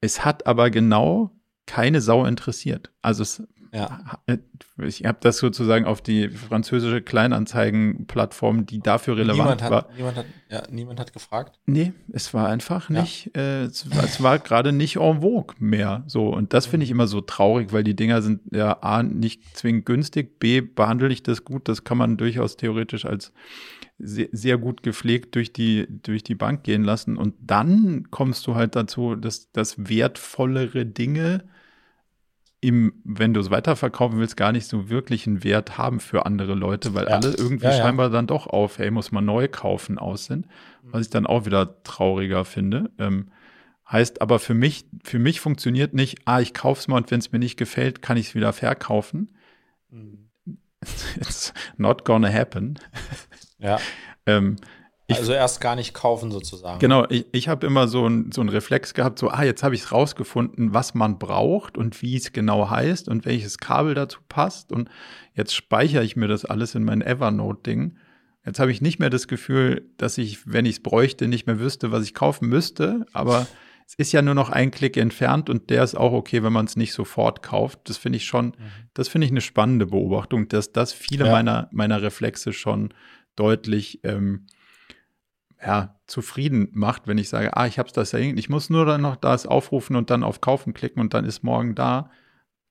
es 0.00 0.24
hat 0.24 0.46
aber 0.46 0.70
genau 0.70 1.32
keine 1.66 2.00
Sau 2.00 2.24
interessiert. 2.24 2.92
Also 3.02 3.22
es 3.22 3.42
ja. 3.76 4.18
Äh, 4.26 4.38
ich 4.82 5.04
habe 5.04 5.18
das 5.20 5.38
sozusagen 5.38 5.84
auf 5.84 6.00
die 6.00 6.28
französische 6.28 7.02
Kleinanzeigenplattform, 7.02 8.66
die 8.66 8.80
dafür 8.80 9.16
relevant 9.16 9.38
niemand 9.38 9.62
hat, 9.62 9.70
war. 9.70 9.88
Niemand 9.96 10.16
hat, 10.16 10.26
ja, 10.50 10.62
niemand 10.70 11.00
hat 11.00 11.12
gefragt? 11.12 11.58
Nee, 11.66 11.92
es 12.12 12.32
war 12.32 12.48
einfach 12.48 12.88
nicht, 12.88 13.30
ja. 13.34 13.42
äh, 13.42 13.62
es, 13.64 13.86
es, 13.86 14.22
war 14.22 14.38
gerade 14.38 14.72
nicht 14.72 14.96
en 14.96 15.20
vogue 15.20 15.54
mehr. 15.58 16.04
So, 16.06 16.28
und 16.28 16.52
das 16.52 16.66
finde 16.66 16.84
ich 16.84 16.90
immer 16.90 17.06
so 17.06 17.20
traurig, 17.20 17.72
weil 17.72 17.84
die 17.84 17.96
Dinger 17.96 18.22
sind 18.22 18.40
ja 18.50 18.82
A, 18.82 19.02
nicht 19.02 19.56
zwingend 19.56 19.86
günstig, 19.86 20.38
B, 20.38 20.60
behandle 20.60 21.08
ich 21.08 21.22
das 21.22 21.44
gut, 21.44 21.68
das 21.68 21.84
kann 21.84 21.98
man 21.98 22.16
durchaus 22.16 22.56
theoretisch 22.56 23.04
als 23.04 23.32
sehr, 23.98 24.28
sehr 24.32 24.58
gut 24.58 24.82
gepflegt 24.82 25.34
durch 25.34 25.52
die, 25.52 25.86
durch 25.88 26.22
die 26.22 26.34
Bank 26.34 26.64
gehen 26.64 26.84
lassen. 26.84 27.16
Und 27.16 27.34
dann 27.40 28.10
kommst 28.10 28.46
du 28.46 28.54
halt 28.54 28.76
dazu, 28.76 29.16
dass, 29.16 29.50
dass 29.52 29.88
wertvollere 29.88 30.84
Dinge 30.84 31.44
im, 32.66 32.94
wenn 33.04 33.32
du 33.32 33.38
es 33.38 33.50
weiterverkaufen 33.50 34.18
willst, 34.18 34.36
gar 34.36 34.50
nicht 34.50 34.66
so 34.66 34.88
wirklich 34.88 35.28
einen 35.28 35.44
Wert 35.44 35.78
haben 35.78 36.00
für 36.00 36.26
andere 36.26 36.54
Leute, 36.54 36.94
weil 36.94 37.04
ja. 37.04 37.12
alle 37.12 37.32
irgendwie 37.32 37.66
ja, 37.66 37.70
ja. 37.70 37.76
scheinbar 37.76 38.10
dann 38.10 38.26
doch 38.26 38.48
auf, 38.48 38.78
hey, 38.78 38.90
muss 38.90 39.12
man 39.12 39.24
neu 39.24 39.46
kaufen 39.46 39.98
aus 39.98 40.24
sind, 40.24 40.48
was 40.82 41.02
ich 41.02 41.10
dann 41.10 41.26
auch 41.28 41.46
wieder 41.46 41.80
trauriger 41.84 42.44
finde. 42.44 42.90
Ähm, 42.98 43.28
heißt 43.88 44.20
aber 44.20 44.40
für 44.40 44.54
mich, 44.54 44.84
für 45.04 45.20
mich 45.20 45.40
funktioniert 45.40 45.94
nicht, 45.94 46.18
ah, 46.24 46.40
ich 46.40 46.54
kauf's 46.54 46.88
mal 46.88 46.96
und 46.96 47.08
wenn 47.12 47.20
es 47.20 47.30
mir 47.30 47.38
nicht 47.38 47.56
gefällt, 47.56 48.02
kann 48.02 48.16
ich 48.16 48.28
es 48.28 48.34
wieder 48.34 48.52
verkaufen. 48.52 49.30
Mhm. 49.90 50.28
It's 51.16 51.54
not 51.76 52.04
gonna 52.04 52.32
happen. 52.32 52.80
Ja. 53.60 53.78
ähm, 54.26 54.56
ich, 55.08 55.16
also 55.16 55.32
erst 55.32 55.60
gar 55.60 55.76
nicht 55.76 55.94
kaufen 55.94 56.32
sozusagen. 56.32 56.80
Genau, 56.80 57.06
ich, 57.08 57.26
ich 57.30 57.48
habe 57.48 57.66
immer 57.66 57.86
so 57.86 58.04
einen 58.06 58.32
so 58.32 58.42
Reflex 58.42 58.92
gehabt, 58.92 59.18
so, 59.18 59.28
ah, 59.30 59.44
jetzt 59.44 59.62
habe 59.62 59.74
ich 59.74 59.82
es 59.82 59.92
rausgefunden, 59.92 60.74
was 60.74 60.94
man 60.94 61.18
braucht 61.18 61.78
und 61.78 62.02
wie 62.02 62.16
es 62.16 62.32
genau 62.32 62.70
heißt 62.70 63.08
und 63.08 63.24
welches 63.24 63.58
Kabel 63.58 63.94
dazu 63.94 64.18
passt. 64.28 64.72
Und 64.72 64.88
jetzt 65.34 65.54
speichere 65.54 66.02
ich 66.02 66.16
mir 66.16 66.26
das 66.26 66.44
alles 66.44 66.74
in 66.74 66.82
mein 66.82 67.02
Evernote-Ding. 67.02 67.96
Jetzt 68.44 68.58
habe 68.58 68.72
ich 68.72 68.80
nicht 68.80 68.98
mehr 68.98 69.10
das 69.10 69.28
Gefühl, 69.28 69.88
dass 69.96 70.18
ich, 70.18 70.50
wenn 70.50 70.66
ich 70.66 70.76
es 70.76 70.82
bräuchte, 70.82 71.28
nicht 71.28 71.46
mehr 71.46 71.60
wüsste, 71.60 71.92
was 71.92 72.02
ich 72.04 72.14
kaufen 72.14 72.48
müsste. 72.48 73.06
Aber 73.12 73.46
es 73.86 73.94
ist 73.94 74.12
ja 74.12 74.22
nur 74.22 74.34
noch 74.34 74.50
ein 74.50 74.72
Klick 74.72 74.96
entfernt 74.96 75.48
und 75.48 75.70
der 75.70 75.84
ist 75.84 75.94
auch 75.94 76.12
okay, 76.12 76.42
wenn 76.42 76.52
man 76.52 76.66
es 76.66 76.74
nicht 76.76 76.92
sofort 76.92 77.42
kauft. 77.44 77.78
Das 77.84 77.96
finde 77.96 78.16
ich 78.16 78.24
schon, 78.24 78.46
mhm. 78.46 78.54
das 78.94 79.06
finde 79.06 79.26
ich 79.26 79.30
eine 79.30 79.40
spannende 79.40 79.86
Beobachtung, 79.86 80.48
dass 80.48 80.72
das 80.72 80.92
viele 80.92 81.26
ja. 81.26 81.32
meiner, 81.32 81.68
meiner 81.70 82.02
Reflexe 82.02 82.52
schon 82.52 82.92
deutlich 83.36 84.00
ähm, 84.02 84.46
ja, 85.66 85.98
zufrieden 86.06 86.68
macht, 86.72 87.08
wenn 87.08 87.18
ich 87.18 87.28
sage, 87.28 87.56
ah, 87.56 87.66
ich 87.66 87.78
habe 87.80 87.90
das 87.92 88.12
ja, 88.12 88.20
ich 88.20 88.48
muss 88.48 88.70
nur 88.70 88.86
dann 88.86 89.02
noch 89.02 89.16
das 89.16 89.46
aufrufen 89.46 89.96
und 89.96 90.10
dann 90.10 90.22
auf 90.22 90.40
Kaufen 90.40 90.74
klicken 90.74 91.00
und 91.00 91.12
dann 91.12 91.24
ist 91.24 91.42
morgen 91.42 91.74
da. 91.74 92.10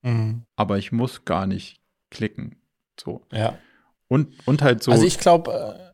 Mhm. 0.02 0.46
Aber 0.56 0.78
ich 0.78 0.94
muss 0.94 1.26
gar 1.26 1.46
nicht 1.46 1.82
klicken. 2.10 2.56
So. 2.98 3.26
Ja. 3.34 3.58
Und, 4.08 4.48
und 4.48 4.62
halt 4.62 4.82
so. 4.82 4.92
Also 4.92 5.06
ich 5.06 5.20
glaube, 5.20 5.52
äh, 5.52 5.94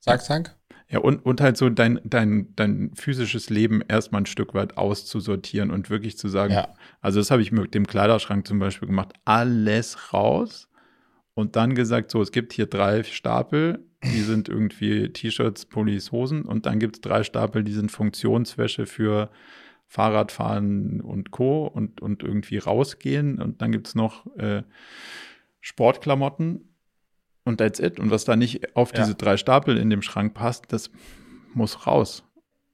sag, 0.00 0.22
sag. 0.22 0.56
Ja, 0.88 0.98
und, 1.00 1.24
und 1.24 1.40
halt 1.40 1.56
so 1.56 1.68
dein, 1.68 2.00
dein, 2.02 2.54
dein 2.56 2.90
physisches 2.94 3.48
Leben 3.48 3.82
erstmal 3.86 4.22
ein 4.22 4.26
Stück 4.26 4.54
weit 4.54 4.76
auszusortieren 4.76 5.70
und 5.70 5.90
wirklich 5.90 6.18
zu 6.18 6.28
sagen, 6.28 6.54
ja. 6.54 6.74
also 7.00 7.20
das 7.20 7.30
habe 7.30 7.42
ich 7.42 7.52
mit 7.52 7.74
dem 7.74 7.86
Kleiderschrank 7.86 8.46
zum 8.46 8.58
Beispiel 8.58 8.88
gemacht, 8.88 9.12
alles 9.24 10.12
raus 10.12 10.67
und 11.38 11.54
dann 11.54 11.76
gesagt, 11.76 12.10
so, 12.10 12.20
es 12.20 12.32
gibt 12.32 12.52
hier 12.52 12.66
drei 12.66 13.04
Stapel, 13.04 13.86
die 14.02 14.22
sind 14.22 14.48
irgendwie 14.48 15.12
T-Shirts, 15.12 15.66
Pullis, 15.66 16.10
Hosen 16.10 16.42
und 16.42 16.66
dann 16.66 16.80
gibt 16.80 16.96
es 16.96 17.00
drei 17.00 17.22
Stapel, 17.22 17.62
die 17.62 17.74
sind 17.74 17.92
Funktionswäsche 17.92 18.86
für 18.86 19.30
Fahrrad 19.86 20.32
fahren 20.32 21.00
und 21.00 21.30
Co. 21.30 21.68
und, 21.68 22.00
und 22.00 22.24
irgendwie 22.24 22.58
rausgehen. 22.58 23.40
Und 23.40 23.62
dann 23.62 23.70
gibt 23.70 23.86
es 23.86 23.94
noch 23.94 24.26
äh, 24.36 24.64
Sportklamotten 25.60 26.74
und 27.44 27.58
that's 27.58 27.78
it. 27.78 28.00
Und 28.00 28.10
was 28.10 28.24
da 28.24 28.34
nicht 28.34 28.74
auf 28.74 28.92
ja. 28.92 29.04
diese 29.04 29.14
drei 29.14 29.36
Stapel 29.36 29.78
in 29.78 29.90
dem 29.90 30.02
Schrank 30.02 30.34
passt, 30.34 30.72
das 30.72 30.90
muss 31.54 31.86
raus. 31.86 32.24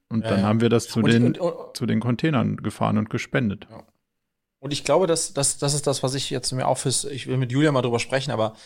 Und 0.09 0.25
ja, 0.25 0.31
dann 0.31 0.41
ja. 0.41 0.47
haben 0.47 0.63
wir 0.63 0.71
das 0.71 0.89
zu 0.89 1.01
und 1.01 1.13
den, 1.13 1.27
und, 1.27 1.39
und, 1.39 1.77
zu 1.77 1.85
den 1.85 2.01
Containern 2.01 2.57
gefahren 2.57 2.97
und 2.97 3.11
gespendet. 3.11 3.69
Und 4.65 4.73
ich 4.73 4.83
glaube, 4.83 5.07
dass, 5.07 5.35
dass, 5.35 5.59
das 5.59 5.75
ist 5.75 5.87
das, 5.87 6.03
was 6.03 6.15
ich 6.15 6.31
jetzt 6.31 6.51
mir 6.53 6.67
auch 6.67 6.79
fürs, 6.79 7.05
ich 7.05 7.27
will 7.27 7.37
mit 7.37 7.53
Julia 7.53 7.71
mal 7.71 7.83
drüber 7.83 7.99
sprechen, 7.99 8.31
aber 8.31 8.57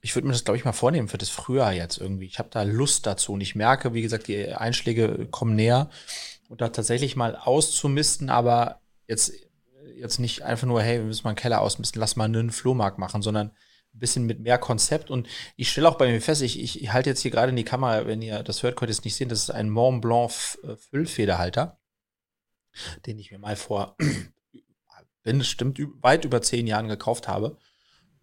ich 0.00 0.14
würde 0.14 0.28
mir 0.28 0.32
das, 0.32 0.44
glaube 0.44 0.56
ich, 0.56 0.64
mal 0.64 0.70
vornehmen 0.70 1.08
für 1.08 1.18
das 1.18 1.30
Frühjahr 1.30 1.72
jetzt 1.72 1.98
irgendwie. 1.98 2.26
Ich 2.26 2.38
habe 2.38 2.48
da 2.48 2.62
Lust 2.62 3.06
dazu 3.06 3.32
und 3.32 3.40
ich 3.40 3.56
merke, 3.56 3.92
wie 3.92 4.02
gesagt, 4.02 4.28
die 4.28 4.54
Einschläge 4.54 5.26
kommen 5.32 5.56
näher 5.56 5.90
und 6.48 6.60
da 6.60 6.68
tatsächlich 6.68 7.16
mal 7.16 7.34
auszumisten, 7.34 8.30
aber 8.30 8.82
jetzt, 9.08 9.32
jetzt 9.96 10.20
nicht 10.20 10.42
einfach 10.42 10.68
nur, 10.68 10.80
hey, 10.80 10.98
wir 10.98 11.06
müssen 11.06 11.24
mal 11.24 11.30
einen 11.30 11.36
Keller 11.36 11.60
ausmisten, 11.60 11.98
lass 11.98 12.14
mal 12.14 12.26
einen 12.26 12.52
Flohmarkt 12.52 12.98
machen, 12.98 13.20
sondern 13.20 13.48
ein 13.48 13.98
bisschen 13.98 14.26
mit 14.26 14.38
mehr 14.38 14.58
Konzept. 14.58 15.10
Und 15.10 15.26
ich 15.56 15.72
stelle 15.72 15.88
auch 15.88 15.98
bei 15.98 16.08
mir 16.08 16.20
fest, 16.20 16.40
ich, 16.42 16.60
ich, 16.60 16.80
ich 16.80 16.92
halte 16.92 17.10
jetzt 17.10 17.22
hier 17.22 17.32
gerade 17.32 17.50
in 17.50 17.56
die 17.56 17.64
Kamera, 17.64 18.06
wenn 18.06 18.22
ihr 18.22 18.44
das 18.44 18.62
hört, 18.62 18.76
könnt 18.76 18.90
ihr 18.90 18.92
es 18.92 19.02
nicht 19.02 19.16
sehen, 19.16 19.28
das 19.28 19.40
ist 19.40 19.50
ein 19.50 19.70
Mont 19.70 20.02
Blanc 20.02 20.30
äh, 20.62 20.76
Füllfederhalter, 20.76 21.80
den 23.06 23.18
ich 23.18 23.32
mir 23.32 23.40
mal 23.40 23.56
vor, 23.56 23.96
wenn 25.24 25.40
es 25.40 25.48
stimmt, 25.48 25.80
weit 26.02 26.24
über 26.24 26.42
zehn 26.42 26.66
Jahren 26.66 26.88
gekauft 26.88 27.28
habe. 27.28 27.56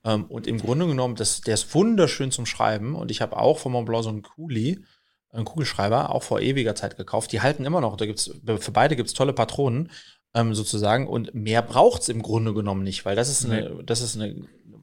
Ähm, 0.03 0.25
und 0.25 0.47
im 0.47 0.59
Grunde 0.59 0.87
genommen, 0.87 1.15
das, 1.15 1.41
der 1.41 1.55
ist 1.55 1.73
wunderschön 1.73 2.31
zum 2.31 2.45
Schreiben. 2.45 2.95
Und 2.95 3.11
ich 3.11 3.21
habe 3.21 3.37
auch 3.37 3.59
von 3.59 3.71
Mont 3.71 3.87
Blanc 3.87 4.03
so 4.03 4.09
einen 4.09 4.21
Kuli, 4.21 4.83
einen 5.31 5.45
Kugelschreiber, 5.45 6.11
auch 6.11 6.23
vor 6.23 6.39
ewiger 6.39 6.75
Zeit 6.75 6.97
gekauft. 6.97 7.31
Die 7.31 7.41
halten 7.41 7.65
immer 7.65 7.81
noch. 7.81 7.97
Da 7.97 8.05
gibt's, 8.05 8.31
für 8.59 8.71
beide 8.71 8.95
gibt 8.95 9.09
es 9.09 9.13
tolle 9.13 9.33
Patronen 9.33 9.91
ähm, 10.33 10.53
sozusagen. 10.53 11.07
Und 11.07 11.33
mehr 11.33 11.61
braucht 11.61 12.03
es 12.03 12.09
im 12.09 12.21
Grunde 12.21 12.53
genommen 12.53 12.83
nicht, 12.83 13.05
weil 13.05 13.15
das 13.15 13.29
ist 13.29 13.45
eine, 13.45 13.83
das 13.83 14.01
ist 14.01 14.15
eine, 14.15 14.35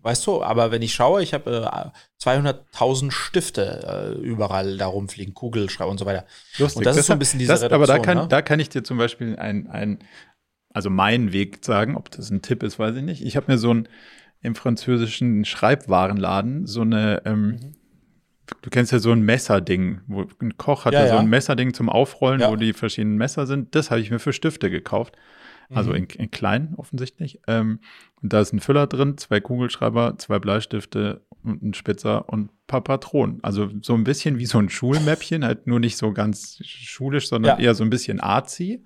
weißt 0.03 0.27
du, 0.27 0.43
aber 0.43 0.73
wenn 0.73 0.83
ich 0.83 0.93
schaue, 0.93 1.23
ich 1.23 1.33
habe 1.33 1.93
äh, 2.23 2.23
200.000 2.23 3.13
Stifte 3.13 4.17
äh, 4.19 4.21
überall 4.21 4.77
da 4.77 4.87
rumfliegen, 4.87 5.35
Kugelschreiber 5.35 5.91
und 5.91 5.99
so 5.99 6.07
weiter. 6.07 6.27
Lustig. 6.59 6.79
Und 6.79 6.87
das, 6.87 6.97
das 6.97 7.03
ist 7.03 7.07
so 7.07 7.13
ein 7.13 7.19
bisschen 7.19 7.39
diese 7.39 7.53
das, 7.53 7.63
Reduktion, 7.63 7.83
Aber 7.83 7.87
da 7.87 7.99
kann, 7.99 8.19
ne? 8.19 8.29
da 8.29 8.43
kann 8.43 8.61
ich 8.61 8.69
dir 8.69 8.83
zum 8.83 8.99
Beispiel 8.99 9.37
ein, 9.37 9.69
ein, 9.69 10.01
also 10.73 10.91
meinen 10.91 11.33
Weg 11.33 11.65
sagen, 11.65 11.97
ob 11.97 12.11
das 12.11 12.31
ein 12.31 12.43
Tipp 12.43 12.63
ist, 12.63 12.79
weiß 12.79 12.97
ich 12.97 13.03
nicht. 13.03 13.25
Ich 13.25 13.37
habe 13.37 13.51
mir 13.51 13.59
so 13.59 13.73
ein 13.73 13.89
im 14.43 14.55
französischen 14.55 15.45
Schreibwarenladen 15.45 16.67
so 16.67 16.81
eine, 16.81 17.23
ähm, 17.25 17.47
mhm. 17.47 17.59
du 18.61 18.71
kennst 18.71 18.93
ja 18.93 18.99
so 18.99 19.13
ein 19.13 19.23
Messerding, 19.23 20.01
wo 20.09 20.27
ein 20.41 20.57
Koch 20.57 20.85
hat 20.85 20.95
ja, 20.95 21.07
ja 21.07 21.13
so 21.13 21.17
ein 21.17 21.29
Messerding 21.29 21.75
zum 21.75 21.89
Aufrollen, 21.89 22.41
ja. 22.41 22.51
wo 22.51 22.57
die 22.57 22.73
verschiedenen 22.73 23.17
Messer 23.17 23.47
sind. 23.47 23.75
Das 23.75 23.91
habe 23.91 24.01
ich 24.01 24.11
mir 24.11 24.19
für 24.19 24.33
Stifte 24.33 24.69
gekauft. 24.69 25.17
Also 25.71 25.91
mhm. 25.91 25.97
in, 25.97 26.07
in, 26.07 26.31
klein 26.31 26.75
offensichtlich. 26.77 27.41
Ähm, 27.47 27.79
und 28.21 28.33
da 28.33 28.41
ist 28.41 28.53
ein 28.53 28.61
Füller 28.61 28.87
drin, 28.87 29.17
zwei 29.17 29.41
Kugelschreiber, 29.41 30.19
zwei 30.19 30.39
Bleistifte 30.39 31.25
und 31.43 31.63
ein 31.63 31.73
Spitzer 31.73 32.29
und 32.29 32.47
ein 32.47 32.51
paar 32.67 32.83
Patronen. 32.83 33.39
Also 33.43 33.71
so 33.81 33.95
ein 33.95 34.05
bisschen 34.05 34.39
wie 34.39 34.45
so 34.45 34.59
ein 34.59 34.69
Schulmäppchen, 34.69 35.45
halt 35.45 35.67
nur 35.67 35.81
nicht 35.81 35.97
so 35.97 36.13
ganz 36.13 36.59
schulisch, 36.63 37.29
sondern 37.29 37.59
eher 37.59 37.75
so 37.75 37.85
ein 37.85 37.91
bisschen 37.91 38.21
arzi. 38.21 38.85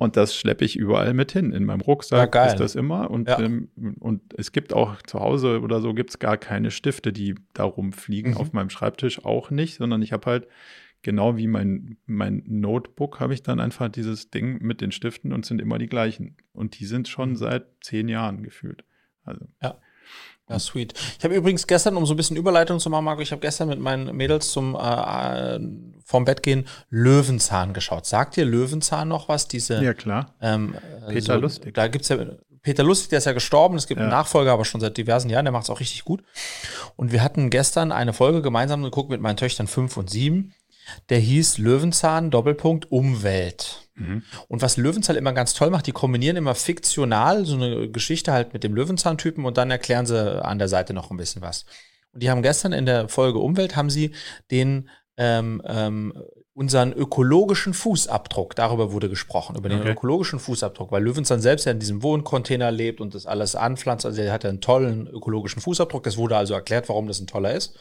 Und 0.00 0.16
das 0.16 0.34
schleppe 0.34 0.64
ich 0.64 0.76
überall 0.76 1.12
mit 1.12 1.32
hin. 1.32 1.52
In 1.52 1.66
meinem 1.66 1.82
Rucksack 1.82 2.34
ja, 2.34 2.46
ist 2.46 2.56
das 2.58 2.74
immer. 2.74 3.10
Und, 3.10 3.28
ja. 3.28 3.38
ähm, 3.38 3.68
und 4.00 4.22
es 4.34 4.50
gibt 4.50 4.72
auch 4.72 5.02
zu 5.02 5.20
Hause 5.20 5.60
oder 5.60 5.82
so 5.82 5.92
gibt 5.92 6.08
es 6.08 6.18
gar 6.18 6.38
keine 6.38 6.70
Stifte, 6.70 7.12
die 7.12 7.34
da 7.52 7.64
rumfliegen. 7.64 8.30
Mhm. 8.30 8.36
Auf 8.38 8.54
meinem 8.54 8.70
Schreibtisch 8.70 9.22
auch 9.26 9.50
nicht, 9.50 9.76
sondern 9.76 10.00
ich 10.00 10.14
habe 10.14 10.24
halt 10.24 10.48
genau 11.02 11.36
wie 11.36 11.46
mein, 11.46 11.98
mein 12.06 12.42
Notebook 12.46 13.20
habe 13.20 13.34
ich 13.34 13.42
dann 13.42 13.60
einfach 13.60 13.90
dieses 13.90 14.30
Ding 14.30 14.62
mit 14.62 14.80
den 14.80 14.90
Stiften 14.90 15.34
und 15.34 15.44
sind 15.44 15.60
immer 15.60 15.76
die 15.76 15.86
gleichen. 15.86 16.34
Und 16.54 16.80
die 16.80 16.86
sind 16.86 17.06
schon 17.06 17.32
mhm. 17.32 17.36
seit 17.36 17.66
zehn 17.82 18.08
Jahren 18.08 18.42
gefühlt. 18.42 18.84
Also. 19.24 19.44
Ja. 19.62 19.82
Ja, 20.50 20.58
sweet. 20.58 20.94
Ich 21.16 21.24
habe 21.24 21.34
übrigens 21.34 21.66
gestern, 21.66 21.96
um 21.96 22.04
so 22.06 22.14
ein 22.14 22.16
bisschen 22.16 22.36
Überleitung 22.36 22.80
zu 22.80 22.90
machen, 22.90 23.04
Marco, 23.04 23.22
ich 23.22 23.30
habe 23.30 23.40
gestern 23.40 23.68
mit 23.68 23.78
meinen 23.78 24.16
Mädels 24.16 24.50
zum 24.50 24.74
äh, 24.74 25.56
äh, 25.56 25.60
vorm 26.04 26.24
Bett 26.24 26.42
gehen 26.42 26.66
Löwenzahn 26.88 27.72
geschaut. 27.72 28.04
Sagt 28.04 28.34
dir 28.34 28.44
Löwenzahn 28.44 29.06
noch 29.06 29.28
was? 29.28 29.46
Diese, 29.46 29.82
ja, 29.82 29.94
klar. 29.94 30.34
Ähm, 30.40 30.74
Peter 31.08 31.34
so, 31.34 31.40
Lustig. 31.40 31.74
Da 31.74 31.86
gibt's 31.86 32.08
ja 32.08 32.18
Peter 32.62 32.82
Lustig, 32.82 33.10
der 33.10 33.18
ist 33.18 33.26
ja 33.26 33.32
gestorben. 33.32 33.76
Es 33.76 33.86
gibt 33.86 33.98
ja. 33.98 34.04
einen 34.04 34.10
Nachfolger, 34.10 34.52
aber 34.52 34.64
schon 34.64 34.80
seit 34.80 34.96
diversen 34.96 35.30
Jahren. 35.30 35.44
Der 35.44 35.52
macht 35.52 35.64
es 35.64 35.70
auch 35.70 35.80
richtig 35.80 36.04
gut. 36.04 36.22
Und 36.96 37.12
wir 37.12 37.22
hatten 37.22 37.48
gestern 37.48 37.92
eine 37.92 38.12
Folge 38.12 38.42
gemeinsam 38.42 38.82
geguckt 38.82 39.08
mit 39.08 39.20
meinen 39.20 39.36
Töchtern 39.36 39.68
fünf 39.68 39.96
und 39.96 40.10
sieben. 40.10 40.52
Der 41.08 41.18
hieß 41.18 41.58
Löwenzahn 41.58 42.30
Doppelpunkt 42.30 42.90
Umwelt. 42.90 43.88
Mhm. 43.94 44.22
Und 44.48 44.62
was 44.62 44.76
Löwenzahn 44.76 45.16
immer 45.16 45.32
ganz 45.32 45.54
toll 45.54 45.70
macht, 45.70 45.86
die 45.86 45.92
kombinieren 45.92 46.36
immer 46.36 46.54
fiktional 46.54 47.44
so 47.44 47.54
eine 47.54 47.90
Geschichte 47.90 48.32
halt 48.32 48.52
mit 48.52 48.64
dem 48.64 48.74
Löwenzahn-Typen 48.74 49.44
und 49.44 49.56
dann 49.56 49.70
erklären 49.70 50.06
sie 50.06 50.44
an 50.44 50.58
der 50.58 50.68
Seite 50.68 50.94
noch 50.94 51.10
ein 51.10 51.16
bisschen 51.16 51.42
was. 51.42 51.64
Und 52.12 52.22
die 52.22 52.30
haben 52.30 52.42
gestern 52.42 52.72
in 52.72 52.86
der 52.86 53.08
Folge 53.08 53.38
Umwelt 53.38 53.76
haben 53.76 53.90
sie 53.90 54.12
den 54.50 54.88
ähm, 55.16 55.62
ähm, 55.64 56.14
unseren 56.54 56.92
ökologischen 56.92 57.72
Fußabdruck, 57.72 58.56
darüber 58.56 58.92
wurde 58.92 59.08
gesprochen, 59.08 59.56
über 59.56 59.68
den 59.68 59.80
okay. 59.80 59.92
ökologischen 59.92 60.38
Fußabdruck, 60.38 60.90
weil 60.92 61.02
Löwenzahn 61.02 61.40
selbst 61.40 61.64
ja 61.64 61.72
in 61.72 61.78
diesem 61.78 62.02
Wohncontainer 62.02 62.70
lebt 62.70 63.00
und 63.00 63.14
das 63.14 63.26
alles 63.26 63.54
anpflanzt, 63.54 64.04
also 64.04 64.20
er 64.20 64.32
hat 64.32 64.44
einen 64.44 64.60
tollen 64.60 65.06
ökologischen 65.06 65.62
Fußabdruck, 65.62 66.02
das 66.02 66.16
wurde 66.16 66.36
also 66.36 66.54
erklärt, 66.54 66.88
warum 66.88 67.06
das 67.06 67.20
ein 67.20 67.26
toller 67.26 67.54
ist. 67.54 67.78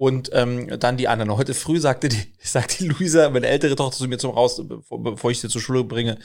Und 0.00 0.30
ähm, 0.32 0.78
dann 0.80 0.96
die 0.96 1.08
anderen. 1.08 1.36
Heute 1.36 1.52
früh 1.52 1.78
sagte 1.78 2.08
die, 2.08 2.22
sagte 2.42 2.78
die 2.78 2.88
Luisa, 2.88 3.28
meine 3.28 3.48
ältere 3.48 3.76
Tochter, 3.76 3.98
zu 3.98 4.08
mir 4.08 4.16
zum 4.16 4.30
Raus, 4.30 4.62
bevor, 4.88 5.30
ich 5.30 5.40
sie 5.40 5.50
zur 5.50 5.60
Schule 5.60 5.84
bringe. 5.84 6.16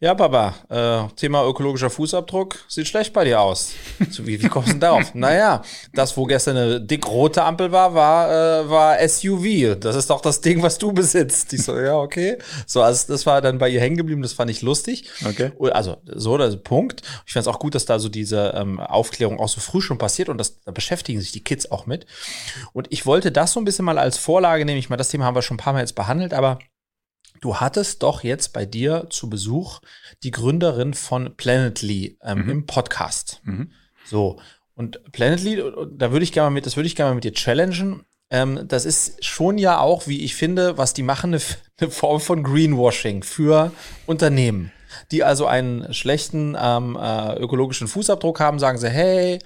Ja, 0.00 0.16
Papa, 0.16 0.56
äh, 0.68 1.14
Thema 1.14 1.46
ökologischer 1.46 1.88
Fußabdruck 1.88 2.58
sieht 2.66 2.88
schlecht 2.88 3.12
bei 3.12 3.22
dir 3.22 3.40
aus. 3.40 3.74
So, 4.10 4.26
wie, 4.26 4.42
wie 4.42 4.48
kommst 4.48 4.70
du 4.70 4.72
denn 4.72 4.80
darauf? 4.80 5.14
naja, 5.14 5.62
das, 5.94 6.16
wo 6.16 6.24
gestern 6.24 6.56
eine 6.56 6.80
dick 6.80 7.06
rote 7.06 7.44
Ampel 7.44 7.70
war, 7.70 7.94
war, 7.94 8.28
äh, 8.28 8.68
war 8.68 9.08
SUV. 9.08 9.78
Das 9.78 9.94
ist 9.94 10.10
doch 10.10 10.20
das 10.20 10.40
Ding, 10.40 10.60
was 10.60 10.78
du 10.78 10.92
besitzt. 10.92 11.52
Ich 11.52 11.62
so, 11.62 11.78
ja, 11.78 11.96
okay. 11.96 12.38
So, 12.66 12.82
also 12.82 13.06
das 13.06 13.24
war 13.24 13.40
dann 13.40 13.58
bei 13.58 13.68
ihr 13.68 13.80
hängen 13.80 13.98
geblieben, 13.98 14.22
das 14.22 14.32
fand 14.32 14.50
ich 14.50 14.62
lustig. 14.62 15.08
Okay. 15.24 15.52
Also, 15.70 15.98
so, 16.06 16.38
das 16.38 16.60
Punkt. 16.60 17.02
Ich 17.24 17.34
fand 17.34 17.46
es 17.46 17.48
auch 17.48 17.60
gut, 17.60 17.76
dass 17.76 17.84
da 17.84 18.00
so 18.00 18.08
diese 18.08 18.52
ähm, 18.56 18.80
Aufklärung 18.80 19.38
auch 19.38 19.48
so 19.48 19.60
früh 19.60 19.80
schon 19.80 19.98
passiert 19.98 20.28
und 20.28 20.38
das, 20.38 20.60
da 20.64 20.72
beschäftigen 20.72 21.20
sich 21.20 21.30
die 21.30 21.44
Kids 21.44 21.70
auch 21.70 21.86
mit. 21.86 22.04
Und 22.72 22.88
ich 22.90 23.06
wollte 23.06 23.11
wollte 23.12 23.30
das 23.30 23.52
so 23.52 23.60
ein 23.60 23.66
bisschen 23.66 23.84
mal 23.84 23.98
als 23.98 24.16
Vorlage 24.16 24.64
nehmen. 24.64 24.78
Ich 24.78 24.88
meine, 24.88 24.96
das 24.96 25.10
Thema 25.10 25.26
haben 25.26 25.34
wir 25.34 25.42
schon 25.42 25.56
ein 25.56 25.62
paar 25.62 25.74
Mal 25.74 25.80
jetzt 25.80 25.94
behandelt, 25.94 26.32
aber 26.32 26.58
du 27.42 27.56
hattest 27.56 28.02
doch 28.02 28.24
jetzt 28.24 28.54
bei 28.54 28.64
dir 28.64 29.08
zu 29.10 29.28
Besuch 29.28 29.80
die 30.22 30.30
Gründerin 30.30 30.94
von 30.94 31.36
Planetly 31.36 32.16
ähm, 32.22 32.44
mhm. 32.44 32.50
im 32.50 32.66
Podcast. 32.66 33.42
Mhm. 33.44 33.70
So. 34.06 34.40
Und 34.74 35.12
Planetly, 35.12 35.62
da 35.92 36.10
würde 36.10 36.24
ich 36.24 36.32
gerne 36.32 36.46
mal 36.46 36.54
mit, 36.54 36.64
das 36.64 36.76
würde 36.76 36.86
ich 36.86 36.96
gerne 36.96 37.10
mal 37.10 37.16
mit 37.16 37.24
dir 37.24 37.34
challengen. 37.34 38.06
Ähm, 38.30 38.64
das 38.66 38.86
ist 38.86 39.22
schon 39.22 39.58
ja 39.58 39.78
auch, 39.78 40.06
wie 40.06 40.24
ich 40.24 40.34
finde, 40.34 40.78
was 40.78 40.94
die 40.94 41.02
machen, 41.02 41.34
eine, 41.34 41.42
eine 41.80 41.90
Form 41.90 42.18
von 42.18 42.42
Greenwashing 42.42 43.22
für 43.22 43.72
Unternehmen 44.06 44.72
die 45.10 45.24
also 45.24 45.46
einen 45.46 45.92
schlechten 45.92 46.56
ähm, 46.60 46.98
äh, 47.00 47.34
ökologischen 47.38 47.88
Fußabdruck 47.88 48.40
haben, 48.40 48.58
sagen 48.58 48.78
sie, 48.78 48.88
hey, 48.88 49.38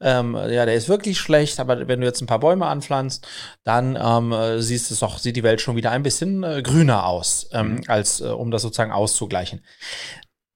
ähm, 0.00 0.34
ja, 0.34 0.66
der 0.66 0.74
ist 0.74 0.88
wirklich 0.88 1.18
schlecht, 1.18 1.60
aber 1.60 1.88
wenn 1.88 2.00
du 2.00 2.06
jetzt 2.06 2.20
ein 2.20 2.26
paar 2.26 2.40
Bäume 2.40 2.66
anpflanzt, 2.66 3.26
dann 3.64 3.98
ähm, 4.00 4.32
äh, 4.32 4.60
siehst 4.60 4.90
es 4.90 5.00
doch, 5.00 5.18
sieht 5.18 5.36
die 5.36 5.42
Welt 5.42 5.60
schon 5.60 5.76
wieder 5.76 5.90
ein 5.90 6.02
bisschen 6.02 6.42
äh, 6.42 6.62
grüner 6.62 7.06
aus, 7.06 7.48
ähm, 7.52 7.76
mhm. 7.76 7.82
als 7.88 8.20
äh, 8.20 8.24
um 8.24 8.50
das 8.50 8.62
sozusagen 8.62 8.92
auszugleichen 8.92 9.62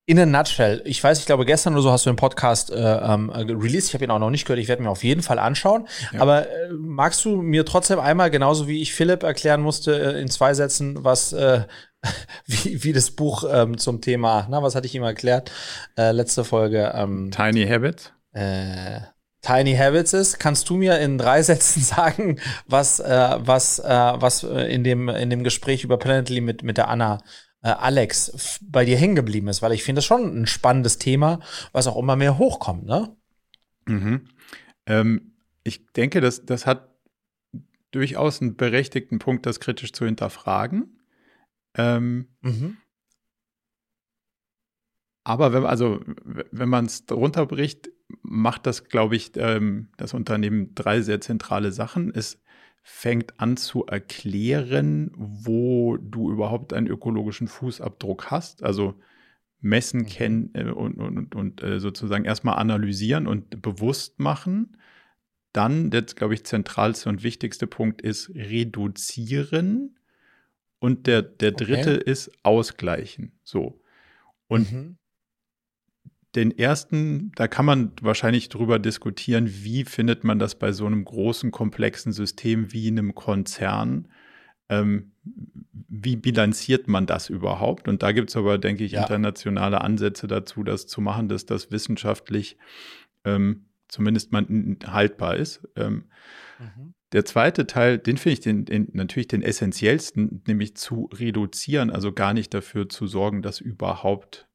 in 0.08 0.18
a 0.18 0.24
nutshell, 0.24 0.80
ich 0.86 1.04
weiß, 1.04 1.18
ich 1.18 1.26
glaube, 1.26 1.44
gestern 1.44 1.74
oder 1.74 1.82
so 1.82 1.92
hast 1.92 2.06
du 2.06 2.10
den 2.10 2.16
Podcast 2.16 2.70
äh, 2.70 2.76
ähm, 2.76 3.28
released. 3.28 3.88
Ich 3.88 3.94
habe 3.94 4.04
ihn 4.04 4.10
auch 4.10 4.18
noch 4.18 4.30
nicht 4.30 4.46
gehört. 4.46 4.58
Ich 4.58 4.66
werde 4.66 4.82
mir 4.82 4.88
auf 4.88 5.04
jeden 5.04 5.20
Fall 5.20 5.38
anschauen. 5.38 5.86
Ja. 6.14 6.22
Aber 6.22 6.48
äh, 6.48 6.72
magst 6.72 7.26
du 7.26 7.42
mir 7.42 7.66
trotzdem 7.66 8.00
einmal, 8.00 8.30
genauso 8.30 8.66
wie 8.68 8.80
ich 8.80 8.94
Philipp 8.94 9.22
erklären 9.22 9.60
musste, 9.60 10.14
äh, 10.14 10.18
in 10.18 10.28
zwei 10.28 10.54
Sätzen, 10.54 11.04
was 11.04 11.34
äh, 11.34 11.64
wie, 12.46 12.84
wie 12.84 12.92
das 12.92 13.10
Buch 13.10 13.44
ähm, 13.50 13.78
zum 13.78 14.00
Thema, 14.00 14.46
na, 14.50 14.62
was 14.62 14.74
hatte 14.74 14.86
ich 14.86 14.94
ihm 14.94 15.02
erklärt? 15.02 15.50
Äh, 15.96 16.12
letzte 16.12 16.44
Folge. 16.44 16.92
Ähm, 16.94 17.30
Tiny 17.30 17.66
Habits. 17.66 18.12
Äh, 18.32 19.00
Tiny 19.42 19.74
Habits 19.74 20.12
ist. 20.12 20.38
Kannst 20.38 20.68
du 20.68 20.76
mir 20.76 20.98
in 20.98 21.18
drei 21.18 21.42
Sätzen 21.44 21.82
sagen, 21.82 22.40
was, 22.66 23.00
äh, 23.00 23.36
was, 23.38 23.78
äh, 23.78 23.84
was 23.86 24.42
in, 24.42 24.84
dem, 24.84 25.08
in 25.08 25.30
dem 25.30 25.44
Gespräch 25.44 25.84
über 25.84 25.98
Planetly 25.98 26.40
mit, 26.40 26.62
mit 26.62 26.76
der 26.76 26.88
Anna 26.88 27.22
äh, 27.62 27.68
Alex 27.68 28.60
bei 28.62 28.84
dir 28.84 28.96
hängen 28.96 29.16
geblieben 29.16 29.48
ist? 29.48 29.62
Weil 29.62 29.72
ich 29.72 29.82
finde 29.82 29.98
das 29.98 30.04
schon 30.04 30.42
ein 30.42 30.46
spannendes 30.46 30.98
Thema, 30.98 31.40
was 31.72 31.86
auch 31.86 31.96
immer 31.96 32.16
mehr 32.16 32.38
hochkommt, 32.38 32.84
ne? 32.84 33.16
Mhm. 33.86 34.28
Ähm, 34.86 35.32
ich 35.64 35.86
denke, 35.92 36.20
das, 36.20 36.44
das 36.44 36.66
hat 36.66 36.88
durchaus 37.90 38.40
einen 38.40 38.56
berechtigten 38.56 39.18
Punkt, 39.18 39.46
das 39.46 39.60
kritisch 39.60 39.92
zu 39.92 40.04
hinterfragen. 40.04 40.97
Ähm, 41.78 42.28
mhm. 42.42 42.76
Aber 45.24 45.52
wenn, 45.52 45.64
also, 45.64 46.00
wenn 46.24 46.68
man 46.68 46.86
es 46.86 47.04
runterbricht, 47.10 47.90
macht 48.22 48.66
das, 48.66 48.84
glaube 48.84 49.16
ich, 49.16 49.32
ähm, 49.36 49.88
das 49.96 50.14
Unternehmen 50.14 50.74
drei 50.74 51.02
sehr 51.02 51.20
zentrale 51.20 51.72
Sachen. 51.72 52.12
Es 52.14 52.40
fängt 52.82 53.38
an 53.38 53.58
zu 53.58 53.84
erklären, 53.84 55.12
wo 55.14 55.98
du 55.98 56.32
überhaupt 56.32 56.72
einen 56.72 56.86
ökologischen 56.86 57.46
Fußabdruck 57.46 58.30
hast. 58.30 58.62
Also 58.62 58.94
messen, 59.60 60.00
mhm. 60.00 60.06
kennen 60.06 60.50
äh, 60.54 60.70
und, 60.70 60.94
und, 60.94 61.34
und 61.34 61.62
äh, 61.62 61.80
sozusagen 61.80 62.24
erstmal 62.24 62.56
analysieren 62.56 63.26
und 63.26 63.60
bewusst 63.60 64.18
machen. 64.18 64.78
Dann, 65.52 65.90
der, 65.90 66.02
glaube 66.02 66.34
ich, 66.34 66.44
zentralste 66.44 67.08
und 67.08 67.22
wichtigste 67.22 67.66
Punkt 67.66 68.00
ist 68.00 68.30
reduzieren. 68.34 69.97
Und 70.80 71.06
der, 71.06 71.22
der 71.22 71.52
dritte 71.52 71.96
okay. 71.96 72.10
ist 72.10 72.30
ausgleichen. 72.42 73.32
So. 73.42 73.80
Und 74.46 74.72
mhm. 74.72 74.96
den 76.34 76.56
ersten, 76.56 77.32
da 77.34 77.48
kann 77.48 77.64
man 77.64 77.92
wahrscheinlich 78.00 78.48
drüber 78.48 78.78
diskutieren, 78.78 79.48
wie 79.48 79.84
findet 79.84 80.24
man 80.24 80.38
das 80.38 80.54
bei 80.54 80.72
so 80.72 80.86
einem 80.86 81.04
großen, 81.04 81.50
komplexen 81.50 82.12
System 82.12 82.72
wie 82.72 82.88
einem 82.88 83.14
Konzern 83.14 84.08
ähm, 84.68 85.12
wie 85.88 86.16
bilanziert 86.16 86.88
man 86.88 87.06
das 87.06 87.30
überhaupt? 87.30 87.88
Und 87.88 88.02
da 88.02 88.12
gibt 88.12 88.30
es 88.30 88.36
aber, 88.36 88.58
denke 88.58 88.84
ich, 88.84 88.92
ja. 88.92 89.02
internationale 89.02 89.80
Ansätze 89.80 90.26
dazu, 90.26 90.62
das 90.62 90.86
zu 90.86 91.00
machen, 91.00 91.28
dass 91.28 91.46
das 91.46 91.70
wissenschaftlich 91.70 92.56
ähm, 93.24 93.66
zumindest 93.88 94.32
mal 94.32 94.46
haltbar 94.86 95.36
ist. 95.36 95.66
Ähm, 95.76 96.04
mhm. 96.58 96.94
Der 97.12 97.24
zweite 97.24 97.66
Teil, 97.66 97.98
den 97.98 98.18
finde 98.18 98.32
ich 98.34 98.40
den, 98.40 98.64
den, 98.64 98.88
natürlich 98.92 99.28
den 99.28 99.42
essentiellsten, 99.42 100.42
nämlich 100.46 100.76
zu 100.76 101.08
reduzieren, 101.12 101.90
also 101.90 102.12
gar 102.12 102.34
nicht 102.34 102.52
dafür 102.52 102.88
zu 102.88 103.06
sorgen, 103.06 103.42
dass 103.42 103.60
überhaupt 103.60 104.48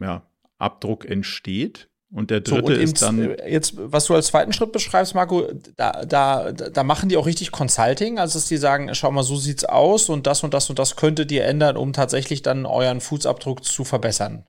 ja, 0.00 0.30
Abdruck 0.58 1.04
entsteht, 1.04 1.88
und 2.12 2.30
der 2.30 2.40
dritte 2.40 2.74
so, 2.74 2.78
und 2.78 2.80
ist 2.80 3.02
dann. 3.02 3.30
Äh, 3.32 3.50
jetzt, 3.50 3.74
was 3.76 4.06
du 4.06 4.14
als 4.14 4.28
zweiten 4.28 4.52
Schritt 4.52 4.72
beschreibst, 4.72 5.14
Marco, 5.14 5.48
da, 5.76 6.04
da, 6.04 6.52
da 6.52 6.84
machen 6.84 7.08
die 7.08 7.16
auch 7.16 7.26
richtig 7.26 7.50
Consulting, 7.50 8.18
also 8.18 8.38
dass 8.38 8.46
die 8.46 8.56
sagen, 8.56 8.94
schau 8.94 9.10
mal, 9.10 9.24
so 9.24 9.36
sieht's 9.36 9.64
aus 9.64 10.08
und 10.08 10.26
das 10.26 10.44
und 10.44 10.54
das 10.54 10.70
und 10.70 10.78
das 10.78 10.96
könntet 10.96 11.32
ihr 11.32 11.44
ändern, 11.44 11.76
um 11.76 11.92
tatsächlich 11.92 12.42
dann 12.42 12.64
euren 12.64 13.00
Fußabdruck 13.00 13.64
zu 13.64 13.84
verbessern. 13.84 14.44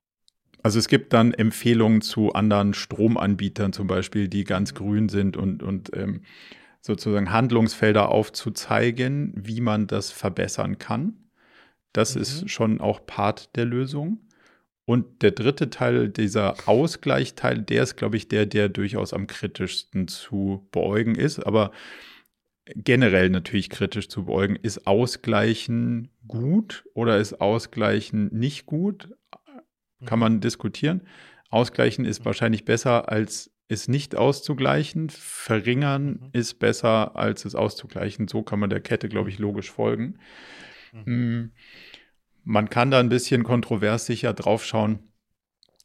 Also 0.62 0.80
es 0.80 0.88
gibt 0.88 1.14
dann 1.14 1.34
Empfehlungen 1.34 2.02
zu 2.02 2.34
anderen 2.34 2.74
Stromanbietern 2.74 3.74
zum 3.74 3.88
Beispiel, 3.88 4.28
die 4.28 4.44
ganz 4.44 4.74
mhm. 4.74 4.78
grün 4.78 5.10
sind 5.10 5.36
und, 5.36 5.64
und 5.64 5.90
ähm, 5.96 6.22
sozusagen 6.88 7.32
Handlungsfelder 7.32 8.10
aufzuzeigen, 8.10 9.34
wie 9.36 9.62
man 9.62 9.86
das 9.86 10.10
verbessern 10.10 10.80
kann. 10.80 11.30
Das 11.94 12.16
mhm. 12.16 12.22
ist 12.22 12.50
schon 12.50 12.82
auch 12.82 13.06
Part 13.06 13.56
der 13.56 13.66
Lösung. 13.66 14.22
Und 14.86 15.22
der 15.22 15.32
dritte 15.32 15.70
Teil, 15.70 16.08
dieser 16.08 16.56
Ausgleichsteil, 16.66 17.62
der 17.62 17.84
ist, 17.84 17.98
glaube 17.98 18.16
ich, 18.16 18.30
der, 18.30 18.46
der 18.46 18.70
durchaus 18.70 19.14
am 19.14 19.28
kritischsten 19.28 20.08
zu 20.08 20.68
beäugen 20.72 21.16
ist. 21.16 21.40
Aber 21.40 21.72
generell 22.76 23.30
natürlich 23.30 23.70
kritisch 23.70 24.08
zu 24.08 24.26
beäugen. 24.26 24.56
Ist 24.56 24.88
Ausgleichen 24.88 26.10
gut 26.26 26.86
oder 26.94 27.18
ist 27.18 27.42
Ausgleichen 27.42 28.30
nicht 28.34 28.66
gut? 28.66 29.10
Kann 30.06 30.20
man 30.20 30.40
diskutieren. 30.40 31.02
Ausgleichen 31.50 32.06
ist 32.06 32.24
wahrscheinlich 32.24 32.64
besser, 32.64 33.10
als 33.10 33.52
es 33.68 33.88
nicht 33.88 34.16
auszugleichen. 34.16 35.10
Verringern 35.10 36.06
mhm. 36.06 36.30
ist 36.34 36.56
besser, 36.56 37.16
als 37.16 37.46
es 37.46 37.56
auszugleichen. 37.56 38.28
So 38.28 38.44
kann 38.44 38.60
man 38.60 38.70
der 38.70 38.82
Kette, 38.82 39.10
glaube 39.10 39.30
ich, 39.30 39.40
logisch 39.40 39.72
folgen. 39.72 40.20
Mhm. 40.94 41.06
Hm. 41.06 41.52
Man 42.44 42.70
kann 42.70 42.92
da 42.92 43.00
ein 43.00 43.10
bisschen 43.10 43.44
kontrovers 43.44 44.06
sicher 44.06 44.34
draufschauen, 44.34 45.00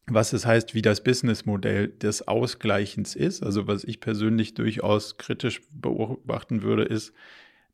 was 0.06 0.32
es 0.32 0.46
heißt, 0.46 0.74
wie 0.74 0.82
das 0.82 1.02
Businessmodell 1.02 1.88
des 1.88 2.28
Ausgleichens 2.28 3.16
ist. 3.16 3.42
Also 3.42 3.66
was 3.66 3.82
ich 3.82 3.98
persönlich 3.98 4.54
durchaus 4.54 5.16
kritisch 5.18 5.60
beobachten 5.72 6.62
würde, 6.62 6.84
ist, 6.84 7.12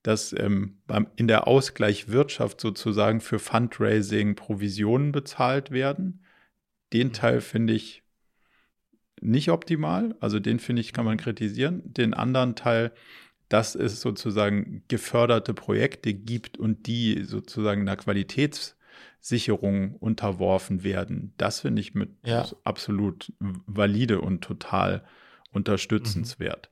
dass 0.03 0.33
ähm, 0.33 0.79
in 1.17 1.29
der 1.29 1.47
Ausgleichwirtschaft 1.47 2.63
sozusagen 2.63 3.21
für 3.21 3.39
Fundraising 3.39 4.37
Provisionen 4.37 5.13
bezahlt 5.13 5.71
werden. 5.71 6.25
Den 6.95 7.09
mhm. 7.09 7.13
Teil 7.13 7.41
finde 7.43 7.75
ich 7.75 8.03
nicht 9.21 9.51
optimal. 9.51 10.17
Also 10.21 10.41
den 10.41 10.59
finde 10.59 10.81
ich, 10.81 10.93
kann 10.93 11.05
man 11.05 11.17
kritisieren. 11.17 11.83
Den 11.85 12.15
anderen 12.15 12.55
Teil 12.55 12.93
dass 13.51 13.75
es 13.75 14.03
sozusagen 14.03 14.85
geförderte 14.89 15.55
Projekte 15.55 16.13
gibt 16.13 16.59
und 16.59 16.87
die 16.87 17.25
sozusagen 17.25 17.81
einer 17.81 17.97
Qualitäts- 17.97 18.75
Sicherung 19.21 19.97
unterworfen 19.97 20.85
werden. 20.85 21.35
Das 21.37 21.61
finde 21.61 21.81
ich 21.81 21.95
mit 21.95 22.11
ja. 22.25 22.47
absolut 22.65 23.33
valide 23.39 24.21
und 24.21 24.43
total 24.43 25.05
unterstützenswert. 25.51 26.71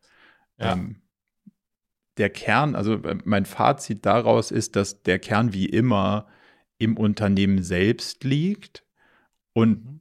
Mhm. 0.57 0.65
Ja. 0.65 0.73
Ähm, 0.73 1.03
der 2.19 2.31
Kern, 2.31 2.75
also 2.75 2.95
äh, 2.95 3.19
mein 3.25 3.47
Fazit 3.47 4.07
daraus 4.07 4.51
ist, 4.51 4.77
dass 4.77 5.03
der 5.03 5.19
Kern 5.19 5.53
wie 5.53 5.67
immer 5.67 6.29
im 6.79 6.97
Unternehmen 6.97 7.63
selbst 7.63 8.25
liegt 8.25 8.85
und 9.53 9.85
mhm. 9.85 10.01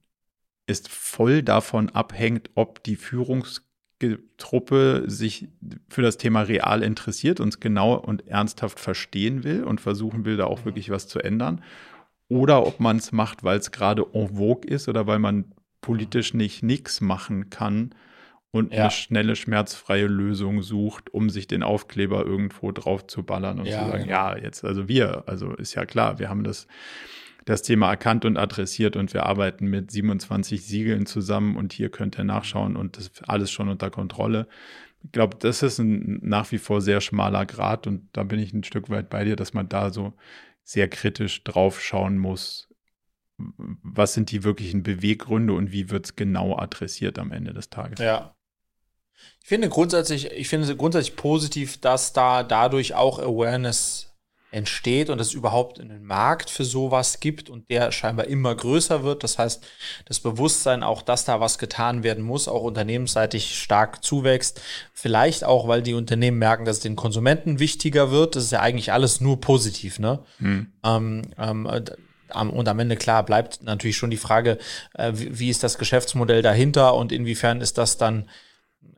Ist 0.68 0.90
voll 0.90 1.44
davon 1.44 1.90
abhängt, 1.90 2.50
ob 2.56 2.84
die 2.84 2.96
Führungstruppe 2.96 5.04
sich 5.08 5.48
für 5.90 6.02
das 6.02 6.18
Thema 6.18 6.42
real 6.42 6.84
interessiert, 6.84 7.40
uns 7.40 7.60
genau 7.60 7.96
und 7.96 8.28
ernsthaft 8.28 8.80
verstehen 8.80 9.44
will 9.44 9.64
und 9.64 9.82
versuchen 9.82 10.26
will, 10.26 10.38
da 10.38 10.46
auch 10.46 10.62
mhm. 10.62 10.66
wirklich 10.66 10.90
was 10.90 11.08
zu 11.08 11.20
ändern 11.20 11.62
oder 12.28 12.66
ob 12.66 12.80
man 12.80 12.98
es 12.98 13.12
macht, 13.12 13.44
weil 13.44 13.58
es 13.58 13.72
gerade 13.72 14.06
en 14.14 14.36
vogue 14.36 14.70
ist 14.70 14.90
oder 14.90 15.08
weil 15.08 15.20
man 15.20 15.54
politisch 15.82 16.34
nicht 16.34 16.64
nichts 16.64 17.02
machen 17.02 17.50
kann 17.50 17.94
und 18.52 18.74
ja. 18.74 18.84
eine 18.84 18.92
schnelle, 18.92 19.36
schmerzfreie 19.36 20.08
Lösung 20.08 20.62
sucht, 20.62 21.14
um 21.14 21.30
sich 21.30 21.48
den 21.48 21.62
Aufkleber 21.62 22.26
irgendwo 22.26 22.72
drauf 22.72 23.06
zu 23.06 23.24
ballern 23.24 23.60
und 23.60 23.66
ja, 23.66 23.84
zu 23.84 23.92
sagen, 23.92 24.04
genau. 24.06 24.16
ja, 24.16 24.38
jetzt, 24.38 24.64
also 24.64 24.88
wir, 24.88 25.24
also 25.28 25.54
ist 25.54 25.76
ja 25.76 25.86
klar, 25.86 26.20
wir 26.20 26.30
haben 26.30 26.44
das, 26.44 26.68
das 27.46 27.62
Thema 27.62 27.92
erkannt 27.92 28.26
und 28.26 28.38
adressiert 28.38 28.96
und 28.96 29.14
wir 29.14 29.26
arbeiten 29.26 29.68
mit 29.68 29.92
27 29.92 30.66
Siegeln 30.66 31.06
zusammen 31.06 31.56
und 31.56 31.74
hier 31.74 31.90
könnt 31.90 32.18
ihr 32.18 32.24
nachschauen 32.24 32.76
und 32.76 32.98
das 32.98 33.12
alles 33.28 33.52
schon 33.52 33.70
unter 33.70 33.92
Kontrolle. 33.92 34.48
Ich 35.04 35.12
glaube, 35.12 35.38
das 35.40 35.62
ist 35.62 35.78
ein 35.78 36.20
nach 36.24 36.52
wie 36.52 36.58
vor 36.58 36.82
sehr 36.82 37.02
schmaler 37.02 37.46
Grad 37.46 37.86
und 37.86 38.10
da 38.14 38.24
bin 38.24 38.40
ich 38.40 38.52
ein 38.52 38.64
Stück 38.64 38.90
weit 38.90 39.10
bei 39.10 39.24
dir, 39.24 39.36
dass 39.36 39.54
man 39.54 39.70
da 39.70 39.92
so 39.92 40.14
sehr 40.64 40.90
kritisch 40.90 41.44
drauf 41.44 41.80
schauen 41.80 42.18
muss, 42.18 42.68
was 43.38 44.16
sind 44.16 44.32
die 44.32 44.44
wirklichen 44.44 44.82
Beweggründe 44.82 45.54
und 45.54 45.72
wie 45.72 45.92
wird 45.92 46.06
es 46.06 46.16
genau 46.16 46.58
adressiert 46.58 47.20
am 47.20 47.32
Ende 47.32 47.54
des 47.54 47.70
Tages. 47.70 48.00
Ja. 48.00 48.36
Ich 49.42 49.48
finde 49.48 49.70
grundsätzlich, 49.70 50.32
ich 50.32 50.48
finde 50.48 50.76
grundsätzlich 50.76 51.16
positiv, 51.16 51.80
dass 51.80 52.14
da 52.14 52.42
dadurch 52.42 52.96
auch 52.96 53.20
Awareness 53.20 54.15
entsteht 54.56 55.10
und 55.10 55.20
es 55.20 55.34
überhaupt 55.34 55.82
einen 55.82 56.06
Markt 56.06 56.50
für 56.50 56.64
sowas 56.64 57.20
gibt 57.20 57.50
und 57.50 57.70
der 57.70 57.92
scheinbar 57.92 58.28
immer 58.28 58.56
größer 58.56 59.04
wird. 59.04 59.24
Das 59.24 59.38
heißt, 59.38 59.62
das 60.06 60.22
Bewusstsein 60.22 60.82
auch, 60.82 61.02
dass 61.02 61.26
da 61.26 61.42
was 61.42 61.58
getan 61.58 62.04
werden 62.04 62.24
muss, 62.24 62.48
auch 62.48 62.64
unternehmensseitig 62.64 63.60
stark 63.60 64.04
zuwächst. 64.04 64.62
Vielleicht 64.94 65.44
auch, 65.44 65.68
weil 65.68 65.82
die 65.82 65.94
Unternehmen 65.94 66.40
merken, 66.40 66.64
dass 66.64 66.78
es 66.78 66.84
den 66.84 66.96
Konsumenten 66.96 67.60
wichtiger 67.60 68.12
wird. 68.12 68.38
Das 68.38 68.46
ist 68.46 68.52
ja 68.52 68.62
eigentlich 68.62 68.94
alles 68.94 69.20
nur 69.20 69.42
positiv, 69.42 70.00
ne? 70.00 70.20
Hm. 70.38 70.68
Ähm, 70.86 71.22
ähm, 71.38 71.66
und 72.50 72.68
am 72.68 72.80
Ende, 72.80 72.96
klar, 72.96 73.24
bleibt 73.24 73.62
natürlich 73.62 73.98
schon 73.98 74.10
die 74.10 74.18
Frage, 74.18 74.58
äh, 74.94 75.12
wie, 75.16 75.38
wie 75.38 75.50
ist 75.50 75.64
das 75.64 75.78
Geschäftsmodell 75.78 76.42
dahinter 76.42 76.96
und 76.96 77.12
inwiefern 77.12 77.60
ist 77.60 77.78
das 77.78 77.98
dann, 77.98 78.30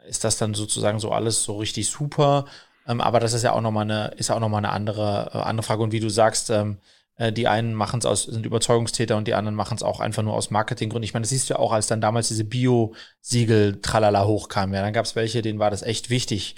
ist 0.07 0.23
das 0.23 0.37
dann 0.37 0.53
sozusagen 0.53 0.99
so 0.99 1.11
alles 1.11 1.43
so 1.43 1.57
richtig 1.57 1.89
super? 1.89 2.45
Ähm, 2.87 3.01
aber 3.01 3.19
das 3.19 3.33
ist 3.33 3.43
ja 3.43 3.53
auch 3.53 3.61
nochmal 3.61 3.83
eine, 3.83 4.13
ist 4.17 4.29
ja 4.29 4.35
auch 4.35 4.39
nochmal 4.39 4.59
eine 4.59 4.71
andere, 4.71 5.31
äh, 5.33 5.37
andere 5.37 5.65
Frage. 5.65 5.83
Und 5.83 5.91
wie 5.91 5.99
du 5.99 6.09
sagst, 6.09 6.49
ähm, 6.49 6.79
äh, 7.17 7.33
die 7.33 7.47
einen 7.47 7.73
machen 7.73 7.99
es 7.99 8.05
aus, 8.05 8.23
sind 8.23 8.45
Überzeugungstäter 8.45 9.17
und 9.17 9.27
die 9.27 9.33
anderen 9.33 9.55
machen 9.55 9.75
es 9.75 9.83
auch 9.83 9.99
einfach 9.99 10.23
nur 10.23 10.33
aus 10.33 10.51
Marketinggründen. 10.51 11.03
Ich 11.03 11.13
meine, 11.13 11.23
das 11.23 11.31
siehst 11.31 11.49
du 11.49 11.55
ja 11.55 11.59
auch, 11.59 11.73
als 11.73 11.87
dann 11.87 12.01
damals 12.01 12.27
diese 12.27 12.45
Bio-Siegel 12.45 13.81
tralala 13.81 14.25
hochkam. 14.25 14.73
Ja, 14.73 14.81
dann 14.81 14.93
gab 14.93 15.05
es 15.05 15.15
welche, 15.15 15.41
denen 15.41 15.59
war 15.59 15.71
das 15.71 15.81
echt 15.81 16.09
wichtig. 16.09 16.55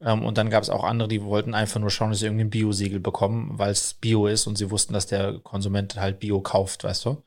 Ähm, 0.00 0.24
und 0.24 0.38
dann 0.38 0.50
gab 0.50 0.62
es 0.62 0.70
auch 0.70 0.84
andere, 0.84 1.08
die 1.08 1.22
wollten 1.22 1.54
einfach 1.54 1.80
nur 1.80 1.90
schauen, 1.90 2.10
dass 2.10 2.20
sie 2.20 2.26
irgendwie 2.26 2.44
ein 2.44 2.50
Bio-Siegel 2.50 3.00
bekommen, 3.00 3.58
weil 3.58 3.72
es 3.72 3.94
Bio 3.94 4.26
ist 4.26 4.46
und 4.46 4.56
sie 4.58 4.70
wussten, 4.70 4.92
dass 4.92 5.06
der 5.06 5.40
Konsument 5.40 5.96
halt 5.96 6.20
Bio 6.20 6.40
kauft, 6.40 6.84
weißt 6.84 7.06
du? 7.06 7.22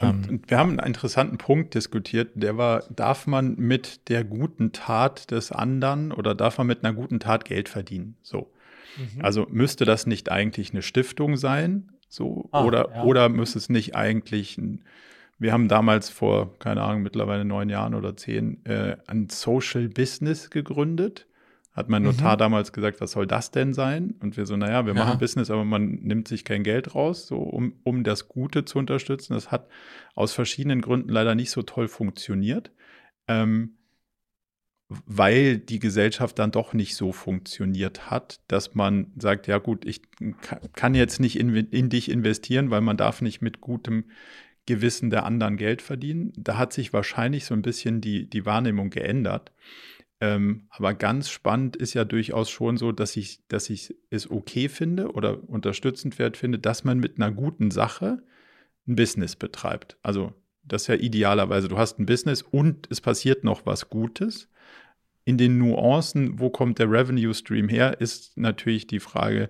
Und 0.00 0.28
ähm, 0.28 0.42
wir 0.46 0.58
haben 0.58 0.70
einen 0.70 0.86
interessanten 0.86 1.38
Punkt 1.38 1.74
diskutiert, 1.74 2.30
der 2.34 2.56
war, 2.56 2.84
darf 2.90 3.26
man 3.26 3.56
mit 3.56 4.08
der 4.08 4.24
guten 4.24 4.72
Tat 4.72 5.30
des 5.30 5.52
anderen 5.52 6.12
oder 6.12 6.34
darf 6.34 6.58
man 6.58 6.66
mit 6.66 6.84
einer 6.84 6.94
guten 6.94 7.20
Tat 7.20 7.44
Geld 7.44 7.68
verdienen? 7.68 8.16
So. 8.22 8.50
Mhm. 8.96 9.22
Also 9.22 9.46
müsste 9.50 9.84
das 9.84 10.06
nicht 10.06 10.30
eigentlich 10.30 10.72
eine 10.72 10.82
Stiftung 10.82 11.36
sein? 11.36 11.90
So, 12.08 12.48
ah, 12.50 12.64
oder, 12.64 12.90
ja. 12.90 13.04
oder 13.04 13.28
müsste 13.28 13.58
es 13.58 13.68
nicht 13.68 13.94
eigentlich 13.94 14.58
ein, 14.58 14.84
wir 15.38 15.52
haben 15.52 15.68
damals 15.68 16.10
vor, 16.10 16.58
keine 16.58 16.82
Ahnung, 16.82 17.02
mittlerweile 17.02 17.44
neun 17.44 17.68
Jahren 17.68 17.94
oder 17.94 18.16
zehn, 18.16 18.64
äh, 18.66 18.96
ein 19.06 19.28
Social 19.28 19.88
Business 19.88 20.50
gegründet. 20.50 21.26
Hat 21.72 21.88
mein 21.88 22.02
Notar 22.02 22.34
mhm. 22.34 22.38
damals 22.38 22.72
gesagt, 22.72 23.00
was 23.00 23.12
soll 23.12 23.26
das 23.26 23.52
denn 23.52 23.74
sein? 23.74 24.14
Und 24.20 24.36
wir 24.36 24.44
so, 24.44 24.56
naja, 24.56 24.86
wir 24.86 24.94
ja. 24.94 25.04
machen 25.04 25.18
Business, 25.20 25.50
aber 25.50 25.64
man 25.64 25.90
nimmt 26.02 26.26
sich 26.26 26.44
kein 26.44 26.64
Geld 26.64 26.94
raus, 26.94 27.26
so 27.26 27.38
um, 27.38 27.74
um 27.84 28.02
das 28.02 28.28
Gute 28.28 28.64
zu 28.64 28.78
unterstützen. 28.78 29.34
Das 29.34 29.52
hat 29.52 29.68
aus 30.14 30.32
verschiedenen 30.32 30.80
Gründen 30.80 31.10
leider 31.10 31.34
nicht 31.34 31.50
so 31.50 31.62
toll 31.62 31.86
funktioniert. 31.86 32.72
Ähm, 33.28 33.76
weil 35.06 35.58
die 35.58 35.78
Gesellschaft 35.78 36.38
dann 36.40 36.50
doch 36.50 36.74
nicht 36.74 36.96
so 36.96 37.12
funktioniert 37.12 38.10
hat, 38.10 38.40
dass 38.48 38.74
man 38.74 39.12
sagt, 39.16 39.46
ja 39.46 39.58
gut, 39.58 39.84
ich 39.84 40.02
kann 40.74 40.96
jetzt 40.96 41.20
nicht 41.20 41.38
in, 41.38 41.54
in 41.54 41.88
dich 41.88 42.10
investieren, 42.10 42.70
weil 42.70 42.80
man 42.80 42.96
darf 42.96 43.22
nicht 43.22 43.40
mit 43.40 43.60
gutem 43.60 44.06
Gewissen 44.66 45.10
der 45.10 45.24
anderen 45.24 45.56
Geld 45.56 45.80
verdienen. 45.80 46.32
Da 46.36 46.58
hat 46.58 46.72
sich 46.72 46.92
wahrscheinlich 46.92 47.44
so 47.44 47.54
ein 47.54 47.62
bisschen 47.62 48.00
die, 48.00 48.28
die 48.28 48.44
Wahrnehmung 48.44 48.90
geändert. 48.90 49.52
Ähm, 50.20 50.66
aber 50.68 50.92
ganz 50.94 51.30
spannend 51.30 51.76
ist 51.76 51.94
ja 51.94 52.04
durchaus 52.04 52.50
schon 52.50 52.76
so, 52.76 52.92
dass 52.92 53.16
ich, 53.16 53.40
dass 53.48 53.70
ich 53.70 53.94
es 54.10 54.30
okay 54.30 54.68
finde 54.68 55.12
oder 55.12 55.48
unterstützend 55.48 56.18
wert 56.18 56.36
finde, 56.36 56.58
dass 56.58 56.84
man 56.84 56.98
mit 56.98 57.16
einer 57.16 57.32
guten 57.32 57.70
Sache 57.70 58.22
ein 58.86 58.96
Business 58.96 59.34
betreibt. 59.34 59.96
Also 60.02 60.34
das 60.62 60.82
ist 60.82 60.88
ja 60.88 60.94
idealerweise, 60.96 61.68
du 61.68 61.78
hast 61.78 61.98
ein 61.98 62.06
Business 62.06 62.42
und 62.42 62.86
es 62.90 63.00
passiert 63.00 63.44
noch 63.44 63.64
was 63.64 63.88
Gutes. 63.88 64.48
In 65.24 65.38
den 65.38 65.58
Nuancen, 65.58 66.38
wo 66.38 66.50
kommt 66.50 66.78
der 66.78 66.90
Revenue 66.90 67.32
Stream 67.32 67.68
her, 67.68 68.00
ist 68.00 68.36
natürlich 68.36 68.86
die 68.86 69.00
Frage, 69.00 69.48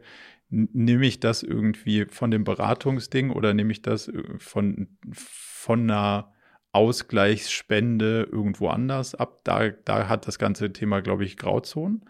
nehme 0.51 1.07
ich 1.07 1.21
das 1.21 1.43
irgendwie 1.43 2.07
von 2.07 2.31
dem 2.31 2.45
Beratungsding 2.45 3.31
oder 3.31 3.55
nehme 3.55 3.73
ich 3.73 3.83
das 3.83 4.09
äh, 4.09 4.23
von, 4.39 4.99
von 5.13 5.83
einer 5.83 6.33
Ausgleichsspende 6.73 8.29
irgendwo 8.31 8.69
anders 8.69 9.15
ab? 9.15 9.41
Da, 9.45 9.71
da 9.71 10.09
hat 10.09 10.27
das 10.27 10.39
ganze 10.39 10.73
Thema, 10.73 11.01
glaube 11.01 11.25
ich, 11.25 11.37
Grauzonen. 11.37 12.05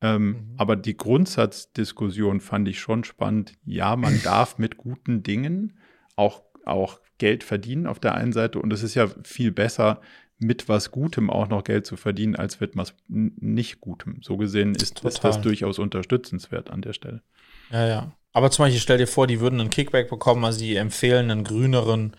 Ähm, 0.00 0.26
mhm. 0.26 0.54
Aber 0.58 0.76
die 0.76 0.96
Grundsatzdiskussion 0.96 2.40
fand 2.40 2.68
ich 2.68 2.80
schon 2.80 3.04
spannend. 3.04 3.54
Ja, 3.64 3.96
man 3.96 4.20
darf 4.24 4.58
mit 4.58 4.76
guten 4.76 5.22
Dingen 5.22 5.78
auch, 6.16 6.42
auch 6.64 7.00
Geld 7.18 7.44
verdienen 7.44 7.86
auf 7.86 8.00
der 8.00 8.14
einen 8.14 8.32
Seite 8.32 8.58
und 8.58 8.72
es 8.72 8.82
ist 8.82 8.94
ja 8.94 9.06
viel 9.22 9.52
besser, 9.52 10.00
mit 10.42 10.68
was 10.68 10.90
Gutem 10.90 11.30
auch 11.30 11.48
noch 11.48 11.62
Geld 11.62 11.86
zu 11.86 11.96
verdienen, 11.96 12.34
als 12.34 12.58
mit 12.58 12.76
was 12.76 12.94
nicht 13.08 13.80
Gutem. 13.80 14.18
So 14.22 14.36
gesehen 14.36 14.74
ist, 14.74 15.04
ist 15.04 15.22
das 15.22 15.40
durchaus 15.40 15.78
unterstützenswert 15.78 16.68
an 16.70 16.82
der 16.82 16.92
Stelle. 16.92 17.22
Ja, 17.70 17.86
ja. 17.86 18.12
Aber 18.32 18.50
zum 18.50 18.64
Beispiel 18.64 18.80
stell 18.80 18.98
dir 18.98 19.06
vor, 19.06 19.26
die 19.26 19.40
würden 19.40 19.60
einen 19.60 19.70
Kickback 19.70 20.10
bekommen, 20.10 20.44
also 20.44 20.58
die 20.58 20.74
empfehlen 20.76 21.30
einen 21.30 21.44
grüneren 21.44 22.16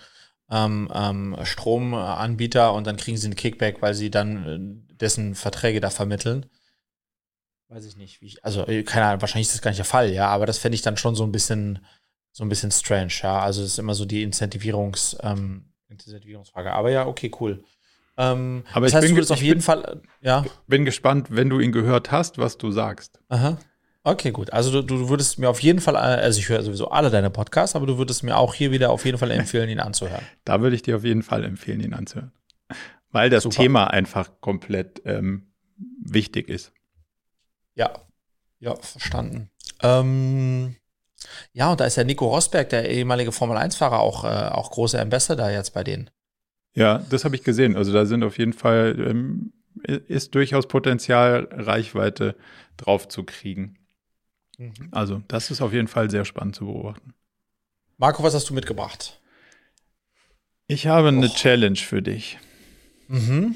ähm, 0.49 0.91
ähm, 0.93 1.37
Stromanbieter 1.43 2.73
und 2.73 2.87
dann 2.87 2.97
kriegen 2.97 3.17
sie 3.17 3.27
einen 3.27 3.35
Kickback, 3.35 3.81
weil 3.81 3.93
sie 3.93 4.11
dann 4.11 4.85
äh, 4.89 4.95
dessen 4.95 5.35
Verträge 5.35 5.79
da 5.79 5.89
vermitteln. 5.89 6.45
Weiß 7.69 7.85
ich 7.85 7.97
nicht, 7.97 8.21
wie 8.21 8.27
ich, 8.27 8.45
also 8.45 8.67
äh, 8.67 8.83
keine 8.83 9.05
Ahnung, 9.07 9.21
wahrscheinlich 9.21 9.47
ist 9.47 9.55
das 9.55 9.61
gar 9.61 9.71
nicht 9.71 9.79
der 9.79 9.85
Fall, 9.85 10.11
ja, 10.11 10.27
aber 10.27 10.45
das 10.45 10.57
fände 10.59 10.75
ich 10.75 10.81
dann 10.81 10.97
schon 10.97 11.15
so 11.15 11.23
ein 11.23 11.31
bisschen, 11.31 11.85
so 12.31 12.43
ein 12.43 12.49
bisschen 12.49 12.71
strange, 12.71 13.13
ja. 13.21 13.39
Also 13.39 13.61
es 13.61 13.69
ist 13.69 13.79
immer 13.79 13.95
so 13.95 14.05
die 14.05 14.23
Incentivierungs, 14.23 15.17
ähm, 15.21 15.73
Incentivierungsfrage. 15.89 16.73
Aber 16.73 16.91
ja, 16.91 17.07
okay, 17.07 17.31
cool. 17.39 17.63
Ähm, 18.17 18.63
aber 18.73 18.85
das 18.85 18.95
heißt, 18.95 19.07
bin, 19.07 19.15
du 19.15 19.33
auf 19.33 19.41
jeden 19.41 19.59
bin, 19.59 19.61
Fall, 19.61 20.01
äh, 20.21 20.25
ja. 20.27 20.45
Bin 20.67 20.85
gespannt, 20.85 21.27
wenn 21.31 21.49
du 21.49 21.59
ihn 21.59 21.71
gehört 21.71 22.11
hast, 22.11 22.37
was 22.37 22.57
du 22.57 22.71
sagst. 22.71 23.19
Aha. 23.29 23.57
Okay, 24.05 24.31
gut. 24.31 24.51
Also 24.51 24.81
du, 24.81 24.81
du 24.81 25.09
würdest 25.09 25.39
mir 25.39 25.49
auf 25.49 25.61
jeden 25.61 25.79
Fall, 25.79 25.95
also 25.95 26.37
ich 26.37 26.49
höre 26.49 26.61
sowieso 26.61 26.89
alle 26.89 27.09
deine 27.09 27.29
Podcasts, 27.29 27.75
aber 27.75 27.85
du 27.85 27.97
würdest 27.97 28.23
mir 28.23 28.37
auch 28.37 28.53
hier 28.53 28.71
wieder 28.71 28.89
auf 28.91 29.05
jeden 29.05 29.17
Fall 29.17 29.31
empfehlen, 29.31 29.69
ihn 29.69 29.79
anzuhören. 29.79 30.23
Da 30.43 30.61
würde 30.61 30.75
ich 30.75 30.81
dir 30.81 30.97
auf 30.97 31.05
jeden 31.05 31.23
Fall 31.23 31.45
empfehlen, 31.45 31.79
ihn 31.79 31.93
anzuhören. 31.93 32.33
Weil 33.11 33.29
das 33.29 33.43
Super. 33.43 33.55
Thema 33.55 33.87
einfach 33.87 34.41
komplett 34.41 35.01
ähm, 35.05 35.53
wichtig 36.03 36.49
ist. 36.49 36.73
Ja, 37.75 37.93
ja, 38.59 38.75
verstanden. 38.75 39.49
Ähm, 39.81 40.75
ja, 41.53 41.71
und 41.71 41.79
da 41.79 41.85
ist 41.85 41.95
ja 41.95 42.03
Nico 42.03 42.27
Rosberg, 42.27 42.69
der 42.69 42.89
ehemalige 42.89 43.31
Formel-1-Fahrer, 43.31 43.99
auch, 43.99 44.25
äh, 44.25 44.27
auch 44.27 44.71
großer 44.71 45.01
Ambassador 45.01 45.49
jetzt 45.49 45.73
bei 45.73 45.83
denen. 45.83 46.09
Ja, 46.75 46.99
das 47.09 47.23
habe 47.23 47.35
ich 47.35 47.43
gesehen. 47.43 47.77
Also 47.77 47.93
da 47.93 48.05
sind 48.05 48.23
auf 48.23 48.37
jeden 48.37 48.53
Fall, 48.53 48.95
ähm, 48.99 49.53
ist 49.83 50.35
durchaus 50.35 50.67
Potenzial, 50.67 51.47
Reichweite 51.51 52.35
drauf 52.77 53.07
zu 53.07 53.23
kriegen. 53.23 53.77
Mhm. 54.63 54.89
Also, 54.91 55.21
das 55.27 55.51
ist 55.51 55.61
auf 55.61 55.73
jeden 55.73 55.87
Fall 55.87 56.09
sehr 56.09 56.25
spannend 56.25 56.55
zu 56.55 56.65
beobachten. 56.65 57.13
Marco, 57.97 58.23
was 58.23 58.33
hast 58.33 58.49
du 58.49 58.53
mitgebracht? 58.53 59.19
Ich 60.67 60.87
habe 60.87 61.09
eine 61.09 61.27
Och. 61.27 61.35
Challenge 61.35 61.75
für 61.75 62.01
dich. 62.01 62.39
Mhm. 63.07 63.55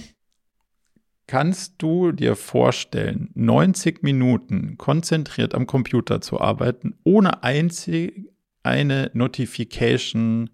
Kannst 1.25 1.75
du 1.81 2.11
dir 2.11 2.35
vorstellen, 2.35 3.31
90 3.33 4.03
Minuten 4.03 4.77
konzentriert 4.77 5.55
am 5.55 5.65
Computer 5.65 6.21
zu 6.21 6.39
arbeiten, 6.39 6.97
ohne 7.03 7.43
einzig 7.43 8.31
eine 8.63 9.11
Notification, 9.13 10.49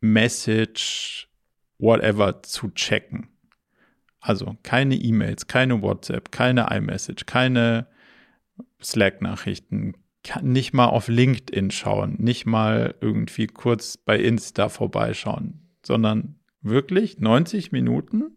Message, 0.00 1.28
whatever 1.78 2.42
zu 2.42 2.70
checken? 2.70 3.28
Also 4.20 4.56
keine 4.62 4.96
E-Mails, 4.96 5.46
keine 5.46 5.82
WhatsApp, 5.82 6.30
keine 6.30 6.68
iMessage, 6.70 7.26
keine 7.26 7.86
Slack-Nachrichten, 8.82 9.94
nicht 10.42 10.72
mal 10.72 10.86
auf 10.86 11.08
LinkedIn 11.08 11.70
schauen, 11.70 12.16
nicht 12.18 12.46
mal 12.46 12.94
irgendwie 13.00 13.46
kurz 13.46 13.96
bei 13.96 14.18
Insta 14.18 14.68
vorbeischauen, 14.68 15.70
sondern 15.82 16.40
wirklich 16.60 17.18
90 17.18 17.72
Minuten 17.72 18.36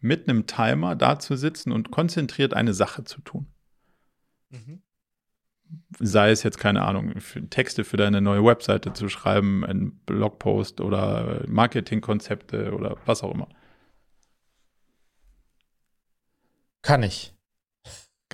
mit 0.00 0.28
einem 0.28 0.46
Timer 0.46 0.96
da 0.96 1.18
zu 1.18 1.36
sitzen 1.36 1.72
und 1.72 1.90
konzentriert 1.90 2.52
eine 2.54 2.74
Sache 2.74 3.04
zu 3.04 3.20
tun. 3.22 3.46
Mhm. 4.50 4.82
Sei 5.98 6.30
es 6.30 6.42
jetzt, 6.42 6.58
keine 6.58 6.82
Ahnung, 6.82 7.20
für 7.20 7.48
Texte 7.48 7.84
für 7.84 7.96
deine 7.96 8.20
neue 8.20 8.44
Webseite 8.44 8.92
zu 8.92 9.08
schreiben, 9.08 9.64
ein 9.64 9.92
Blogpost 10.06 10.80
oder 10.80 11.44
Marketingkonzepte 11.48 12.74
oder 12.74 12.96
was 13.06 13.22
auch 13.22 13.32
immer. 13.32 13.48
Kann 16.82 17.02
ich. 17.02 17.33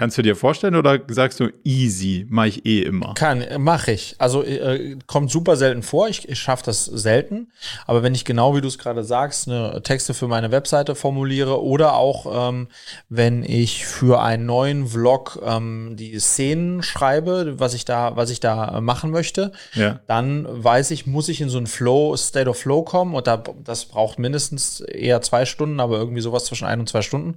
Kannst 0.00 0.16
du 0.16 0.22
dir 0.22 0.34
vorstellen 0.34 0.76
oder 0.76 0.98
sagst 1.08 1.40
du 1.40 1.50
easy, 1.62 2.26
mache 2.30 2.48
ich 2.48 2.64
eh 2.64 2.80
immer? 2.80 3.12
Kann, 3.12 3.44
mache 3.58 3.92
ich. 3.92 4.14
Also 4.16 4.42
äh, 4.42 4.96
kommt 5.06 5.30
super 5.30 5.56
selten 5.56 5.82
vor. 5.82 6.08
Ich, 6.08 6.26
ich 6.26 6.38
schaffe 6.38 6.62
das 6.64 6.86
selten. 6.86 7.52
Aber 7.86 8.02
wenn 8.02 8.14
ich 8.14 8.24
genau 8.24 8.56
wie 8.56 8.62
du 8.62 8.68
es 8.68 8.78
gerade 8.78 9.04
sagst, 9.04 9.46
eine 9.46 9.82
Texte 9.82 10.14
für 10.14 10.26
meine 10.26 10.52
Webseite 10.52 10.94
formuliere 10.94 11.62
oder 11.62 11.96
auch 11.96 12.48
ähm, 12.48 12.68
wenn 13.10 13.44
ich 13.44 13.84
für 13.84 14.22
einen 14.22 14.46
neuen 14.46 14.86
Vlog 14.86 15.38
ähm, 15.44 15.96
die 15.98 16.18
Szenen 16.18 16.82
schreibe, 16.82 17.60
was 17.60 17.74
ich 17.74 17.84
da, 17.84 18.16
was 18.16 18.30
ich 18.30 18.40
da 18.40 18.80
machen 18.80 19.10
möchte, 19.10 19.52
ja. 19.74 20.00
dann 20.06 20.46
weiß 20.48 20.92
ich, 20.92 21.06
muss 21.06 21.28
ich 21.28 21.42
in 21.42 21.50
so 21.50 21.58
einen 21.58 21.66
Flow, 21.66 22.16
State 22.16 22.48
of 22.48 22.56
Flow 22.56 22.84
kommen 22.84 23.14
und 23.14 23.26
da, 23.26 23.36
das 23.36 23.84
braucht 23.84 24.18
mindestens 24.18 24.80
eher 24.80 25.20
zwei 25.20 25.44
Stunden, 25.44 25.78
aber 25.78 25.98
irgendwie 25.98 26.22
sowas 26.22 26.46
zwischen 26.46 26.66
ein 26.66 26.80
und 26.80 26.88
zwei 26.88 27.02
Stunden. 27.02 27.36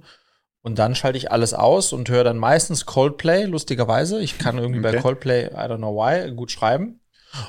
Und 0.64 0.78
dann 0.78 0.94
schalte 0.94 1.18
ich 1.18 1.30
alles 1.30 1.52
aus 1.52 1.92
und 1.92 2.08
höre 2.08 2.24
dann 2.24 2.38
meistens 2.38 2.86
Coldplay, 2.86 3.44
lustigerweise. 3.44 4.22
Ich 4.22 4.38
kann 4.38 4.56
irgendwie 4.56 4.80
okay. 4.80 4.96
bei 4.96 5.02
Coldplay, 5.02 5.48
I 5.48 5.68
don't 5.68 5.76
know 5.76 5.94
why, 5.94 6.34
gut 6.34 6.50
schreiben. 6.50 7.00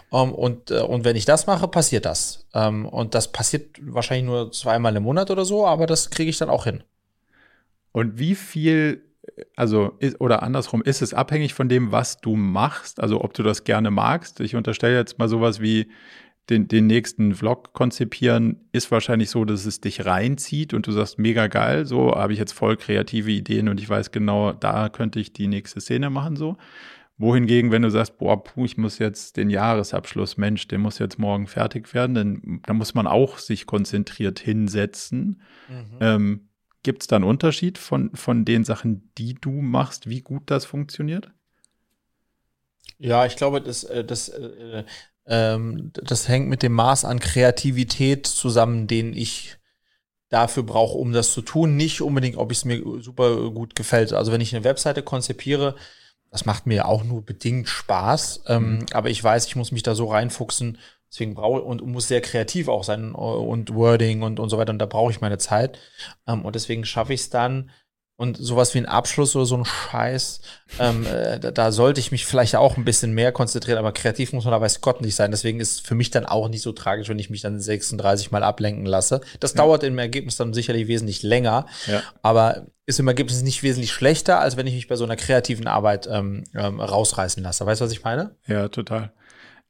Um, 0.09 0.29
ähm, 0.29 0.35
und, 0.35 0.71
äh, 0.71 0.81
und 0.81 1.05
wenn 1.05 1.15
ich 1.15 1.23
das 1.23 1.47
mache, 1.47 1.69
passiert 1.69 2.03
das. 2.03 2.45
Um, 2.51 2.61
ähm, 2.61 2.85
und 2.87 3.15
das 3.15 3.31
passiert 3.31 3.77
wahrscheinlich 3.81 4.25
nur 4.25 4.51
zweimal 4.51 4.93
im 4.97 5.03
Monat 5.03 5.31
oder 5.31 5.45
so, 5.45 5.65
aber 5.65 5.85
das 5.85 6.09
kriege 6.09 6.29
ich 6.29 6.37
dann 6.37 6.49
auch 6.49 6.65
hin. 6.65 6.83
Und 7.93 8.19
wie 8.19 8.35
viel, 8.35 9.01
also 9.55 9.93
ist, 9.99 10.19
oder 10.19 10.43
andersrum, 10.43 10.81
ist 10.81 11.01
es 11.01 11.13
abhängig 11.13 11.53
von 11.53 11.69
dem, 11.69 11.93
was 11.93 12.19
du 12.19 12.35
machst? 12.35 12.99
Also 12.99 13.21
ob 13.21 13.33
du 13.33 13.43
das 13.43 13.63
gerne 13.63 13.91
magst? 13.91 14.41
Ich 14.41 14.55
unterstelle 14.55 14.97
jetzt 14.97 15.19
mal 15.19 15.29
sowas 15.29 15.61
wie, 15.61 15.89
den, 16.49 16.67
den 16.67 16.87
nächsten 16.87 17.33
Vlog 17.33 17.73
konzipieren, 17.73 18.67
ist 18.71 18.91
wahrscheinlich 18.91 19.29
so, 19.29 19.45
dass 19.45 19.65
es 19.65 19.81
dich 19.81 20.05
reinzieht 20.05 20.73
und 20.73 20.85
du 20.85 20.91
sagst, 20.91 21.17
mega 21.17 21.47
geil, 21.47 21.85
so 21.85 22.13
habe 22.15 22.33
ich 22.33 22.39
jetzt 22.39 22.53
voll 22.53 22.77
kreative 22.77 23.31
Ideen 23.31 23.67
und 23.67 23.79
ich 23.79 23.89
weiß 23.89 24.11
genau, 24.11 24.51
da 24.53 24.89
könnte 24.89 25.19
ich 25.19 25.33
die 25.33 25.47
nächste 25.47 25.81
Szene 25.81 26.09
machen, 26.09 26.35
so. 26.35 26.57
Wohingegen, 27.17 27.71
wenn 27.71 27.81
du 27.81 27.89
sagst, 27.89 28.17
boah, 28.17 28.43
puh, 28.43 28.65
ich 28.65 28.77
muss 28.77 28.99
jetzt 28.99 29.37
den 29.37 29.49
Jahresabschluss, 29.49 30.35
Mensch, 30.35 30.67
der 30.67 30.79
muss 30.79 30.99
jetzt 30.99 31.17
morgen 31.17 31.47
fertig 31.47 31.93
werden, 31.93 32.13
dann, 32.13 32.59
dann 32.65 32.75
muss 32.75 32.93
man 32.93 33.07
auch 33.07 33.37
sich 33.37 33.65
konzentriert 33.65 34.39
hinsetzen. 34.39 35.41
Mhm. 35.69 35.97
Ähm, 36.01 36.49
Gibt 36.83 37.03
es 37.03 37.07
da 37.07 37.15
einen 37.15 37.25
Unterschied 37.25 37.77
von, 37.77 38.13
von 38.15 38.43
den 38.43 38.65
Sachen, 38.65 39.11
die 39.17 39.33
du 39.33 39.49
machst, 39.49 40.09
wie 40.09 40.21
gut 40.21 40.43
das 40.47 40.65
funktioniert? 40.65 41.31
Ja, 42.97 43.25
ich 43.25 43.37
glaube, 43.37 43.61
das, 43.61 43.85
äh, 43.85 44.03
das, 44.03 44.29
äh, 44.29 44.83
ähm, 45.27 45.91
das 45.93 46.27
hängt 46.27 46.49
mit 46.49 46.63
dem 46.63 46.73
Maß 46.73 47.05
an 47.05 47.19
Kreativität 47.19 48.27
zusammen, 48.27 48.87
den 48.87 49.13
ich 49.13 49.57
dafür 50.29 50.63
brauche, 50.63 50.97
um 50.97 51.13
das 51.13 51.31
zu 51.31 51.41
tun. 51.41 51.75
Nicht 51.75 52.01
unbedingt, 52.01 52.37
ob 52.37 52.51
es 52.51 52.65
mir 52.65 52.81
super 53.01 53.51
gut 53.51 53.75
gefällt. 53.75 54.13
Also 54.13 54.31
wenn 54.31 54.41
ich 54.41 54.55
eine 54.55 54.63
Webseite 54.63 55.03
konzipiere, 55.03 55.75
das 56.31 56.45
macht 56.45 56.65
mir 56.65 56.87
auch 56.87 57.03
nur 57.03 57.23
bedingt 57.23 57.69
Spaß. 57.69 58.43
Ähm, 58.47 58.79
mhm. 58.79 58.85
aber 58.91 59.09
ich 59.09 59.23
weiß, 59.23 59.47
ich 59.47 59.55
muss 59.55 59.71
mich 59.71 59.83
da 59.83 59.95
so 59.95 60.07
reinfuchsen. 60.07 60.77
Deswegen 61.09 61.35
brauche 61.35 61.61
und 61.61 61.85
muss 61.85 62.09
sehr 62.09 62.19
kreativ 62.19 62.67
auch 62.67 62.83
sein 62.83 63.13
und 63.13 63.73
Wording 63.73 64.21
und, 64.21 64.39
und 64.39 64.49
so 64.49 64.57
weiter. 64.57 64.71
Und 64.71 64.79
da 64.79 64.85
brauche 64.85 65.11
ich 65.11 65.21
meine 65.21 65.37
Zeit. 65.37 65.79
Ähm, 66.27 66.43
und 66.43 66.55
deswegen 66.55 66.83
schaffe 66.83 67.13
ich 67.13 67.21
es 67.21 67.29
dann, 67.29 67.69
und 68.17 68.37
sowas 68.37 68.73
wie 68.73 68.77
ein 68.77 68.85
Abschluss 68.85 69.35
oder 69.35 69.45
so 69.45 69.57
ein 69.57 69.65
Scheiß, 69.65 70.39
ähm, 70.79 71.05
äh, 71.05 71.37
da, 71.37 71.51
da, 71.51 71.71
sollte 71.71 71.99
ich 71.99 72.11
mich 72.11 72.25
vielleicht 72.25 72.55
auch 72.55 72.77
ein 72.77 72.85
bisschen 72.85 73.13
mehr 73.13 73.33
konzentrieren, 73.33 73.77
aber 73.77 73.91
kreativ 73.91 74.31
muss 74.31 74.45
man 74.45 74.53
da 74.53 74.61
weiß 74.61 74.79
Gott 74.79 75.01
nicht 75.01 75.15
sein. 75.15 75.31
Deswegen 75.31 75.59
ist 75.59 75.71
es 75.71 75.79
für 75.81 75.95
mich 75.95 76.11
dann 76.11 76.25
auch 76.25 76.47
nicht 76.47 76.61
so 76.61 76.71
tragisch, 76.71 77.09
wenn 77.09 77.19
ich 77.19 77.29
mich 77.29 77.41
dann 77.41 77.59
36 77.59 78.31
Mal 78.31 78.43
ablenken 78.43 78.85
lasse. 78.85 79.19
Das 79.41 79.53
ja. 79.53 79.57
dauert 79.57 79.83
im 79.83 79.97
Ergebnis 79.97 80.37
dann 80.37 80.53
sicherlich 80.53 80.87
wesentlich 80.87 81.23
länger, 81.23 81.65
ja. 81.87 82.03
aber 82.21 82.67
ist 82.85 82.99
im 82.99 83.07
Ergebnis 83.07 83.41
nicht 83.41 83.63
wesentlich 83.63 83.91
schlechter, 83.91 84.39
als 84.39 84.55
wenn 84.55 84.67
ich 84.67 84.75
mich 84.75 84.87
bei 84.87 84.95
so 84.95 85.03
einer 85.03 85.17
kreativen 85.17 85.67
Arbeit 85.67 86.07
ähm, 86.09 86.45
ähm, 86.53 86.79
rausreißen 86.79 87.43
lasse. 87.43 87.65
Weißt 87.65 87.81
du, 87.81 87.85
was 87.85 87.91
ich 87.91 88.03
meine? 88.03 88.35
Ja, 88.47 88.69
total. 88.69 89.11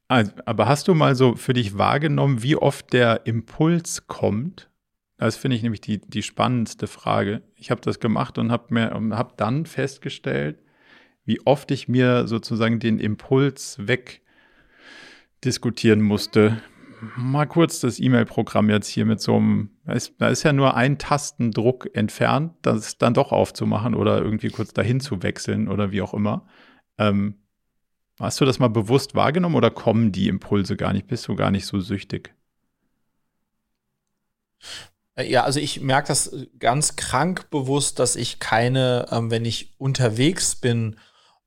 Aber 0.08 0.68
hast 0.68 0.86
du 0.86 0.94
mal 0.94 1.16
so 1.16 1.34
für 1.34 1.52
dich 1.52 1.78
wahrgenommen, 1.78 2.44
wie 2.44 2.54
oft 2.54 2.92
der 2.92 3.26
Impuls 3.26 4.06
kommt? 4.06 4.70
Das 5.18 5.36
finde 5.36 5.56
ich 5.56 5.62
nämlich 5.62 5.80
die, 5.80 5.98
die 5.98 6.22
spannendste 6.22 6.86
Frage. 6.86 7.42
Ich 7.56 7.70
habe 7.70 7.80
das 7.80 8.00
gemacht 8.00 8.36
und 8.38 8.52
habe 8.52 9.16
hab 9.16 9.38
dann 9.38 9.64
festgestellt, 9.64 10.58
wie 11.24 11.40
oft 11.46 11.70
ich 11.70 11.88
mir 11.88 12.26
sozusagen 12.28 12.78
den 12.80 12.98
Impuls 12.98 13.78
wegdiskutieren 15.40 16.02
musste. 16.02 16.60
Mal 17.16 17.46
kurz 17.46 17.80
das 17.80 17.98
E-Mail-Programm 17.98 18.70
jetzt 18.70 18.88
hier 18.88 19.06
mit 19.06 19.20
so 19.20 19.36
einem, 19.36 19.70
da 19.84 19.92
ist, 19.94 20.14
da 20.18 20.28
ist 20.28 20.42
ja 20.44 20.52
nur 20.52 20.76
ein 20.76 20.98
Tastendruck 20.98 21.88
entfernt, 21.94 22.54
das 22.62 22.98
dann 22.98 23.14
doch 23.14 23.32
aufzumachen 23.32 23.94
oder 23.94 24.22
irgendwie 24.22 24.50
kurz 24.50 24.72
dahin 24.72 25.00
zu 25.00 25.22
wechseln 25.22 25.68
oder 25.68 25.92
wie 25.92 26.02
auch 26.02 26.14
immer. 26.14 26.46
Ähm, 26.98 27.36
hast 28.20 28.40
du 28.40 28.44
das 28.44 28.58
mal 28.58 28.68
bewusst 28.68 29.14
wahrgenommen 29.14 29.56
oder 29.56 29.70
kommen 29.70 30.12
die 30.12 30.28
Impulse 30.28 30.76
gar 30.76 30.92
nicht? 30.92 31.06
Bist 31.06 31.26
du 31.28 31.36
gar 31.36 31.50
nicht 31.50 31.66
so 31.66 31.80
süchtig? 31.80 32.34
Äh, 35.16 35.30
ja, 35.30 35.44
also 35.44 35.58
ich 35.58 35.80
merke 35.80 36.08
das 36.08 36.30
ganz 36.58 36.96
krank 36.96 37.50
bewusst, 37.50 37.98
dass 37.98 38.16
ich 38.16 38.38
keine, 38.38 39.06
ähm, 39.10 39.30
wenn 39.30 39.44
ich 39.44 39.74
unterwegs 39.78 40.54
bin 40.54 40.96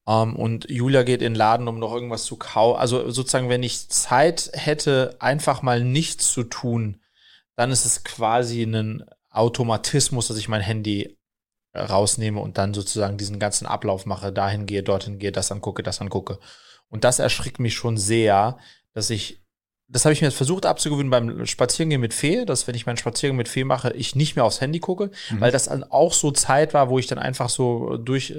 ähm, 0.08 0.36
und 0.36 0.70
Julia 0.70 1.04
geht 1.04 1.22
in 1.22 1.34
den 1.34 1.36
Laden, 1.38 1.68
um 1.68 1.80
noch 1.80 1.94
irgendwas 1.94 2.26
zu 2.26 2.36
kaufen, 2.36 2.80
also 2.80 3.10
sozusagen, 3.10 3.50
wenn 3.50 3.64
ich 3.64 3.90
Zeit 3.90 4.52
hätte, 4.54 5.16
einfach 5.20 5.62
mal 5.62 5.84
nichts 5.84 6.34
zu 6.34 6.44
tun, 6.44 7.02
dann 7.56 7.72
ist 7.72 7.86
es 7.86 8.04
quasi 8.04 8.64
ein 8.64 9.06
Automatismus, 9.30 10.28
dass 10.28 10.38
ich 10.38 10.50
mein 10.50 10.62
Handy 10.62 11.18
äh, 11.74 11.82
rausnehme 11.82 12.40
und 12.40 12.58
dann 12.58 12.74
sozusagen 12.74 13.18
diesen 13.18 13.40
ganzen 13.40 13.68
Ablauf 13.68 14.06
mache, 14.06 14.34
dahin 14.34 14.66
gehe, 14.66 14.84
dorthin 14.84 15.20
gehe, 15.20 15.32
das 15.32 15.52
angucke, 15.52 15.84
das 15.84 16.02
angucke. 16.02 16.40
Und 16.90 17.04
das 17.04 17.20
erschrickt 17.20 17.60
mich 17.60 17.76
schon 17.76 17.98
sehr, 17.98 18.58
dass 18.94 19.12
ich 19.12 19.44
das 19.92 20.06
habe 20.06 20.14
ich 20.14 20.22
mir 20.22 20.28
jetzt 20.28 20.38
versucht 20.38 20.66
abzugewöhnen 20.66 21.10
beim 21.10 21.46
Spazierengehen 21.46 22.00
mit 22.00 22.14
Fee, 22.14 22.46
dass 22.46 22.68
wenn 22.68 22.76
ich 22.76 22.86
meinen 22.86 22.98
Spaziergang 22.98 23.36
mit 23.36 23.50
Fee 23.50 23.64
mache, 23.64 23.92
ich 23.94 24.16
nicht 24.16 24.36
mehr 24.36 24.46
aufs 24.46 24.62
Handy 24.62 24.80
gucke, 24.80 25.10
mhm. 25.32 25.42
weil 25.42 25.52
das 25.52 25.66
dann 25.66 25.84
auch 25.84 26.14
so 26.14 26.32
Zeit 26.32 26.74
war, 26.74 26.90
wo 26.90 27.00
ich 27.00 27.08
dann 27.08 27.18
einfach 27.18 27.50
so 27.50 27.98
durch 27.98 28.36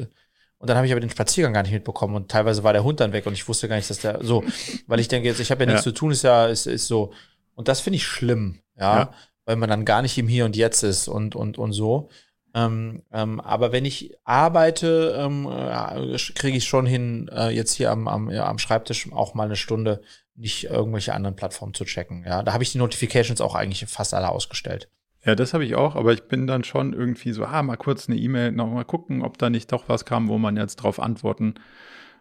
und 0.58 0.68
dann 0.68 0.76
habe 0.76 0.86
ich 0.86 0.92
aber 0.92 1.00
den 1.00 1.10
Spaziergang 1.10 1.54
gar 1.54 1.62
nicht 1.62 1.72
mitbekommen 1.72 2.14
und 2.14 2.30
teilweise 2.30 2.62
war 2.62 2.72
der 2.72 2.84
Hund 2.84 3.00
dann 3.00 3.12
weg 3.12 3.26
und 3.26 3.32
ich 3.32 3.48
wusste 3.48 3.66
gar 3.66 3.76
nicht, 3.76 3.90
dass 3.90 3.98
der 3.98 4.22
so, 4.22 4.44
weil 4.86 5.00
ich 5.00 5.08
denke 5.08 5.28
jetzt, 5.28 5.40
ich 5.40 5.50
habe 5.50 5.64
ja 5.64 5.66
nichts 5.66 5.84
ja. 5.84 5.90
zu 5.90 5.92
tun, 5.92 6.12
ist 6.12 6.22
ja 6.22 6.46
ist, 6.46 6.66
ist 6.66 6.86
so 6.86 7.12
und 7.54 7.66
das 7.66 7.80
finde 7.80 7.96
ich 7.96 8.06
schlimm, 8.06 8.60
ja, 8.78 8.98
ja, 8.98 9.14
weil 9.44 9.56
man 9.56 9.68
dann 9.68 9.84
gar 9.84 10.02
nicht 10.02 10.16
im 10.18 10.28
Hier 10.28 10.44
und 10.44 10.56
Jetzt 10.56 10.82
ist 10.84 11.08
und 11.08 11.34
und 11.34 11.58
und 11.58 11.72
so. 11.72 12.10
Ähm, 12.52 13.02
ähm, 13.12 13.40
aber 13.40 13.70
wenn 13.70 13.84
ich 13.84 14.16
arbeite, 14.24 15.14
ähm, 15.16 15.46
äh, 15.46 16.16
kriege 16.34 16.56
ich 16.56 16.64
schon 16.64 16.84
hin, 16.84 17.30
äh, 17.32 17.50
jetzt 17.50 17.74
hier 17.74 17.92
am, 17.92 18.08
am, 18.08 18.28
ja, 18.28 18.48
am 18.48 18.58
Schreibtisch 18.58 19.12
auch 19.12 19.34
mal 19.34 19.44
eine 19.44 19.54
Stunde 19.54 20.02
nicht 20.40 20.64
irgendwelche 20.64 21.14
anderen 21.14 21.36
Plattformen 21.36 21.74
zu 21.74 21.84
checken. 21.84 22.24
Ja, 22.26 22.42
da 22.42 22.52
habe 22.52 22.62
ich 22.62 22.72
die 22.72 22.78
Notifications 22.78 23.40
auch 23.40 23.54
eigentlich 23.54 23.84
fast 23.86 24.14
alle 24.14 24.30
ausgestellt. 24.30 24.88
Ja, 25.24 25.34
das 25.34 25.52
habe 25.52 25.66
ich 25.66 25.74
auch, 25.74 25.96
aber 25.96 26.14
ich 26.14 26.22
bin 26.22 26.46
dann 26.46 26.64
schon 26.64 26.94
irgendwie 26.94 27.32
so, 27.32 27.44
ah, 27.44 27.62
mal 27.62 27.76
kurz 27.76 28.08
eine 28.08 28.18
E-Mail, 28.18 28.52
noch 28.52 28.72
mal 28.72 28.84
gucken, 28.84 29.22
ob 29.22 29.36
da 29.36 29.50
nicht 29.50 29.70
doch 29.70 29.88
was 29.88 30.06
kam, 30.06 30.28
wo 30.28 30.38
man 30.38 30.56
jetzt 30.56 30.76
drauf 30.76 30.98
antworten 30.98 31.54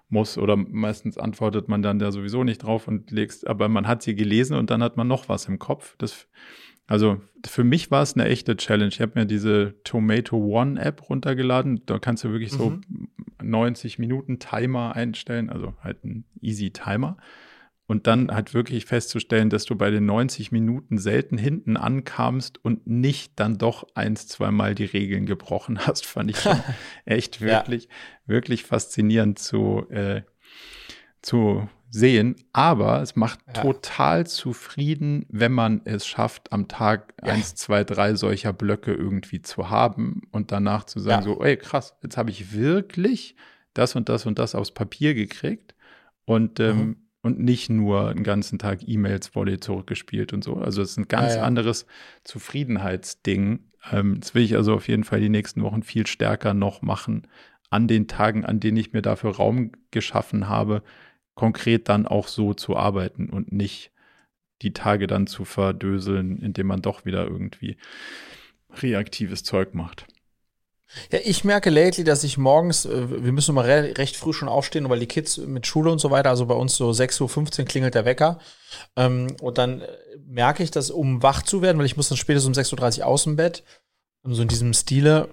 muss. 0.10 0.38
Oder 0.38 0.58
meistens 0.58 1.18
antwortet 1.18 1.70
man 1.70 1.82
dann 1.82 2.00
da 2.00 2.12
sowieso 2.12 2.44
nicht 2.44 2.64
drauf 2.64 2.90
und 2.90 3.10
legst, 3.12 3.48
aber 3.48 3.70
man 3.70 3.88
hat 3.88 4.02
sie 4.02 4.16
gelesen 4.16 4.58
und 4.58 4.70
dann 4.70 4.84
hat 4.84 4.98
man 4.98 5.08
noch 5.08 5.30
was 5.30 5.46
im 5.46 5.60
Kopf. 5.60 5.96
Das, 5.98 6.28
also 6.88 7.22
für 7.48 7.64
mich 7.64 7.90
war 7.90 8.02
es 8.02 8.16
eine 8.16 8.26
echte 8.26 8.58
Challenge. 8.58 8.90
Ich 8.90 9.00
habe 9.00 9.18
mir 9.18 9.26
diese 9.26 9.76
Tomato 9.86 10.36
One 10.36 10.82
App 10.82 11.10
runtergeladen. 11.10 11.86
Da 11.86 12.00
kannst 12.00 12.26
du 12.26 12.32
wirklich 12.32 12.52
mhm. 12.52 12.58
so 12.58 12.80
90 13.42 13.98
Minuten 13.98 14.40
Timer 14.40 14.94
einstellen, 14.98 15.50
also 15.50 15.74
halt 15.82 16.04
ein 16.04 16.26
Easy 16.42 16.72
Timer. 16.72 17.16
Und 17.90 18.06
dann 18.06 18.30
halt 18.30 18.54
wirklich 18.54 18.86
festzustellen, 18.86 19.50
dass 19.50 19.66
du 19.66 19.76
bei 19.76 19.90
den 19.90 20.06
90 20.06 20.52
Minuten 20.52 21.00
selten 21.00 21.40
hinten 21.40 21.76
ankamst 21.76 22.64
und 22.64 22.86
nicht 22.86 23.40
dann 23.40 23.58
doch 23.58 23.88
eins, 23.96 24.28
zweimal 24.28 24.76
die 24.76 24.86
Regeln 24.86 25.26
gebrochen 25.26 25.80
hast, 25.88 26.06
fand 26.06 26.30
ich 26.30 26.38
echt 27.06 27.42
wirklich, 27.42 27.86
ja. 27.86 27.90
wirklich 28.28 28.64
faszinierend 28.64 29.40
zu, 29.40 29.90
äh, 29.90 30.22
zu 31.24 31.68
sehen. 31.90 32.36
Aber 32.54 33.02
es 33.02 33.16
macht 33.16 33.40
ja. 33.48 33.64
total 33.64 34.28
zufrieden, 34.28 35.26
wenn 35.30 35.54
man 35.54 35.82
es 35.86 36.06
schafft, 36.06 36.54
am 36.54 36.68
Tag 36.68 37.16
ja. 37.26 37.34
eins, 37.34 37.56
zwei, 37.56 37.84
drei 37.84 38.14
solcher 38.14 38.54
Blöcke 38.54 38.94
irgendwie 38.94 39.42
zu 39.42 39.72
haben 39.72 40.22
und 40.30 40.52
danach 40.52 40.84
zu 40.84 41.00
sagen, 41.00 41.24
so, 41.24 41.44
ey, 41.44 41.58
krass, 41.58 41.96
jetzt 42.04 42.18
habe 42.18 42.30
ich 42.30 42.54
wirklich 42.54 43.36
das 43.74 43.96
und 43.96 44.10
das 44.10 44.28
und 44.28 44.38
das 44.38 44.54
aufs 44.54 44.76
Papier 44.76 45.16
gekriegt. 45.16 45.74
Und 46.26 46.60
ähm, 46.60 46.78
mhm 46.78 46.96
und 47.22 47.40
nicht 47.40 47.70
nur 47.70 48.10
einen 48.10 48.24
ganzen 48.24 48.60
Tag 48.60 48.88
E-Mails 48.88 49.36
Volley 49.36 49.60
zurückgespielt 49.60 50.34
und 50.34 50.44
so. 50.44 50.56
Also 50.56 50.82
es 50.82 50.92
ist 50.92 50.98
ein 50.98 51.08
ganz 51.08 51.34
ja, 51.34 51.40
ja. 51.40 51.44
anderes 51.44 51.86
Zufriedenheitsding. 52.24 53.60
Ähm, 53.92 54.20
das 54.20 54.36
will 54.36 54.44
ich 54.44 54.56
also 54.56 54.74
auf 54.74 54.88
jeden 54.88 55.04
Fall 55.04 55.20
die 55.20 55.30
nächsten 55.30 55.62
Wochen 55.64 55.84
viel 55.84 56.08
stärker 56.08 56.54
noch 56.54 56.82
machen. 56.82 57.28
An 57.70 57.88
den 57.88 58.08
Tagen, 58.08 58.46
an 58.46 58.60
denen 58.60 58.78
ich 58.78 58.94
mir 58.94 59.02
dafür 59.02 59.36
Raum 59.36 59.74
geschaffen 59.92 60.48
habe, 60.48 60.82
konkret 61.36 61.90
dann 61.90 62.06
auch 62.06 62.28
so 62.28 62.54
zu 62.54 62.76
arbeiten 62.76 63.30
und 63.30 63.52
nicht 63.52 63.92
die 64.62 64.74
Tage 64.74 65.08
dann 65.08 65.28
zu 65.28 65.46
verdöseln, 65.46 66.38
indem 66.38 66.68
man 66.68 66.82
doch 66.82 67.06
wieder 67.06 67.26
irgendwie 67.26 67.78
reaktives 68.72 69.44
Zeug 69.44 69.74
macht. 69.74 70.08
Ja, 71.12 71.20
ich 71.24 71.44
merke 71.44 71.70
lately, 71.70 72.04
dass 72.04 72.24
ich 72.24 72.38
morgens, 72.38 72.86
äh, 72.86 73.24
wir 73.24 73.32
müssen 73.32 73.54
mal 73.56 73.66
re 73.66 73.98
recht 73.98 74.16
früh 74.16 74.34
schon 74.34 74.50
aufstehen, 74.50 74.90
weil 74.90 75.00
die 75.00 75.08
Kids 75.08 75.38
mit 75.38 75.68
Schule 75.68 75.92
und 75.92 76.00
so 76.00 76.12
weiter, 76.12 76.30
also 76.30 76.46
bei 76.46 76.56
uns 76.56 76.76
so 76.76 76.90
6.15 76.90 77.60
Uhr 77.60 77.66
klingelt 77.66 77.96
der 77.96 78.06
Wecker. 78.06 78.40
Ähm, 78.96 79.36
und 79.42 79.58
dann 79.58 79.82
äh, 79.82 79.88
merke 80.26 80.64
ich, 80.64 80.72
dass 80.72 80.90
um 80.90 81.22
wach 81.22 81.44
zu 81.44 81.62
werden, 81.62 81.78
weil 81.78 81.86
ich 81.86 81.98
muss 81.98 82.10
dann 82.10 82.18
spätestens 82.18 82.58
um 82.58 82.64
6.30 82.64 83.00
Uhr 83.00 83.06
aus 83.06 83.24
dem 83.24 83.36
Bett, 83.36 83.64
so 84.24 84.42
in 84.42 84.48
diesem 84.48 84.74
Stile, 84.74 85.30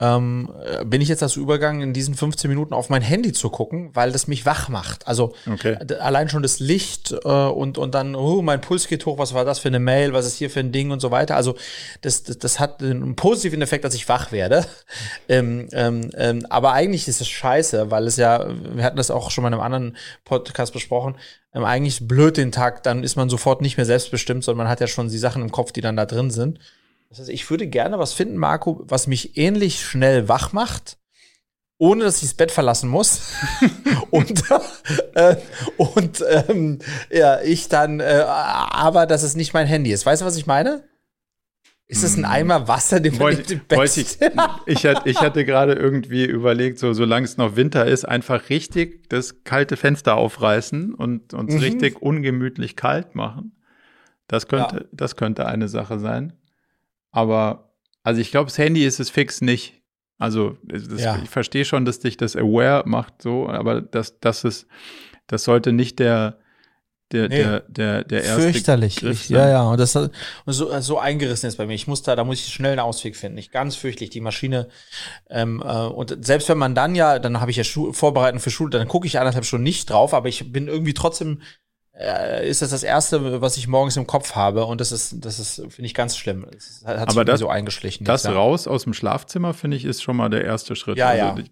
ähm, 0.00 0.48
äh, 0.64 0.84
bin 0.84 1.00
ich 1.00 1.08
jetzt 1.08 1.22
dazu 1.22 1.40
übergegangen, 1.40 1.82
in 1.82 1.92
diesen 1.92 2.14
15 2.14 2.48
Minuten 2.48 2.72
auf 2.72 2.88
mein 2.88 3.02
Handy 3.02 3.32
zu 3.32 3.50
gucken, 3.50 3.90
weil 3.94 4.12
das 4.12 4.28
mich 4.28 4.46
wach 4.46 4.68
macht. 4.68 5.08
Also 5.08 5.34
okay. 5.50 5.76
allein 5.98 6.28
schon 6.28 6.42
das 6.42 6.60
Licht 6.60 7.12
äh, 7.24 7.28
und, 7.28 7.78
und 7.78 7.94
dann, 7.94 8.14
oh, 8.14 8.40
mein 8.40 8.60
Puls 8.60 8.86
geht 8.86 9.06
hoch, 9.06 9.18
was 9.18 9.34
war 9.34 9.44
das 9.44 9.58
für 9.58 9.68
eine 9.68 9.80
Mail, 9.80 10.12
was 10.12 10.26
ist 10.26 10.36
hier 10.36 10.50
für 10.50 10.60
ein 10.60 10.70
Ding 10.70 10.92
und 10.92 11.00
so 11.00 11.10
weiter. 11.10 11.34
Also 11.34 11.56
das, 12.02 12.22
das, 12.22 12.38
das 12.38 12.60
hat 12.60 12.80
einen 12.80 13.16
positiven 13.16 13.60
Effekt, 13.60 13.84
dass 13.84 13.94
ich 13.94 14.08
wach 14.08 14.30
werde. 14.30 14.64
ähm, 15.28 15.68
ähm, 15.72 16.10
ähm, 16.16 16.46
aber 16.48 16.72
eigentlich 16.74 17.08
ist 17.08 17.20
es 17.20 17.28
scheiße, 17.28 17.90
weil 17.90 18.06
es 18.06 18.16
ja, 18.16 18.46
wir 18.48 18.84
hatten 18.84 18.96
das 18.96 19.10
auch 19.10 19.32
schon 19.32 19.42
mal 19.42 19.48
in 19.48 19.54
einem 19.54 19.62
anderen 19.62 19.96
Podcast 20.24 20.72
besprochen, 20.72 21.16
ähm, 21.52 21.64
eigentlich 21.64 22.06
blöd 22.06 22.36
den 22.36 22.52
Tag, 22.52 22.84
dann 22.84 23.02
ist 23.02 23.16
man 23.16 23.28
sofort 23.28 23.62
nicht 23.62 23.76
mehr 23.76 23.86
selbstbestimmt, 23.86 24.44
sondern 24.44 24.64
man 24.64 24.70
hat 24.70 24.80
ja 24.80 24.86
schon 24.86 25.08
die 25.08 25.18
Sachen 25.18 25.42
im 25.42 25.50
Kopf, 25.50 25.72
die 25.72 25.80
dann 25.80 25.96
da 25.96 26.06
drin 26.06 26.30
sind. 26.30 26.60
Das 27.08 27.20
heißt, 27.20 27.30
ich 27.30 27.48
würde 27.50 27.66
gerne 27.66 27.98
was 27.98 28.12
finden, 28.12 28.36
Marco, 28.36 28.82
was 28.84 29.06
mich 29.06 29.36
ähnlich 29.36 29.80
schnell 29.80 30.28
wach 30.28 30.52
macht, 30.52 30.98
ohne 31.78 32.04
dass 32.04 32.16
ich 32.16 32.28
das 32.28 32.34
Bett 32.34 32.50
verlassen 32.50 32.90
muss. 32.90 33.32
und 34.10 34.44
äh, 35.14 35.36
und 35.76 36.24
ähm, 36.28 36.80
ja, 37.10 37.40
ich 37.40 37.68
dann, 37.68 38.00
äh, 38.00 38.24
aber 38.26 39.06
dass 39.06 39.22
es 39.22 39.36
nicht 39.36 39.54
mein 39.54 39.66
Handy 39.66 39.92
ist. 39.92 40.04
Weißt 40.04 40.22
du, 40.22 40.26
was 40.26 40.36
ich 40.36 40.46
meine? 40.46 40.84
Ist 41.90 42.04
das 42.04 42.18
ein 42.18 42.24
hm. 42.24 42.30
Eimer 42.30 42.68
Wasser, 42.68 43.00
den 43.00 43.16
man 43.16 43.32
im 43.32 43.60
Bett 43.66 43.96
ich, 43.96 44.18
ich, 44.66 44.84
hatte, 44.84 45.08
ich 45.08 45.20
hatte 45.22 45.46
gerade 45.46 45.72
irgendwie 45.72 46.26
überlegt, 46.26 46.78
so 46.78 46.92
solange 46.92 47.24
es 47.24 47.38
noch 47.38 47.56
Winter 47.56 47.86
ist, 47.86 48.04
einfach 48.06 48.50
richtig 48.50 49.08
das 49.08 49.42
kalte 49.44 49.78
Fenster 49.78 50.16
aufreißen 50.16 50.92
und 50.92 51.32
uns 51.32 51.54
mhm. 51.54 51.60
richtig 51.60 52.02
ungemütlich 52.02 52.76
kalt 52.76 53.14
machen. 53.14 53.52
Das 54.26 54.48
könnte, 54.48 54.76
ja. 54.76 54.84
das 54.92 55.16
könnte 55.16 55.46
eine 55.46 55.68
Sache 55.68 55.98
sein. 55.98 56.34
Aber, 57.10 57.72
also 58.02 58.20
ich 58.20 58.30
glaube, 58.30 58.46
das 58.46 58.58
Handy 58.58 58.84
ist 58.84 59.00
es 59.00 59.10
fix 59.10 59.40
nicht. 59.40 59.82
Also 60.18 60.56
das, 60.64 61.00
ja. 61.00 61.20
ich 61.22 61.30
verstehe 61.30 61.64
schon, 61.64 61.84
dass 61.84 62.00
dich 62.00 62.16
das 62.16 62.36
aware 62.36 62.82
macht, 62.86 63.22
so, 63.22 63.48
aber 63.48 63.80
das, 63.80 64.18
das 64.18 64.42
ist, 64.42 64.66
das 65.28 65.44
sollte 65.44 65.72
nicht 65.72 66.00
der, 66.00 66.38
der, 67.12 67.28
nee. 67.28 67.36
der, 67.36 67.60
der, 67.60 68.04
der 68.04 68.24
erste. 68.24 68.42
Fürchterlich. 68.42 69.02
Ich, 69.02 69.28
ja, 69.28 69.48
ja. 69.48 69.62
Und 69.62 69.78
das 69.78 69.96
und 69.96 70.12
so, 70.46 70.78
so 70.80 70.98
eingerissen 70.98 71.48
ist 71.48 71.56
bei 71.56 71.66
mir. 71.66 71.74
Ich 71.74 71.86
muss 71.86 72.02
da, 72.02 72.16
da 72.16 72.24
muss 72.24 72.40
ich 72.40 72.52
schnell 72.52 72.72
einen 72.72 72.80
Ausweg 72.80 73.16
finden. 73.16 73.38
Ich 73.38 73.50
ganz 73.50 73.76
fürchtlich. 73.76 74.10
Die 74.10 74.20
Maschine, 74.20 74.68
ähm, 75.30 75.62
äh, 75.64 75.86
und 75.86 76.24
selbst 76.24 76.48
wenn 76.48 76.58
man 76.58 76.74
dann 76.74 76.94
ja, 76.94 77.18
dann 77.18 77.40
habe 77.40 77.50
ich 77.50 77.56
ja 77.56 77.64
Schu 77.64 77.92
vorbereiten 77.92 78.40
für 78.40 78.50
Schule, 78.50 78.70
dann 78.70 78.88
gucke 78.88 79.06
ich 79.06 79.18
anderthalb 79.18 79.44
Stunden 79.44 79.64
nicht 79.64 79.88
drauf, 79.88 80.12
aber 80.12 80.28
ich 80.28 80.52
bin 80.52 80.68
irgendwie 80.68 80.94
trotzdem 80.94 81.40
ist 81.98 82.62
das 82.62 82.70
das 82.70 82.84
Erste, 82.84 83.40
was 83.40 83.56
ich 83.56 83.66
morgens 83.66 83.96
im 83.96 84.06
Kopf 84.06 84.36
habe. 84.36 84.64
Und 84.66 84.80
das 84.80 84.92
ist, 84.92 85.16
das 85.24 85.38
ist, 85.38 85.56
finde 85.56 85.86
ich, 85.86 85.94
ganz 85.94 86.16
schlimm. 86.16 86.46
Das 86.52 86.84
hat 86.86 87.10
sich 87.10 87.24
das, 87.24 87.40
so 87.40 87.48
eingeschlichen. 87.48 88.04
Das 88.04 88.26
raus 88.26 88.68
aus 88.68 88.84
dem 88.84 88.94
Schlafzimmer, 88.94 89.52
finde 89.52 89.76
ich, 89.76 89.84
ist 89.84 90.02
schon 90.02 90.16
mal 90.16 90.30
der 90.30 90.44
erste 90.44 90.76
Schritt. 90.76 90.96
Ja, 90.96 91.08
also, 91.08 91.40
ja. 91.40 91.44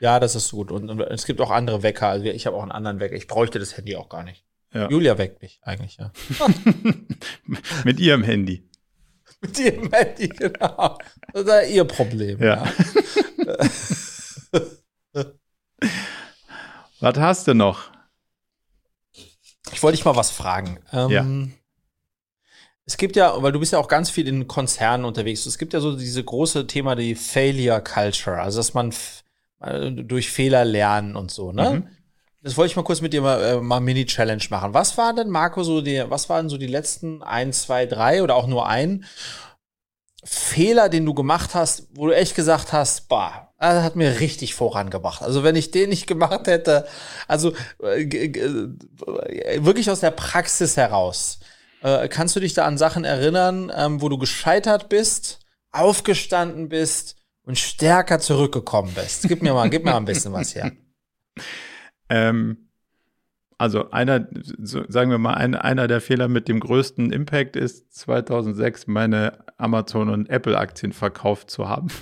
Ja, 0.00 0.18
das 0.18 0.34
ist 0.34 0.50
gut. 0.50 0.72
Und, 0.72 0.90
und, 0.90 1.00
es 1.00 1.24
gibt 1.26 1.40
auch 1.40 1.52
andere 1.52 1.84
Wecker. 1.84 2.08
Also 2.08 2.24
ich 2.24 2.46
habe 2.46 2.56
auch 2.56 2.62
einen 2.62 2.72
anderen 2.72 2.98
Wecker. 2.98 3.14
Ich 3.14 3.28
bräuchte 3.28 3.60
das 3.60 3.76
Handy 3.76 3.94
auch 3.94 4.08
gar 4.08 4.24
nicht. 4.24 4.44
Ja. 4.74 4.88
Julia 4.88 5.16
weckt 5.16 5.42
mich 5.42 5.60
eigentlich, 5.62 5.98
ja. 5.98 6.10
Mit 7.84 8.00
ihrem 8.00 8.24
Handy. 8.24 8.68
Mit 9.40 9.58
ihrem 9.60 9.92
Handy, 9.92 10.28
genau. 10.28 10.98
Das 11.32 11.44
ist 11.44 11.70
ihr 11.74 11.84
Problem. 11.84 12.42
Ja. 12.42 12.64
ja. 13.46 13.62
was 17.00 17.18
hast 17.18 17.46
du 17.46 17.54
noch? 17.54 17.92
Ich 19.72 19.82
wollte 19.82 19.96
dich 19.96 20.04
mal 20.04 20.16
was 20.16 20.30
fragen. 20.30 20.78
Ähm, 20.92 21.10
ja. 21.10 21.26
Es 22.84 22.96
gibt 22.96 23.16
ja, 23.16 23.42
weil 23.42 23.52
du 23.52 23.60
bist 23.60 23.72
ja 23.72 23.78
auch 23.78 23.88
ganz 23.88 24.10
viel 24.10 24.26
in 24.28 24.48
Konzernen 24.48 25.04
unterwegs. 25.04 25.46
Es 25.46 25.58
gibt 25.58 25.72
ja 25.72 25.80
so 25.80 25.96
diese 25.96 26.22
große 26.22 26.66
Thema, 26.66 26.94
die 26.94 27.14
Failure 27.14 27.82
Culture, 27.82 28.40
also 28.40 28.58
dass 28.58 28.74
man 28.74 28.92
durch 29.60 30.30
Fehler 30.30 30.64
lernen 30.64 31.14
und 31.14 31.30
so, 31.30 31.52
ne? 31.52 31.70
Mhm. 31.70 31.88
Das 32.42 32.56
wollte 32.56 32.72
ich 32.72 32.76
mal 32.76 32.82
kurz 32.82 33.00
mit 33.00 33.12
dir 33.12 33.22
mal, 33.22 33.40
äh, 33.40 33.60
mal 33.60 33.78
Mini-Challenge 33.78 34.42
machen. 34.50 34.74
Was 34.74 34.98
war 34.98 35.14
denn, 35.14 35.30
Marco, 35.30 35.62
so 35.62 35.80
die, 35.80 36.02
was 36.08 36.28
waren 36.28 36.48
so 36.48 36.58
die 36.58 36.66
letzten 36.66 37.22
ein, 37.22 37.52
zwei, 37.52 37.86
drei 37.86 38.24
oder 38.24 38.34
auch 38.34 38.48
nur 38.48 38.66
ein 38.66 39.04
Fehler, 40.24 40.88
den 40.88 41.04
du 41.04 41.14
gemacht 41.14 41.54
hast, 41.54 41.88
wo 41.94 42.06
du 42.06 42.12
echt 42.14 42.36
gesagt 42.36 42.72
hast, 42.72 43.08
bah, 43.08 43.52
das 43.58 43.82
hat 43.82 43.96
mir 43.96 44.20
richtig 44.20 44.54
vorangebracht. 44.54 45.22
Also 45.22 45.42
wenn 45.42 45.56
ich 45.56 45.70
den 45.70 45.90
nicht 45.90 46.06
gemacht 46.06 46.46
hätte, 46.46 46.86
also 47.26 47.52
äh, 47.82 48.08
wirklich 49.64 49.90
aus 49.90 50.00
der 50.00 50.12
Praxis 50.12 50.76
heraus, 50.76 51.40
äh, 51.82 52.08
kannst 52.08 52.36
du 52.36 52.40
dich 52.40 52.54
da 52.54 52.64
an 52.64 52.78
Sachen 52.78 53.04
erinnern, 53.04 53.72
ähm, 53.74 54.00
wo 54.00 54.08
du 54.08 54.18
gescheitert 54.18 54.88
bist, 54.88 55.40
aufgestanden 55.72 56.68
bist 56.68 57.16
und 57.42 57.58
stärker 57.58 58.20
zurückgekommen 58.20 58.92
bist? 58.94 59.26
Gib 59.28 59.42
mir 59.42 59.54
mal, 59.54 59.68
gib 59.70 59.84
mir 59.84 59.90
mal 59.90 59.96
ein 59.96 60.04
bisschen 60.04 60.32
was 60.32 60.54
her. 60.54 60.72
Ähm, 62.08 62.68
also 63.56 63.90
einer, 63.90 64.28
sagen 64.58 65.10
wir 65.10 65.18
mal, 65.18 65.34
ein, 65.34 65.54
einer 65.54 65.88
der 65.88 66.00
Fehler 66.02 66.28
mit 66.28 66.46
dem 66.48 66.60
größten 66.60 67.10
Impact 67.10 67.56
ist 67.56 67.94
2006 67.94 68.86
meine 68.86 69.44
Amazon 69.62 70.08
und 70.08 70.28
Apple 70.28 70.58
Aktien 70.58 70.92
verkauft 70.92 71.50
zu 71.50 71.68
haben. 71.68 71.88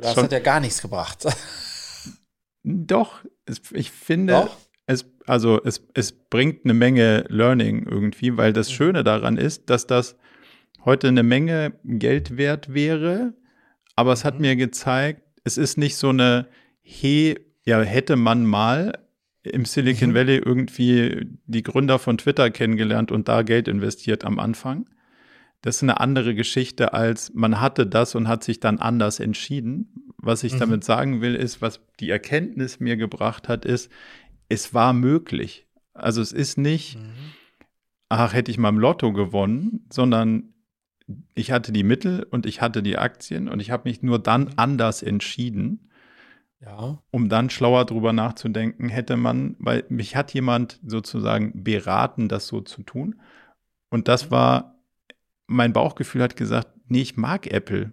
Das 0.00 0.14
Schon, 0.14 0.24
hat 0.24 0.32
ja 0.32 0.40
gar 0.40 0.58
nichts 0.58 0.82
gebracht. 0.82 1.24
Doch, 2.64 3.24
es, 3.46 3.62
ich 3.72 3.92
finde, 3.92 4.32
Doch? 4.32 4.56
es, 4.86 5.06
also 5.26 5.62
es, 5.62 5.86
es 5.94 6.12
bringt 6.12 6.64
eine 6.64 6.74
Menge 6.74 7.24
Learning 7.28 7.86
irgendwie, 7.86 8.36
weil 8.36 8.52
das 8.52 8.68
mhm. 8.68 8.74
Schöne 8.74 9.04
daran 9.04 9.36
ist, 9.36 9.70
dass 9.70 9.86
das 9.86 10.16
heute 10.84 11.06
eine 11.06 11.22
Menge 11.22 11.74
Geld 11.84 12.36
wert 12.36 12.74
wäre, 12.74 13.34
aber 13.94 14.12
es 14.12 14.24
hat 14.24 14.34
mhm. 14.34 14.40
mir 14.40 14.56
gezeigt, 14.56 15.22
es 15.44 15.56
ist 15.56 15.78
nicht 15.78 15.96
so 15.96 16.08
eine, 16.08 16.48
hey, 16.82 17.38
ja, 17.64 17.80
hätte 17.80 18.16
man 18.16 18.44
mal 18.44 18.98
im 19.42 19.64
Silicon 19.64 20.10
mhm. 20.10 20.14
Valley 20.14 20.36
irgendwie 20.36 21.28
die 21.46 21.62
Gründer 21.62 21.98
von 21.98 22.18
Twitter 22.18 22.50
kennengelernt 22.50 23.10
und 23.12 23.28
da 23.28 23.42
Geld 23.42 23.68
investiert 23.68 24.24
am 24.24 24.38
Anfang. 24.38 24.86
Das 25.62 25.76
ist 25.76 25.82
eine 25.82 26.00
andere 26.00 26.34
Geschichte 26.34 26.94
als 26.94 27.32
man 27.34 27.60
hatte 27.60 27.86
das 27.86 28.14
und 28.14 28.28
hat 28.28 28.42
sich 28.44 28.60
dann 28.60 28.78
anders 28.78 29.20
entschieden. 29.20 30.12
Was 30.16 30.44
ich 30.44 30.54
mhm. 30.54 30.58
damit 30.58 30.84
sagen 30.84 31.20
will, 31.20 31.34
ist, 31.34 31.60
was 31.60 31.80
die 31.98 32.10
Erkenntnis 32.10 32.80
mir 32.80 32.96
gebracht 32.96 33.48
hat, 33.48 33.64
ist, 33.64 33.90
es 34.48 34.74
war 34.74 34.92
möglich. 34.92 35.66
Also 35.92 36.22
es 36.22 36.32
ist 36.32 36.58
nicht, 36.58 36.98
mhm. 36.98 37.12
ach, 38.08 38.32
hätte 38.32 38.50
ich 38.50 38.58
mal 38.58 38.70
im 38.70 38.78
Lotto 38.78 39.12
gewonnen, 39.12 39.86
sondern 39.90 40.54
ich 41.34 41.50
hatte 41.52 41.72
die 41.72 41.82
Mittel 41.82 42.26
und 42.30 42.46
ich 42.46 42.60
hatte 42.60 42.82
die 42.82 42.98
Aktien 42.98 43.48
und 43.48 43.60
ich 43.60 43.70
habe 43.70 43.88
mich 43.88 44.02
nur 44.02 44.18
dann 44.18 44.42
mhm. 44.42 44.52
anders 44.56 45.02
entschieden. 45.02 45.90
Ja. 46.60 47.02
Um 47.10 47.30
dann 47.30 47.48
schlauer 47.48 47.86
drüber 47.86 48.12
nachzudenken, 48.12 48.90
hätte 48.90 49.16
man, 49.16 49.56
weil 49.58 49.84
mich 49.88 50.14
hat 50.14 50.34
jemand 50.34 50.78
sozusagen 50.84 51.64
beraten, 51.64 52.28
das 52.28 52.46
so 52.46 52.60
zu 52.60 52.82
tun. 52.82 53.20
Und 53.88 54.08
das 54.08 54.26
mhm. 54.26 54.30
war, 54.30 54.79
mein 55.50 55.72
Bauchgefühl 55.72 56.22
hat 56.22 56.36
gesagt, 56.36 56.68
nee, 56.86 57.02
ich 57.02 57.16
mag 57.16 57.46
Apple. 57.48 57.92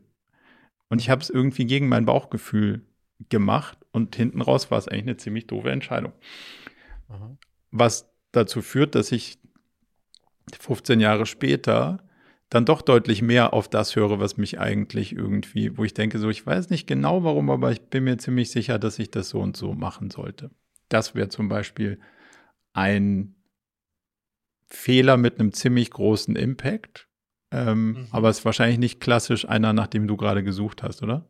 Und 0.89 1.01
ich 1.01 1.09
habe 1.09 1.21
es 1.21 1.29
irgendwie 1.29 1.65
gegen 1.65 1.89
mein 1.89 2.05
Bauchgefühl 2.05 2.85
gemacht 3.29 3.79
und 3.91 4.15
hinten 4.15 4.41
raus 4.41 4.69
war 4.69 4.77
es 4.77 4.87
eigentlich 4.87 5.03
eine 5.03 5.17
ziemlich 5.17 5.47
doofe 5.47 5.71
Entscheidung. 5.71 6.13
Mhm. 7.09 7.37
Was 7.71 8.09
dazu 8.31 8.61
führt, 8.61 8.93
dass 8.93 9.11
ich 9.11 9.39
15 10.59 10.99
Jahre 10.99 11.25
später 11.25 12.03
dann 12.49 12.63
doch 12.63 12.81
deutlich 12.81 13.21
mehr 13.21 13.53
auf 13.53 13.67
das 13.67 13.95
höre, 13.95 14.19
was 14.19 14.37
mich 14.37 14.59
eigentlich 14.59 15.13
irgendwie, 15.13 15.77
wo 15.77 15.83
ich 15.83 15.93
denke, 15.93 16.19
so, 16.19 16.29
ich 16.29 16.45
weiß 16.45 16.69
nicht 16.69 16.87
genau 16.87 17.23
warum, 17.23 17.49
aber 17.49 17.71
ich 17.71 17.81
bin 17.81 18.05
mir 18.05 18.17
ziemlich 18.17 18.51
sicher, 18.51 18.79
dass 18.79 18.99
ich 18.99 19.11
das 19.11 19.29
so 19.29 19.41
und 19.41 19.57
so 19.57 19.73
machen 19.73 20.11
sollte. 20.11 20.51
Das 20.87 21.15
wäre 21.15 21.27
zum 21.27 21.49
Beispiel 21.49 21.99
ein 22.71 23.35
Fehler 24.67 25.17
mit 25.17 25.39
einem 25.39 25.51
ziemlich 25.51 25.89
großen 25.89 26.35
Impact. 26.35 27.06
Ähm, 27.51 27.91
mhm. 27.91 28.07
Aber 28.11 28.29
es 28.29 28.39
ist 28.39 28.45
wahrscheinlich 28.45 28.79
nicht 28.79 28.99
klassisch 28.99 29.47
einer, 29.47 29.73
nach 29.73 29.87
dem 29.87 30.07
du 30.07 30.17
gerade 30.17 30.43
gesucht 30.43 30.83
hast, 30.83 31.01
oder? 31.03 31.25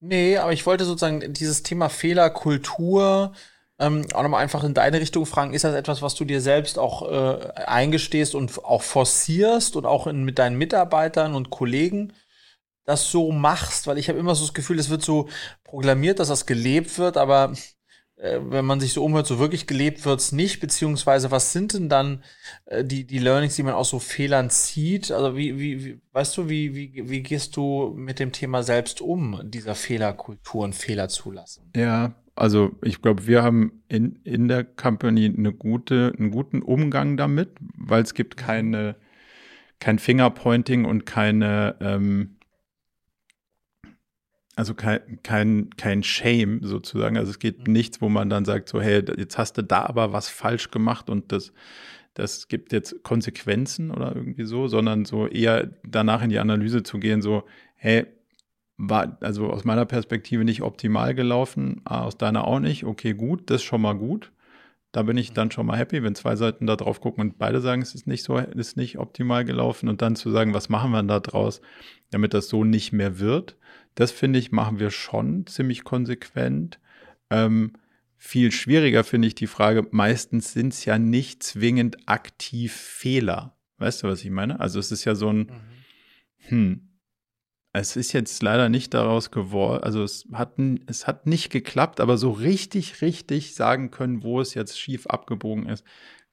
Nee, 0.00 0.36
aber 0.36 0.52
ich 0.52 0.66
wollte 0.66 0.84
sozusagen 0.84 1.32
dieses 1.32 1.62
Thema 1.62 1.88
Fehlerkultur, 1.88 3.32
ähm, 3.78 4.06
auch 4.12 4.22
nochmal 4.22 4.42
einfach 4.42 4.62
in 4.64 4.74
deine 4.74 5.00
Richtung 5.00 5.26
fragen, 5.26 5.54
ist 5.54 5.64
das 5.64 5.74
etwas, 5.74 6.02
was 6.02 6.14
du 6.14 6.24
dir 6.24 6.40
selbst 6.40 6.78
auch 6.78 7.10
äh, 7.10 7.52
eingestehst 7.66 8.34
und 8.34 8.64
auch 8.64 8.82
forcierst 8.82 9.76
und 9.76 9.86
auch 9.86 10.06
in, 10.06 10.24
mit 10.24 10.38
deinen 10.38 10.58
Mitarbeitern 10.58 11.34
und 11.34 11.50
Kollegen 11.50 12.12
das 12.84 13.10
so 13.10 13.32
machst? 13.32 13.86
Weil 13.86 13.98
ich 13.98 14.08
habe 14.08 14.18
immer 14.18 14.34
so 14.34 14.44
das 14.44 14.54
Gefühl, 14.54 14.78
es 14.78 14.90
wird 14.90 15.02
so 15.02 15.28
proklamiert, 15.64 16.18
dass 16.18 16.28
das 16.28 16.46
gelebt 16.46 16.98
wird, 16.98 17.16
aber 17.16 17.54
äh, 18.24 18.40
wenn 18.42 18.64
man 18.64 18.80
sich 18.80 18.94
so 18.94 19.04
umhört, 19.04 19.26
so 19.26 19.38
wirklich 19.38 19.66
gelebt 19.66 20.06
wird 20.06 20.18
es 20.18 20.32
nicht, 20.32 20.60
beziehungsweise 20.60 21.30
was 21.30 21.52
sind 21.52 21.74
denn 21.74 21.90
dann 21.90 22.24
äh, 22.64 22.82
die, 22.82 23.06
die 23.06 23.18
Learnings, 23.18 23.56
die 23.56 23.62
man 23.62 23.74
aus 23.74 23.90
so 23.90 23.98
Fehlern 23.98 24.48
zieht? 24.48 25.12
Also 25.12 25.36
wie, 25.36 25.58
wie, 25.58 25.84
wie 25.84 26.00
weißt 26.12 26.38
du, 26.38 26.48
wie, 26.48 26.74
wie, 26.74 27.10
wie 27.10 27.22
gehst 27.22 27.54
du 27.56 27.92
mit 27.94 28.18
dem 28.18 28.32
Thema 28.32 28.62
selbst 28.62 29.02
um, 29.02 29.40
dieser 29.44 29.74
Fehlerkultur 29.74 30.64
und 30.64 30.74
Fehler 30.74 31.08
zulassen? 31.08 31.70
Ja, 31.76 32.14
also 32.34 32.72
ich 32.82 33.02
glaube, 33.02 33.26
wir 33.26 33.42
haben 33.42 33.82
in, 33.88 34.18
in 34.24 34.48
der 34.48 34.64
Company 34.64 35.26
eine 35.26 35.52
gute, 35.52 36.14
einen 36.18 36.30
guten 36.30 36.62
Umgang 36.62 37.18
damit, 37.18 37.50
weil 37.76 38.02
es 38.02 38.14
gibt 38.14 38.36
mhm. 38.36 38.46
keine, 38.46 38.96
kein 39.80 39.98
Fingerpointing 39.98 40.86
und 40.86 41.04
keine, 41.04 41.76
ähm, 41.80 42.33
also 44.56 44.74
kein, 44.74 45.20
kein, 45.22 45.70
kein 45.76 46.02
Shame 46.02 46.60
sozusagen. 46.62 47.16
Also 47.16 47.30
es 47.30 47.38
geht 47.38 47.66
mhm. 47.66 47.72
nichts, 47.72 48.00
wo 48.00 48.08
man 48.08 48.30
dann 48.30 48.44
sagt, 48.44 48.68
so, 48.68 48.80
hey, 48.80 49.02
jetzt 49.16 49.38
hast 49.38 49.58
du 49.58 49.62
da 49.62 49.86
aber 49.86 50.12
was 50.12 50.28
falsch 50.28 50.70
gemacht 50.70 51.10
und 51.10 51.32
das, 51.32 51.52
das 52.14 52.48
gibt 52.48 52.72
jetzt 52.72 53.02
Konsequenzen 53.02 53.90
oder 53.90 54.14
irgendwie 54.14 54.44
so, 54.44 54.68
sondern 54.68 55.04
so 55.04 55.26
eher 55.26 55.70
danach 55.84 56.22
in 56.22 56.30
die 56.30 56.38
Analyse 56.38 56.82
zu 56.82 56.98
gehen, 56.98 57.22
so, 57.22 57.44
hey, 57.74 58.06
war 58.76 59.18
also 59.20 59.50
aus 59.50 59.64
meiner 59.64 59.86
Perspektive 59.86 60.44
nicht 60.44 60.62
optimal 60.62 61.14
gelaufen, 61.14 61.80
aus 61.84 62.16
deiner 62.18 62.46
auch 62.46 62.60
nicht. 62.60 62.84
Okay, 62.84 63.14
gut, 63.14 63.50
das 63.50 63.56
ist 63.56 63.64
schon 63.64 63.80
mal 63.80 63.94
gut. 63.94 64.32
Da 64.92 65.02
bin 65.02 65.16
ich 65.16 65.32
dann 65.32 65.50
schon 65.50 65.66
mal 65.66 65.76
happy, 65.76 66.02
wenn 66.02 66.14
zwei 66.14 66.36
Seiten 66.36 66.66
da 66.66 66.76
drauf 66.76 67.00
gucken 67.00 67.20
und 67.20 67.38
beide 67.38 67.60
sagen, 67.60 67.82
es 67.82 67.94
ist 67.94 68.06
nicht 68.06 68.22
so, 68.22 68.38
ist 68.38 68.76
nicht 68.76 68.98
optimal 68.98 69.44
gelaufen 69.44 69.88
und 69.88 70.02
dann 70.02 70.14
zu 70.16 70.30
sagen, 70.30 70.54
was 70.54 70.68
machen 70.68 70.92
wir 70.92 71.02
da 71.02 71.20
draus, 71.20 71.60
damit 72.10 72.32
das 72.34 72.48
so 72.48 72.62
nicht 72.64 72.92
mehr 72.92 73.18
wird. 73.18 73.56
Das 73.94 74.10
finde 74.10 74.38
ich, 74.38 74.52
machen 74.52 74.78
wir 74.78 74.90
schon 74.90 75.46
ziemlich 75.46 75.84
konsequent. 75.84 76.80
Ähm, 77.30 77.74
viel 78.16 78.52
schwieriger 78.52 79.04
finde 79.04 79.28
ich 79.28 79.34
die 79.34 79.46
Frage, 79.46 79.86
meistens 79.90 80.52
sind 80.52 80.72
es 80.72 80.84
ja 80.84 80.98
nicht 80.98 81.42
zwingend 81.42 82.08
aktiv 82.08 82.72
Fehler. 82.72 83.56
Weißt 83.78 84.02
du, 84.02 84.08
was 84.08 84.24
ich 84.24 84.30
meine? 84.30 84.60
Also 84.60 84.78
es 84.78 84.90
ist 84.92 85.04
ja 85.04 85.14
so 85.14 85.28
ein, 85.28 85.38
mhm. 85.38 85.50
hm, 86.48 86.88
es 87.72 87.96
ist 87.96 88.12
jetzt 88.12 88.40
leider 88.42 88.68
nicht 88.68 88.94
daraus 88.94 89.32
geworden, 89.32 89.82
also 89.82 90.04
es 90.04 90.26
hat, 90.32 90.54
es 90.86 91.08
hat 91.08 91.26
nicht 91.26 91.50
geklappt, 91.50 92.00
aber 92.00 92.16
so 92.16 92.30
richtig, 92.30 93.02
richtig 93.02 93.54
sagen 93.54 93.90
können, 93.90 94.22
wo 94.22 94.40
es 94.40 94.54
jetzt 94.54 94.78
schief 94.78 95.08
abgebogen 95.08 95.68
ist, 95.68 95.84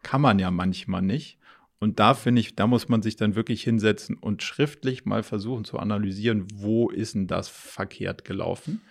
kann 0.03 0.21
man 0.21 0.37
ja 0.37 0.51
manchmal 0.51 1.01
nicht. 1.01 1.39
Und 1.81 1.99
da 1.99 2.13
finde 2.13 2.41
ich, 2.41 2.55
da 2.55 2.67
muss 2.67 2.89
man 2.89 3.01
sich 3.01 3.15
dann 3.15 3.35
wirklich 3.35 3.63
hinsetzen 3.63 4.15
und 4.15 4.43
schriftlich 4.43 5.05
mal 5.05 5.23
versuchen 5.23 5.65
zu 5.65 5.79
analysieren, 5.79 6.45
wo 6.53 6.91
ist 6.91 7.15
denn 7.15 7.25
das 7.25 7.49
verkehrt 7.49 8.23
gelaufen. 8.23 8.81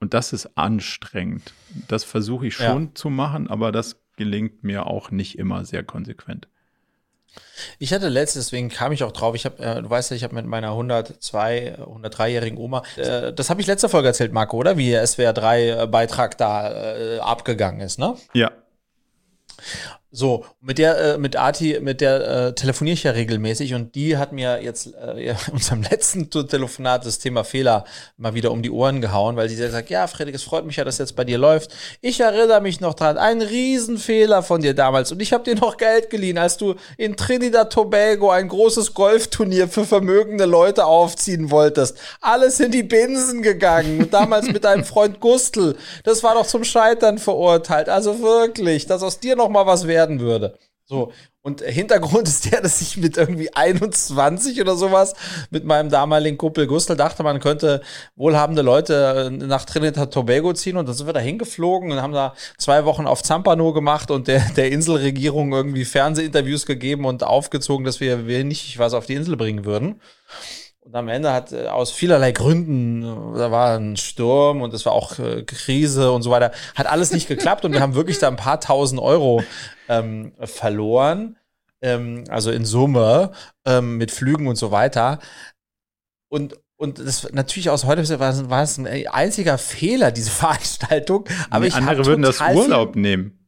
Und 0.00 0.12
das 0.12 0.34
ist 0.34 0.58
anstrengend. 0.58 1.54
Das 1.88 2.04
versuche 2.04 2.46
ich 2.48 2.54
schon 2.54 2.84
ja. 2.84 2.94
zu 2.94 3.08
machen, 3.08 3.48
aber 3.48 3.72
das 3.72 4.02
gelingt 4.16 4.62
mir 4.62 4.86
auch 4.86 5.10
nicht 5.10 5.38
immer 5.38 5.64
sehr 5.64 5.82
konsequent. 5.82 6.46
Ich 7.78 7.94
hatte 7.94 8.08
letztes, 8.08 8.46
deswegen 8.46 8.68
kam 8.68 8.92
ich 8.92 9.02
auch 9.02 9.12
drauf. 9.12 9.34
Ich 9.34 9.46
habe, 9.46 9.62
äh, 9.62 9.80
du 9.80 9.88
weißt 9.88 10.10
ja, 10.10 10.16
ich 10.16 10.24
habe 10.24 10.34
mit 10.34 10.44
meiner 10.44 10.72
102, 10.72 11.78
103-jährigen 11.78 12.58
Oma, 12.58 12.82
äh, 12.96 13.32
das 13.32 13.48
habe 13.48 13.62
ich 13.62 13.66
letzte 13.66 13.88
Folge 13.88 14.08
erzählt, 14.08 14.34
Marco, 14.34 14.58
oder? 14.58 14.76
Wie 14.76 14.90
der 14.90 15.06
SWR 15.06 15.32
3 15.32 15.86
Beitrag 15.86 16.36
da 16.36 16.96
äh, 16.96 17.18
abgegangen 17.20 17.80
ist, 17.80 17.98
ne? 17.98 18.14
Ja. 18.34 18.50
So, 20.12 20.44
mit 20.60 20.78
der, 20.78 20.98
äh, 20.98 21.18
mit 21.18 21.36
Arti, 21.36 21.78
mit 21.80 22.00
der 22.00 22.48
äh, 22.48 22.52
telefoniere 22.52 22.94
ich 22.94 23.04
ja 23.04 23.12
regelmäßig 23.12 23.74
und 23.74 23.94
die 23.94 24.16
hat 24.16 24.32
mir 24.32 24.60
jetzt 24.60 24.92
äh, 24.96 25.30
in 25.30 25.36
unserem 25.52 25.82
letzten 25.82 26.28
Telefonat 26.28 27.06
das 27.06 27.20
Thema 27.20 27.44
Fehler 27.44 27.84
mal 28.16 28.34
wieder 28.34 28.50
um 28.50 28.60
die 28.60 28.72
Ohren 28.72 29.00
gehauen, 29.00 29.36
weil 29.36 29.48
sie 29.48 29.54
sagt, 29.54 29.88
ja, 29.88 30.08
Frederik, 30.08 30.34
es 30.34 30.42
freut 30.42 30.66
mich 30.66 30.74
ja, 30.76 30.84
dass 30.84 30.98
jetzt 30.98 31.14
bei 31.14 31.22
dir 31.22 31.38
läuft. 31.38 31.72
Ich 32.00 32.18
erinnere 32.18 32.60
mich 32.60 32.80
noch 32.80 32.94
dran, 32.94 33.18
ein 33.18 33.40
Riesenfehler 33.40 34.42
von 34.42 34.62
dir 34.62 34.74
damals 34.74 35.12
und 35.12 35.22
ich 35.22 35.32
habe 35.32 35.44
dir 35.44 35.54
noch 35.54 35.76
Geld 35.76 36.10
geliehen, 36.10 36.38
als 36.38 36.56
du 36.56 36.74
in 36.96 37.16
Trinidad 37.16 37.72
Tobago 37.72 38.30
ein 38.30 38.48
großes 38.48 38.94
Golfturnier 38.94 39.68
für 39.68 39.84
vermögende 39.84 40.44
Leute 40.44 40.86
aufziehen 40.86 41.52
wolltest. 41.52 41.96
Alles 42.20 42.58
in 42.58 42.72
die 42.72 42.82
Binsen 42.82 43.42
gegangen, 43.42 44.08
damals 44.10 44.48
mit 44.48 44.64
deinem 44.64 44.84
Freund 44.84 45.20
Gustl. 45.20 45.76
Das 46.02 46.24
war 46.24 46.34
doch 46.34 46.46
zum 46.46 46.64
Scheitern 46.64 47.18
verurteilt. 47.18 47.88
Also 47.88 48.20
wirklich, 48.20 48.86
dass 48.86 49.04
aus 49.04 49.20
dir 49.20 49.36
noch 49.36 49.48
mal 49.48 49.66
was 49.66 49.86
wäre 49.86 49.99
werden 50.00 50.20
würde. 50.20 50.58
So. 50.86 51.12
Und 51.42 51.62
Hintergrund 51.62 52.28
ist 52.28 52.50
der, 52.50 52.60
dass 52.60 52.80
ich 52.80 52.96
mit 52.96 53.16
irgendwie 53.16 53.54
21 53.54 54.60
oder 54.60 54.76
sowas 54.76 55.14
mit 55.50 55.64
meinem 55.64 55.88
damaligen 55.88 56.36
Kumpel 56.36 56.66
Gustl 56.66 56.96
dachte, 56.96 57.22
man 57.22 57.40
könnte 57.40 57.80
wohlhabende 58.16 58.62
Leute 58.62 59.30
nach 59.32 59.64
Trinidad 59.64 60.12
Tobago 60.12 60.52
ziehen 60.52 60.76
und 60.76 60.86
dann 60.86 60.94
sind 60.94 61.06
wir 61.06 61.12
da 61.12 61.20
hingeflogen 61.20 61.92
und 61.92 62.02
haben 62.02 62.12
da 62.12 62.34
zwei 62.58 62.84
Wochen 62.84 63.06
auf 63.06 63.22
Zampano 63.22 63.72
gemacht 63.72 64.10
und 64.10 64.26
der, 64.26 64.40
der 64.56 64.70
Inselregierung 64.72 65.52
irgendwie 65.52 65.84
Fernsehinterviews 65.84 66.66
gegeben 66.66 67.04
und 67.04 67.22
aufgezogen, 67.22 67.86
dass 67.86 68.00
wir 68.00 68.26
wenig 68.26 68.78
was 68.78 68.92
auf 68.92 69.06
die 69.06 69.14
Insel 69.14 69.36
bringen 69.36 69.64
würden. 69.64 70.00
Und 70.90 70.96
am 70.96 71.06
Ende 71.06 71.32
hat 71.32 71.52
äh, 71.52 71.68
aus 71.68 71.92
vielerlei 71.92 72.32
Gründen, 72.32 73.04
äh, 73.04 73.38
da 73.38 73.52
war 73.52 73.78
ein 73.78 73.96
Sturm 73.96 74.60
und 74.60 74.74
es 74.74 74.84
war 74.86 74.92
auch 74.92 75.20
äh, 75.20 75.44
Krise 75.44 76.10
und 76.10 76.22
so 76.22 76.32
weiter, 76.32 76.50
hat 76.74 76.88
alles 76.88 77.12
nicht 77.12 77.28
geklappt 77.28 77.64
und 77.64 77.72
wir 77.72 77.80
haben 77.80 77.94
wirklich 77.94 78.18
da 78.18 78.26
ein 78.26 78.34
paar 78.34 78.58
tausend 78.58 79.00
Euro 79.00 79.44
ähm, 79.88 80.32
verloren. 80.42 81.36
Ähm, 81.80 82.24
also 82.28 82.50
in 82.50 82.64
Summe 82.64 83.30
ähm, 83.64 83.98
mit 83.98 84.10
Flügen 84.10 84.48
und 84.48 84.56
so 84.56 84.72
weiter. 84.72 85.20
Und, 86.28 86.58
und 86.76 86.98
das 86.98 87.32
natürlich 87.32 87.70
aus 87.70 87.84
heute 87.84 88.18
war 88.18 88.30
es, 88.30 88.50
war 88.50 88.62
es 88.64 88.76
ein 88.76 88.88
einziger 89.06 89.58
Fehler, 89.58 90.10
diese 90.10 90.30
Veranstaltung. 90.32 91.24
Aber 91.50 91.66
Die 91.66 91.68
ich 91.68 91.76
andere 91.76 92.04
würden 92.04 92.22
das 92.22 92.40
Urlaub 92.40 92.96
nehmen. 92.96 93.39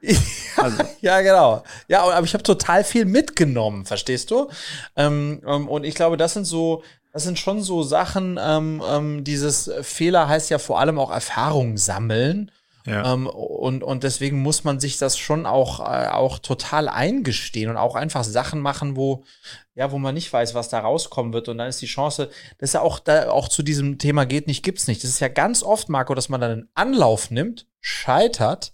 Ja, 0.00 0.18
also. 0.56 0.82
ja, 1.00 1.20
genau. 1.20 1.62
Ja, 1.88 2.02
aber 2.02 2.24
ich 2.24 2.34
habe 2.34 2.42
total 2.42 2.84
viel 2.84 3.04
mitgenommen, 3.04 3.84
verstehst 3.84 4.30
du? 4.30 4.48
Ähm, 4.96 5.42
ähm, 5.46 5.68
und 5.68 5.84
ich 5.84 5.94
glaube, 5.94 6.16
das 6.16 6.34
sind 6.34 6.44
so, 6.44 6.82
das 7.12 7.24
sind 7.24 7.38
schon 7.38 7.62
so 7.62 7.82
Sachen, 7.82 8.38
ähm, 8.40 8.82
ähm 8.88 9.24
dieses 9.24 9.70
Fehler 9.82 10.28
heißt 10.28 10.50
ja 10.50 10.58
vor 10.58 10.80
allem 10.80 10.98
auch 10.98 11.10
Erfahrung 11.10 11.76
sammeln. 11.76 12.50
Ja. 12.86 13.12
Ähm, 13.12 13.26
und, 13.26 13.82
und 13.82 14.04
deswegen 14.04 14.40
muss 14.40 14.64
man 14.64 14.80
sich 14.80 14.96
das 14.96 15.18
schon 15.18 15.44
auch, 15.44 15.80
äh, 15.80 16.08
auch 16.08 16.38
total 16.38 16.88
eingestehen 16.88 17.68
und 17.68 17.76
auch 17.76 17.94
einfach 17.94 18.24
Sachen 18.24 18.60
machen, 18.60 18.96
wo, 18.96 19.24
ja, 19.74 19.92
wo 19.92 19.98
man 19.98 20.14
nicht 20.14 20.32
weiß, 20.32 20.54
was 20.54 20.70
da 20.70 20.80
rauskommen 20.80 21.32
wird. 21.32 21.48
Und 21.48 21.58
dann 21.58 21.68
ist 21.68 21.82
die 21.82 21.86
Chance, 21.86 22.30
das 22.58 22.70
ist 22.70 22.74
ja 22.74 22.80
auch, 22.80 22.98
da, 22.98 23.30
auch 23.30 23.48
zu 23.48 23.62
diesem 23.62 23.98
Thema 23.98 24.24
geht 24.24 24.46
nicht, 24.46 24.62
gibt's 24.62 24.86
nicht. 24.86 25.04
Das 25.04 25.10
ist 25.10 25.20
ja 25.20 25.28
ganz 25.28 25.62
oft, 25.62 25.88
Marco, 25.88 26.14
dass 26.14 26.30
man 26.30 26.40
dann 26.40 26.50
einen 26.50 26.68
Anlauf 26.74 27.30
nimmt, 27.30 27.66
scheitert, 27.80 28.72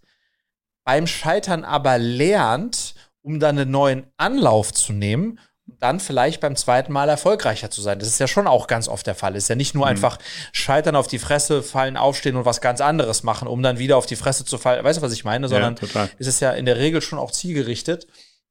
beim 0.87 1.07
Scheitern 1.07 1.65
aber 1.65 1.99
lernt, 1.99 2.95
um 3.21 3.41
dann 3.41 3.59
einen 3.59 3.71
neuen 3.71 4.07
Anlauf 4.17 4.73
zu 4.73 4.93
nehmen 4.93 5.39
dann 5.81 6.01
vielleicht 6.01 6.41
beim 6.41 6.57
zweiten 6.57 6.93
Mal 6.93 7.09
erfolgreicher 7.09 7.71
zu 7.71 7.83
sein. 7.83 7.99
Das 7.99 8.09
ist 8.09 8.21
ja 8.21 8.29
schon 8.29 8.47
auch 8.47 8.67
ganz 8.67 8.89
oft 8.89 9.07
der 9.07 9.15
Fall. 9.15 9.35
Es 9.35 9.45
ist 9.45 9.49
ja 9.49 9.57
nicht 9.57 9.75
nur 9.75 9.85
mhm. 9.85 9.91
einfach 9.91 10.19
scheitern 10.53 10.97
auf 10.97 11.09
die 11.09 11.19
Fresse, 11.19 11.63
fallen, 11.63 11.97
aufstehen 11.97 12.37
und 12.37 12.45
was 12.45 12.61
ganz 12.61 12.81
anderes 12.81 13.23
machen, 13.25 13.49
um 13.49 13.63
dann 13.63 13.79
wieder 13.79 13.97
auf 13.97 14.07
die 14.07 14.17
Fresse 14.17 14.45
zu 14.45 14.59
fallen. 14.59 14.85
Weißt 14.85 14.99
du, 14.99 15.03
was 15.03 15.13
ich 15.13 15.25
meine? 15.25 15.49
Sondern 15.49 15.77
ja, 15.93 16.09
ist 16.19 16.29
es 16.29 16.41
ja 16.41 16.53
in 16.53 16.67
der 16.67 16.77
Regel 16.79 17.03
schon 17.03 17.19
auch 17.19 17.33
zielgerichtet. 17.33 18.07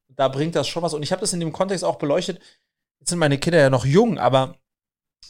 Da 0.10 0.28
bringt 0.28 0.56
das 0.56 0.68
schon 0.68 0.84
was. 0.84 0.94
Und 0.94 1.04
ich 1.04 1.12
habe 1.12 1.22
das 1.22 1.34
in 1.34 1.40
dem 1.40 1.54
Kontext 1.54 1.84
auch 1.84 1.96
beleuchtet. 1.96 2.40
Jetzt 3.00 3.10
sind 3.10 3.20
meine 3.20 3.38
Kinder 3.38 3.60
ja 3.60 3.70
noch 3.70 3.86
jung, 3.86 4.18
aber 4.18 4.56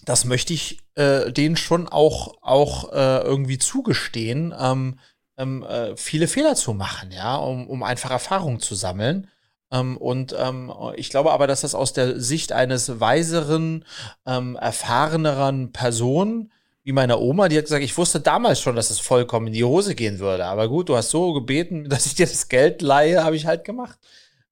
das 0.05 0.25
möchte 0.25 0.53
ich 0.53 0.79
äh, 0.95 1.31
denen 1.31 1.55
schon 1.55 1.87
auch, 1.87 2.35
auch 2.41 2.91
äh, 2.93 3.19
irgendwie 3.19 3.57
zugestehen. 3.57 4.53
Ähm, 4.59 4.99
ähm, 5.37 5.63
äh, 5.63 5.95
viele 5.95 6.27
Fehler 6.27 6.55
zu 6.55 6.73
machen, 6.73 7.11
ja, 7.11 7.35
um, 7.35 7.67
um 7.67 7.83
einfach 7.83 8.11
Erfahrung 8.11 8.59
zu 8.59 8.75
sammeln. 8.75 9.27
Ähm, 9.71 9.97
und 9.97 10.35
ähm, 10.37 10.71
ich 10.95 11.09
glaube 11.09 11.31
aber, 11.31 11.47
dass 11.47 11.61
das 11.61 11.75
aus 11.75 11.93
der 11.93 12.19
Sicht 12.19 12.51
eines 12.51 12.99
weiseren, 12.99 13.85
ähm, 14.25 14.55
erfahreneren 14.55 15.71
Person, 15.71 16.51
wie 16.83 16.91
meiner 16.91 17.19
Oma, 17.19 17.49
die 17.49 17.57
hat 17.57 17.65
gesagt, 17.65 17.83
ich 17.83 17.97
wusste 17.97 18.19
damals 18.19 18.61
schon, 18.61 18.75
dass 18.75 18.91
es 18.91 18.99
vollkommen 18.99 19.47
in 19.47 19.53
die 19.53 19.63
Hose 19.63 19.95
gehen 19.95 20.19
würde. 20.19 20.45
Aber 20.45 20.69
gut, 20.69 20.89
du 20.89 20.95
hast 20.95 21.09
so 21.09 21.33
gebeten, 21.33 21.89
dass 21.89 22.05
ich 22.05 22.15
dir 22.15 22.27
das 22.27 22.47
Geld 22.47 22.81
leihe, 22.81 23.23
habe 23.23 23.35
ich 23.35 23.45
halt 23.45 23.63
gemacht. 23.63 23.99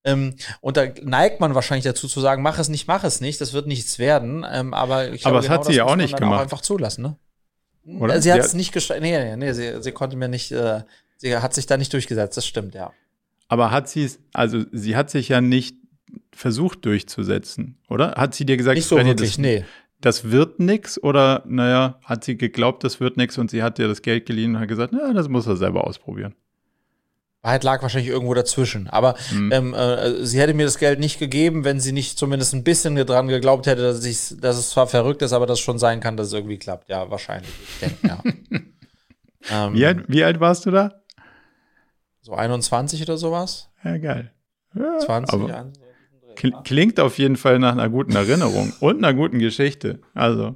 Ähm, 0.06 0.36
und 0.60 0.76
da 0.76 0.88
neigt 1.04 1.40
man 1.40 1.56
wahrscheinlich 1.56 1.86
dazu 1.86 2.08
zu 2.08 2.20
sagen, 2.20 2.42
mach 2.42 2.60
es 2.60 2.68
nicht, 2.68 2.88
mach 2.88 3.06
es 3.06 3.22
nicht, 3.22 3.40
das 3.40 3.54
wird 3.54 3.68
nichts 3.68 4.00
werden. 4.00 4.46
Ähm, 4.52 4.74
aber 4.74 5.12
ich 5.12 5.26
aber 5.26 5.36
glaube, 5.36 5.38
das 5.38 5.46
genau 5.46 5.58
hat 5.60 5.66
sie 5.66 5.74
ja 5.74 5.86
auch 5.86 5.96
nicht 5.96 6.18
gemacht. 6.18 6.40
Auch 6.40 6.44
einfach 6.44 6.62
zulassen, 6.62 7.04
ne? 7.04 7.16
Oder? 7.86 8.22
Sie 8.22 8.32
hat 8.32 8.40
es 8.40 8.54
nicht 8.54 8.72
geschafft. 8.72 9.02
Nee, 9.02 9.18
nee, 9.18 9.36
nee, 9.36 9.54
sie, 9.54 9.82
sie 9.82 9.92
konnte 9.92 10.16
mir 10.16 10.28
nicht, 10.28 10.52
äh, 10.52 10.84
sie 11.18 11.36
hat 11.38 11.54
sich 11.54 11.66
da 11.66 11.78
nicht 11.78 11.92
durchgesetzt, 11.92 12.38
das 12.38 12.46
stimmt, 12.46 12.76
ja. 12.76 12.92
Aber 13.48 13.72
hat 13.72 13.90
sie 13.90 14.06
es, 14.06 14.20
also 14.34 14.64
sie 14.72 14.96
hat 14.96 15.10
sich 15.10 15.30
ja 15.30 15.42
nicht 15.42 15.76
versucht 16.32 16.86
durchzusetzen, 16.86 17.78
oder? 17.90 18.14
Hat 18.16 18.36
sie 18.36 18.46
dir 18.46 18.58
gesagt, 18.58 18.78
nicht 18.78 18.88
so 18.88 18.98
wirklich, 18.98 19.32
das, 19.32 19.38
nee. 19.38 19.66
das 20.02 20.32
wird 20.32 20.60
nix? 20.60 21.02
Oder, 21.02 21.44
naja, 21.46 22.00
hat 22.04 22.24
sie 22.24 22.38
geglaubt, 22.38 22.84
das 22.84 23.00
wird 23.00 23.18
nix 23.18 23.38
und 23.38 23.52
sie 23.52 23.64
hat 23.64 23.78
dir 23.78 23.88
das 23.88 24.02
Geld 24.02 24.26
geliehen 24.26 24.56
und 24.56 24.62
hat 24.62 24.68
gesagt, 24.68 24.94
na, 24.94 25.14
das 25.14 25.28
muss 25.28 25.46
er 25.46 25.58
selber 25.58 25.86
ausprobieren? 25.86 26.36
Wahrheit 27.44 27.66
lag 27.66 27.82
wahrscheinlich 27.82 28.10
irgendwo 28.10 28.34
dazwischen. 28.34 28.88
Aber 28.88 29.16
mhm. 29.32 29.52
ähm, 29.52 29.74
äh, 29.74 30.26
sie 30.26 30.40
hätte 30.40 30.54
mir 30.54 30.66
das 30.66 30.80
Geld 30.80 31.00
nicht 31.00 31.20
gegeben, 31.20 31.66
wenn 31.66 31.82
sie 31.82 31.92
nicht 31.92 32.18
zumindest 32.18 32.54
ein 32.54 32.64
bisschen 32.64 32.96
dran 32.96 33.28
geglaubt 33.28 33.68
hätte, 33.68 33.82
dass, 33.82 34.06
ich, 34.06 34.40
dass 34.40 34.58
es 34.58 34.70
zwar 34.70 34.88
verrückt 34.88 35.22
ist, 35.22 35.34
aber 35.34 35.46
das 35.46 35.60
schon 35.60 35.78
sein 35.78 36.00
kann, 36.00 36.16
dass 36.16 36.28
es 36.28 36.34
irgendwie 36.34 36.58
klappt. 36.58 36.90
Ja, 36.90 37.12
wahrscheinlich. 37.12 37.52
Ich 37.68 37.80
denke, 37.80 38.08
ja. 38.08 38.24
ähm, 39.68 39.74
wie, 39.74 39.86
alt, 39.86 40.06
wie 40.08 40.24
alt 40.24 40.40
warst 40.40 40.66
du 40.66 40.72
da? 40.72 41.02
So 42.22 42.34
21 42.34 43.02
oder 43.02 43.18
sowas. 43.18 43.70
Ja, 43.84 43.98
geil. 43.98 44.32
Ja, 44.74 45.00
20 45.00 45.48
Jahre. 45.50 45.74
Klingt 46.64 47.00
auf 47.02 47.18
jeden 47.18 47.36
Fall 47.36 47.60
nach 47.60 47.74
einer 47.74 47.90
guten 47.90 48.16
Erinnerung 48.16 48.72
und 48.80 49.04
einer 49.04 49.14
guten 49.14 49.40
Geschichte. 49.40 50.00
Also. 50.14 50.56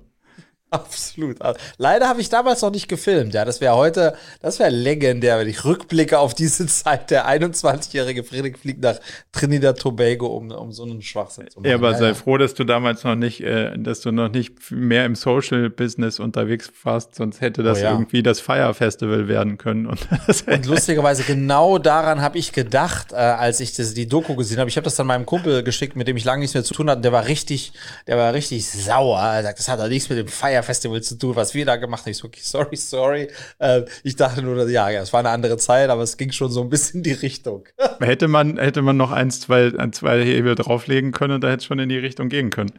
Absolut. 0.72 1.42
Also, 1.42 1.60
leider 1.78 2.10
habe 2.10 2.20
ich 2.20 2.30
damals 2.30 2.62
noch 2.62 2.72
nicht 2.72 2.90
gefilmt. 2.90 3.34
Ja, 3.34 3.46
das 3.46 3.62
wäre 3.62 3.76
heute, 3.76 4.16
das 4.42 4.60
wäre 4.60 4.70
legendär, 4.70 5.40
wenn 5.40 5.48
ich 5.48 5.64
rückblicke 5.64 6.20
auf 6.20 6.34
diese 6.34 6.68
Zeit. 6.68 7.10
Der 7.10 7.28
21-jährige 7.28 8.24
Friedrich 8.26 8.58
fliegt 8.58 8.82
nach 8.82 9.00
Trinidad 9.32 9.80
Tobago, 9.80 10.28
um, 10.28 10.52
um 10.52 10.74
so 10.74 10.84
einen 10.84 11.02
Schwachsinn 11.02 11.50
zu 11.50 11.60
machen. 11.60 11.70
Ja, 11.70 11.76
aber 11.76 11.96
sei 11.96 12.14
froh, 12.14 12.38
dass 12.38 12.54
du 12.54 12.66
damals 12.66 13.06
noch 13.06 13.16
nicht, 13.16 13.42
äh, 13.42 13.78
dass 13.78 14.02
du 14.02 14.12
noch 14.12 14.30
nicht 14.30 14.72
mehr 14.72 15.06
im 15.06 15.16
Social 15.16 15.70
Business 15.70 16.20
unterwegs 16.20 16.70
warst, 16.84 17.16
sonst 17.16 17.40
hätte 17.40 17.64
das 17.64 17.80
oh, 17.80 17.84
ja. 17.84 17.92
irgendwie 17.92 18.22
das 18.22 18.42
Fire 18.42 18.74
Festival 18.74 19.30
werden 19.30 19.58
können. 19.58 19.88
Und, 19.88 20.00
und 20.48 20.66
lustigerweise 20.66 21.24
genau 21.24 21.78
daran 21.78 22.22
habe 22.22 22.38
ich 22.38 22.52
gedacht, 22.52 23.14
äh, 23.14 23.16
als 23.16 23.62
ich 23.62 23.74
das, 23.74 23.94
die 23.94 24.08
Doku 24.08 24.36
gesehen 24.36 24.60
habe. 24.60 24.70
Ich 24.70 24.76
habe 24.76 24.84
das 24.84 24.96
dann 24.96 25.08
meinem 25.08 25.26
Kumpel 25.26 25.64
geschickt, 25.64 25.96
mit 25.96 26.10
dem 26.10 26.18
ich 26.18 26.26
lange 26.26 26.42
nichts 26.42 26.54
mehr 26.54 26.64
zu 26.66 26.74
tun 26.74 26.90
hatte. 26.90 27.02
Der 27.02 27.14
war 27.14 27.26
richtig, 27.28 27.72
der 28.06 28.18
war 28.18 28.34
richtig 28.34 28.68
sauer. 28.68 29.22
Er 29.22 29.44
sagt, 29.44 29.60
das 29.60 29.70
hat 29.70 29.80
doch 29.80 29.88
nichts 29.88 30.10
mit 30.10 30.20
dem 30.20 30.28
Fire 30.28 30.57
Festival 30.64 31.02
zu 31.02 31.18
tun, 31.18 31.36
was 31.36 31.54
wir 31.54 31.66
da 31.66 31.76
gemacht 31.76 32.04
haben. 32.04 32.12
Ich 32.12 32.18
so, 32.18 32.28
okay, 32.28 32.42
sorry, 32.42 32.76
sorry. 32.76 33.28
Äh, 33.60 33.84
ich 34.04 34.16
dachte 34.16 34.42
nur, 34.42 34.70
ja, 34.70 34.90
ja, 34.90 35.02
es 35.02 35.14
war 35.14 35.20
eine 35.20 35.30
andere 35.30 35.58
Zeit, 35.58 35.90
aber 35.90 36.04
es 36.04 36.18
ging 36.18 36.32
schon 36.32 36.52
so 36.52 36.62
ein 36.62 36.70
bisschen 36.70 37.00
in 37.00 37.04
die 37.04 37.14
Richtung. 37.14 37.68
hätte 38.00 38.28
man, 38.28 38.58
hätte 38.58 38.82
man 38.82 38.98
noch 38.98 39.12
eins, 39.12 39.40
zwei, 39.42 39.72
ein, 39.78 39.94
zwei 39.94 40.24
Hebel 40.24 40.56
drauflegen 40.56 41.12
können, 41.12 41.42
da 41.42 41.48
hätte 41.48 41.58
es 41.58 41.66
schon 41.66 41.80
in 41.80 41.90
die 41.90 41.98
Richtung 41.98 42.30
gehen 42.30 42.50
können. 42.50 42.74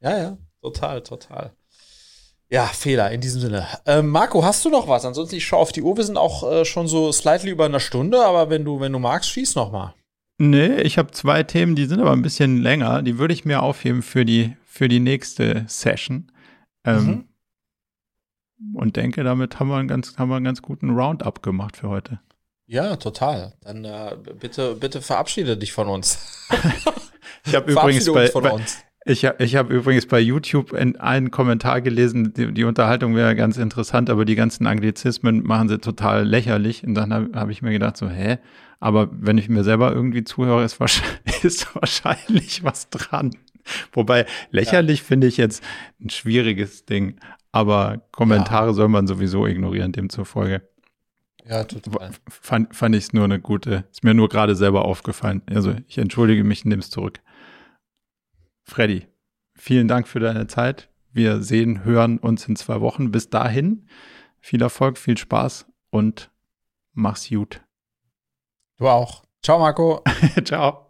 Ja, 0.00 0.18
ja, 0.18 0.38
total, 0.62 1.02
total. 1.02 1.52
Ja, 2.52 2.64
Fehler 2.66 3.12
in 3.12 3.20
diesem 3.20 3.40
Sinne. 3.40 3.66
Ähm, 3.86 4.08
Marco, 4.08 4.44
hast 4.44 4.64
du 4.64 4.70
noch 4.70 4.88
was? 4.88 5.04
Ansonsten, 5.04 5.36
ich 5.36 5.44
schaue 5.46 5.60
auf 5.60 5.70
die 5.70 5.82
Uhr. 5.82 5.96
Wir 5.96 6.02
sind 6.02 6.16
auch 6.16 6.50
äh, 6.50 6.64
schon 6.64 6.88
so 6.88 7.12
slightly 7.12 7.50
über 7.50 7.66
einer 7.66 7.78
Stunde, 7.78 8.24
aber 8.24 8.50
wenn 8.50 8.64
du, 8.64 8.80
wenn 8.80 8.92
du 8.92 8.98
magst, 8.98 9.30
schieß 9.30 9.54
noch 9.54 9.70
mal. 9.70 9.94
Nee, 10.42 10.80
ich 10.80 10.98
habe 10.98 11.12
zwei 11.12 11.42
Themen, 11.42 11.76
die 11.76 11.84
sind 11.84 12.00
aber 12.00 12.12
ein 12.12 12.22
bisschen 12.22 12.62
länger. 12.62 13.02
Die 13.02 13.18
würde 13.18 13.34
ich 13.34 13.44
mir 13.44 13.62
aufheben 13.62 14.02
für 14.02 14.24
die, 14.24 14.56
für 14.64 14.88
die 14.88 14.98
nächste 14.98 15.64
Session. 15.68 16.32
Ähm, 16.84 17.26
mhm. 18.58 18.76
Und 18.76 18.96
denke, 18.96 19.24
damit 19.24 19.58
haben 19.58 19.68
wir, 19.68 19.76
einen 19.76 19.88
ganz, 19.88 20.16
haben 20.18 20.28
wir 20.28 20.36
einen 20.36 20.44
ganz 20.44 20.62
guten 20.62 20.90
Roundup 20.90 21.42
gemacht 21.42 21.76
für 21.76 21.88
heute. 21.88 22.20
Ja, 22.66 22.96
total. 22.96 23.54
Dann 23.62 23.84
äh, 23.84 24.16
bitte, 24.38 24.76
bitte 24.76 25.02
verabschiede 25.02 25.56
dich 25.56 25.72
von 25.72 25.88
uns. 25.88 26.46
ich 27.46 27.54
habe 27.54 27.72
übrigens 27.72 28.06
bei, 28.12 28.28
bei 28.28 28.60
ich, 29.06 29.24
ich 29.24 29.56
habe 29.56 29.74
übrigens 29.74 30.06
bei 30.06 30.20
YouTube 30.20 30.74
einen 30.74 31.30
Kommentar 31.30 31.80
gelesen, 31.80 32.34
die, 32.34 32.52
die 32.52 32.64
Unterhaltung 32.64 33.16
wäre 33.16 33.34
ganz 33.34 33.56
interessant, 33.56 34.10
aber 34.10 34.26
die 34.26 34.34
ganzen 34.34 34.66
Anglizismen 34.66 35.42
machen 35.42 35.68
sie 35.68 35.78
total 35.78 36.24
lächerlich. 36.24 36.84
Und 36.84 36.94
dann 36.94 37.12
habe 37.12 37.30
hab 37.34 37.48
ich 37.48 37.62
mir 37.62 37.72
gedacht, 37.72 37.96
so, 37.96 38.08
hä? 38.08 38.38
Aber 38.78 39.08
wenn 39.12 39.38
ich 39.38 39.48
mir 39.48 39.64
selber 39.64 39.92
irgendwie 39.92 40.24
zuhöre, 40.24 40.64
ist 40.64 40.80
wahrscheinlich, 40.80 41.18
ist 41.44 41.74
wahrscheinlich 41.74 42.62
was 42.62 42.90
dran. 42.90 43.32
Wobei 43.92 44.26
lächerlich 44.50 45.00
ja. 45.00 45.04
finde 45.06 45.26
ich 45.26 45.36
jetzt 45.36 45.62
ein 46.00 46.10
schwieriges 46.10 46.84
Ding, 46.84 47.18
aber 47.52 48.02
Kommentare 48.12 48.68
ja. 48.68 48.72
soll 48.72 48.88
man 48.88 49.06
sowieso 49.06 49.46
ignorieren, 49.46 49.92
demzufolge. 49.92 50.62
Ja, 51.48 51.64
total. 51.64 52.10
Fand, 52.28 52.74
fand 52.76 52.94
ich 52.94 53.04
es 53.04 53.12
nur 53.12 53.24
eine 53.24 53.40
gute, 53.40 53.84
ist 53.90 54.04
mir 54.04 54.14
nur 54.14 54.28
gerade 54.28 54.54
selber 54.54 54.84
aufgefallen. 54.84 55.42
Also 55.46 55.74
ich 55.88 55.98
entschuldige 55.98 56.44
mich, 56.44 56.64
nimm 56.64 56.80
es 56.80 56.90
zurück. 56.90 57.20
Freddy, 58.62 59.06
vielen 59.54 59.88
Dank 59.88 60.06
für 60.06 60.20
deine 60.20 60.46
Zeit. 60.46 60.88
Wir 61.12 61.42
sehen, 61.42 61.84
hören 61.84 62.18
uns 62.18 62.46
in 62.46 62.54
zwei 62.56 62.80
Wochen. 62.80 63.10
Bis 63.10 63.30
dahin, 63.30 63.88
viel 64.38 64.62
Erfolg, 64.62 64.96
viel 64.96 65.18
Spaß 65.18 65.66
und 65.90 66.30
mach's 66.92 67.28
gut. 67.28 67.62
Du 68.78 68.88
auch. 68.88 69.24
Ciao, 69.42 69.58
Marco. 69.58 70.02
Ciao. 70.44 70.89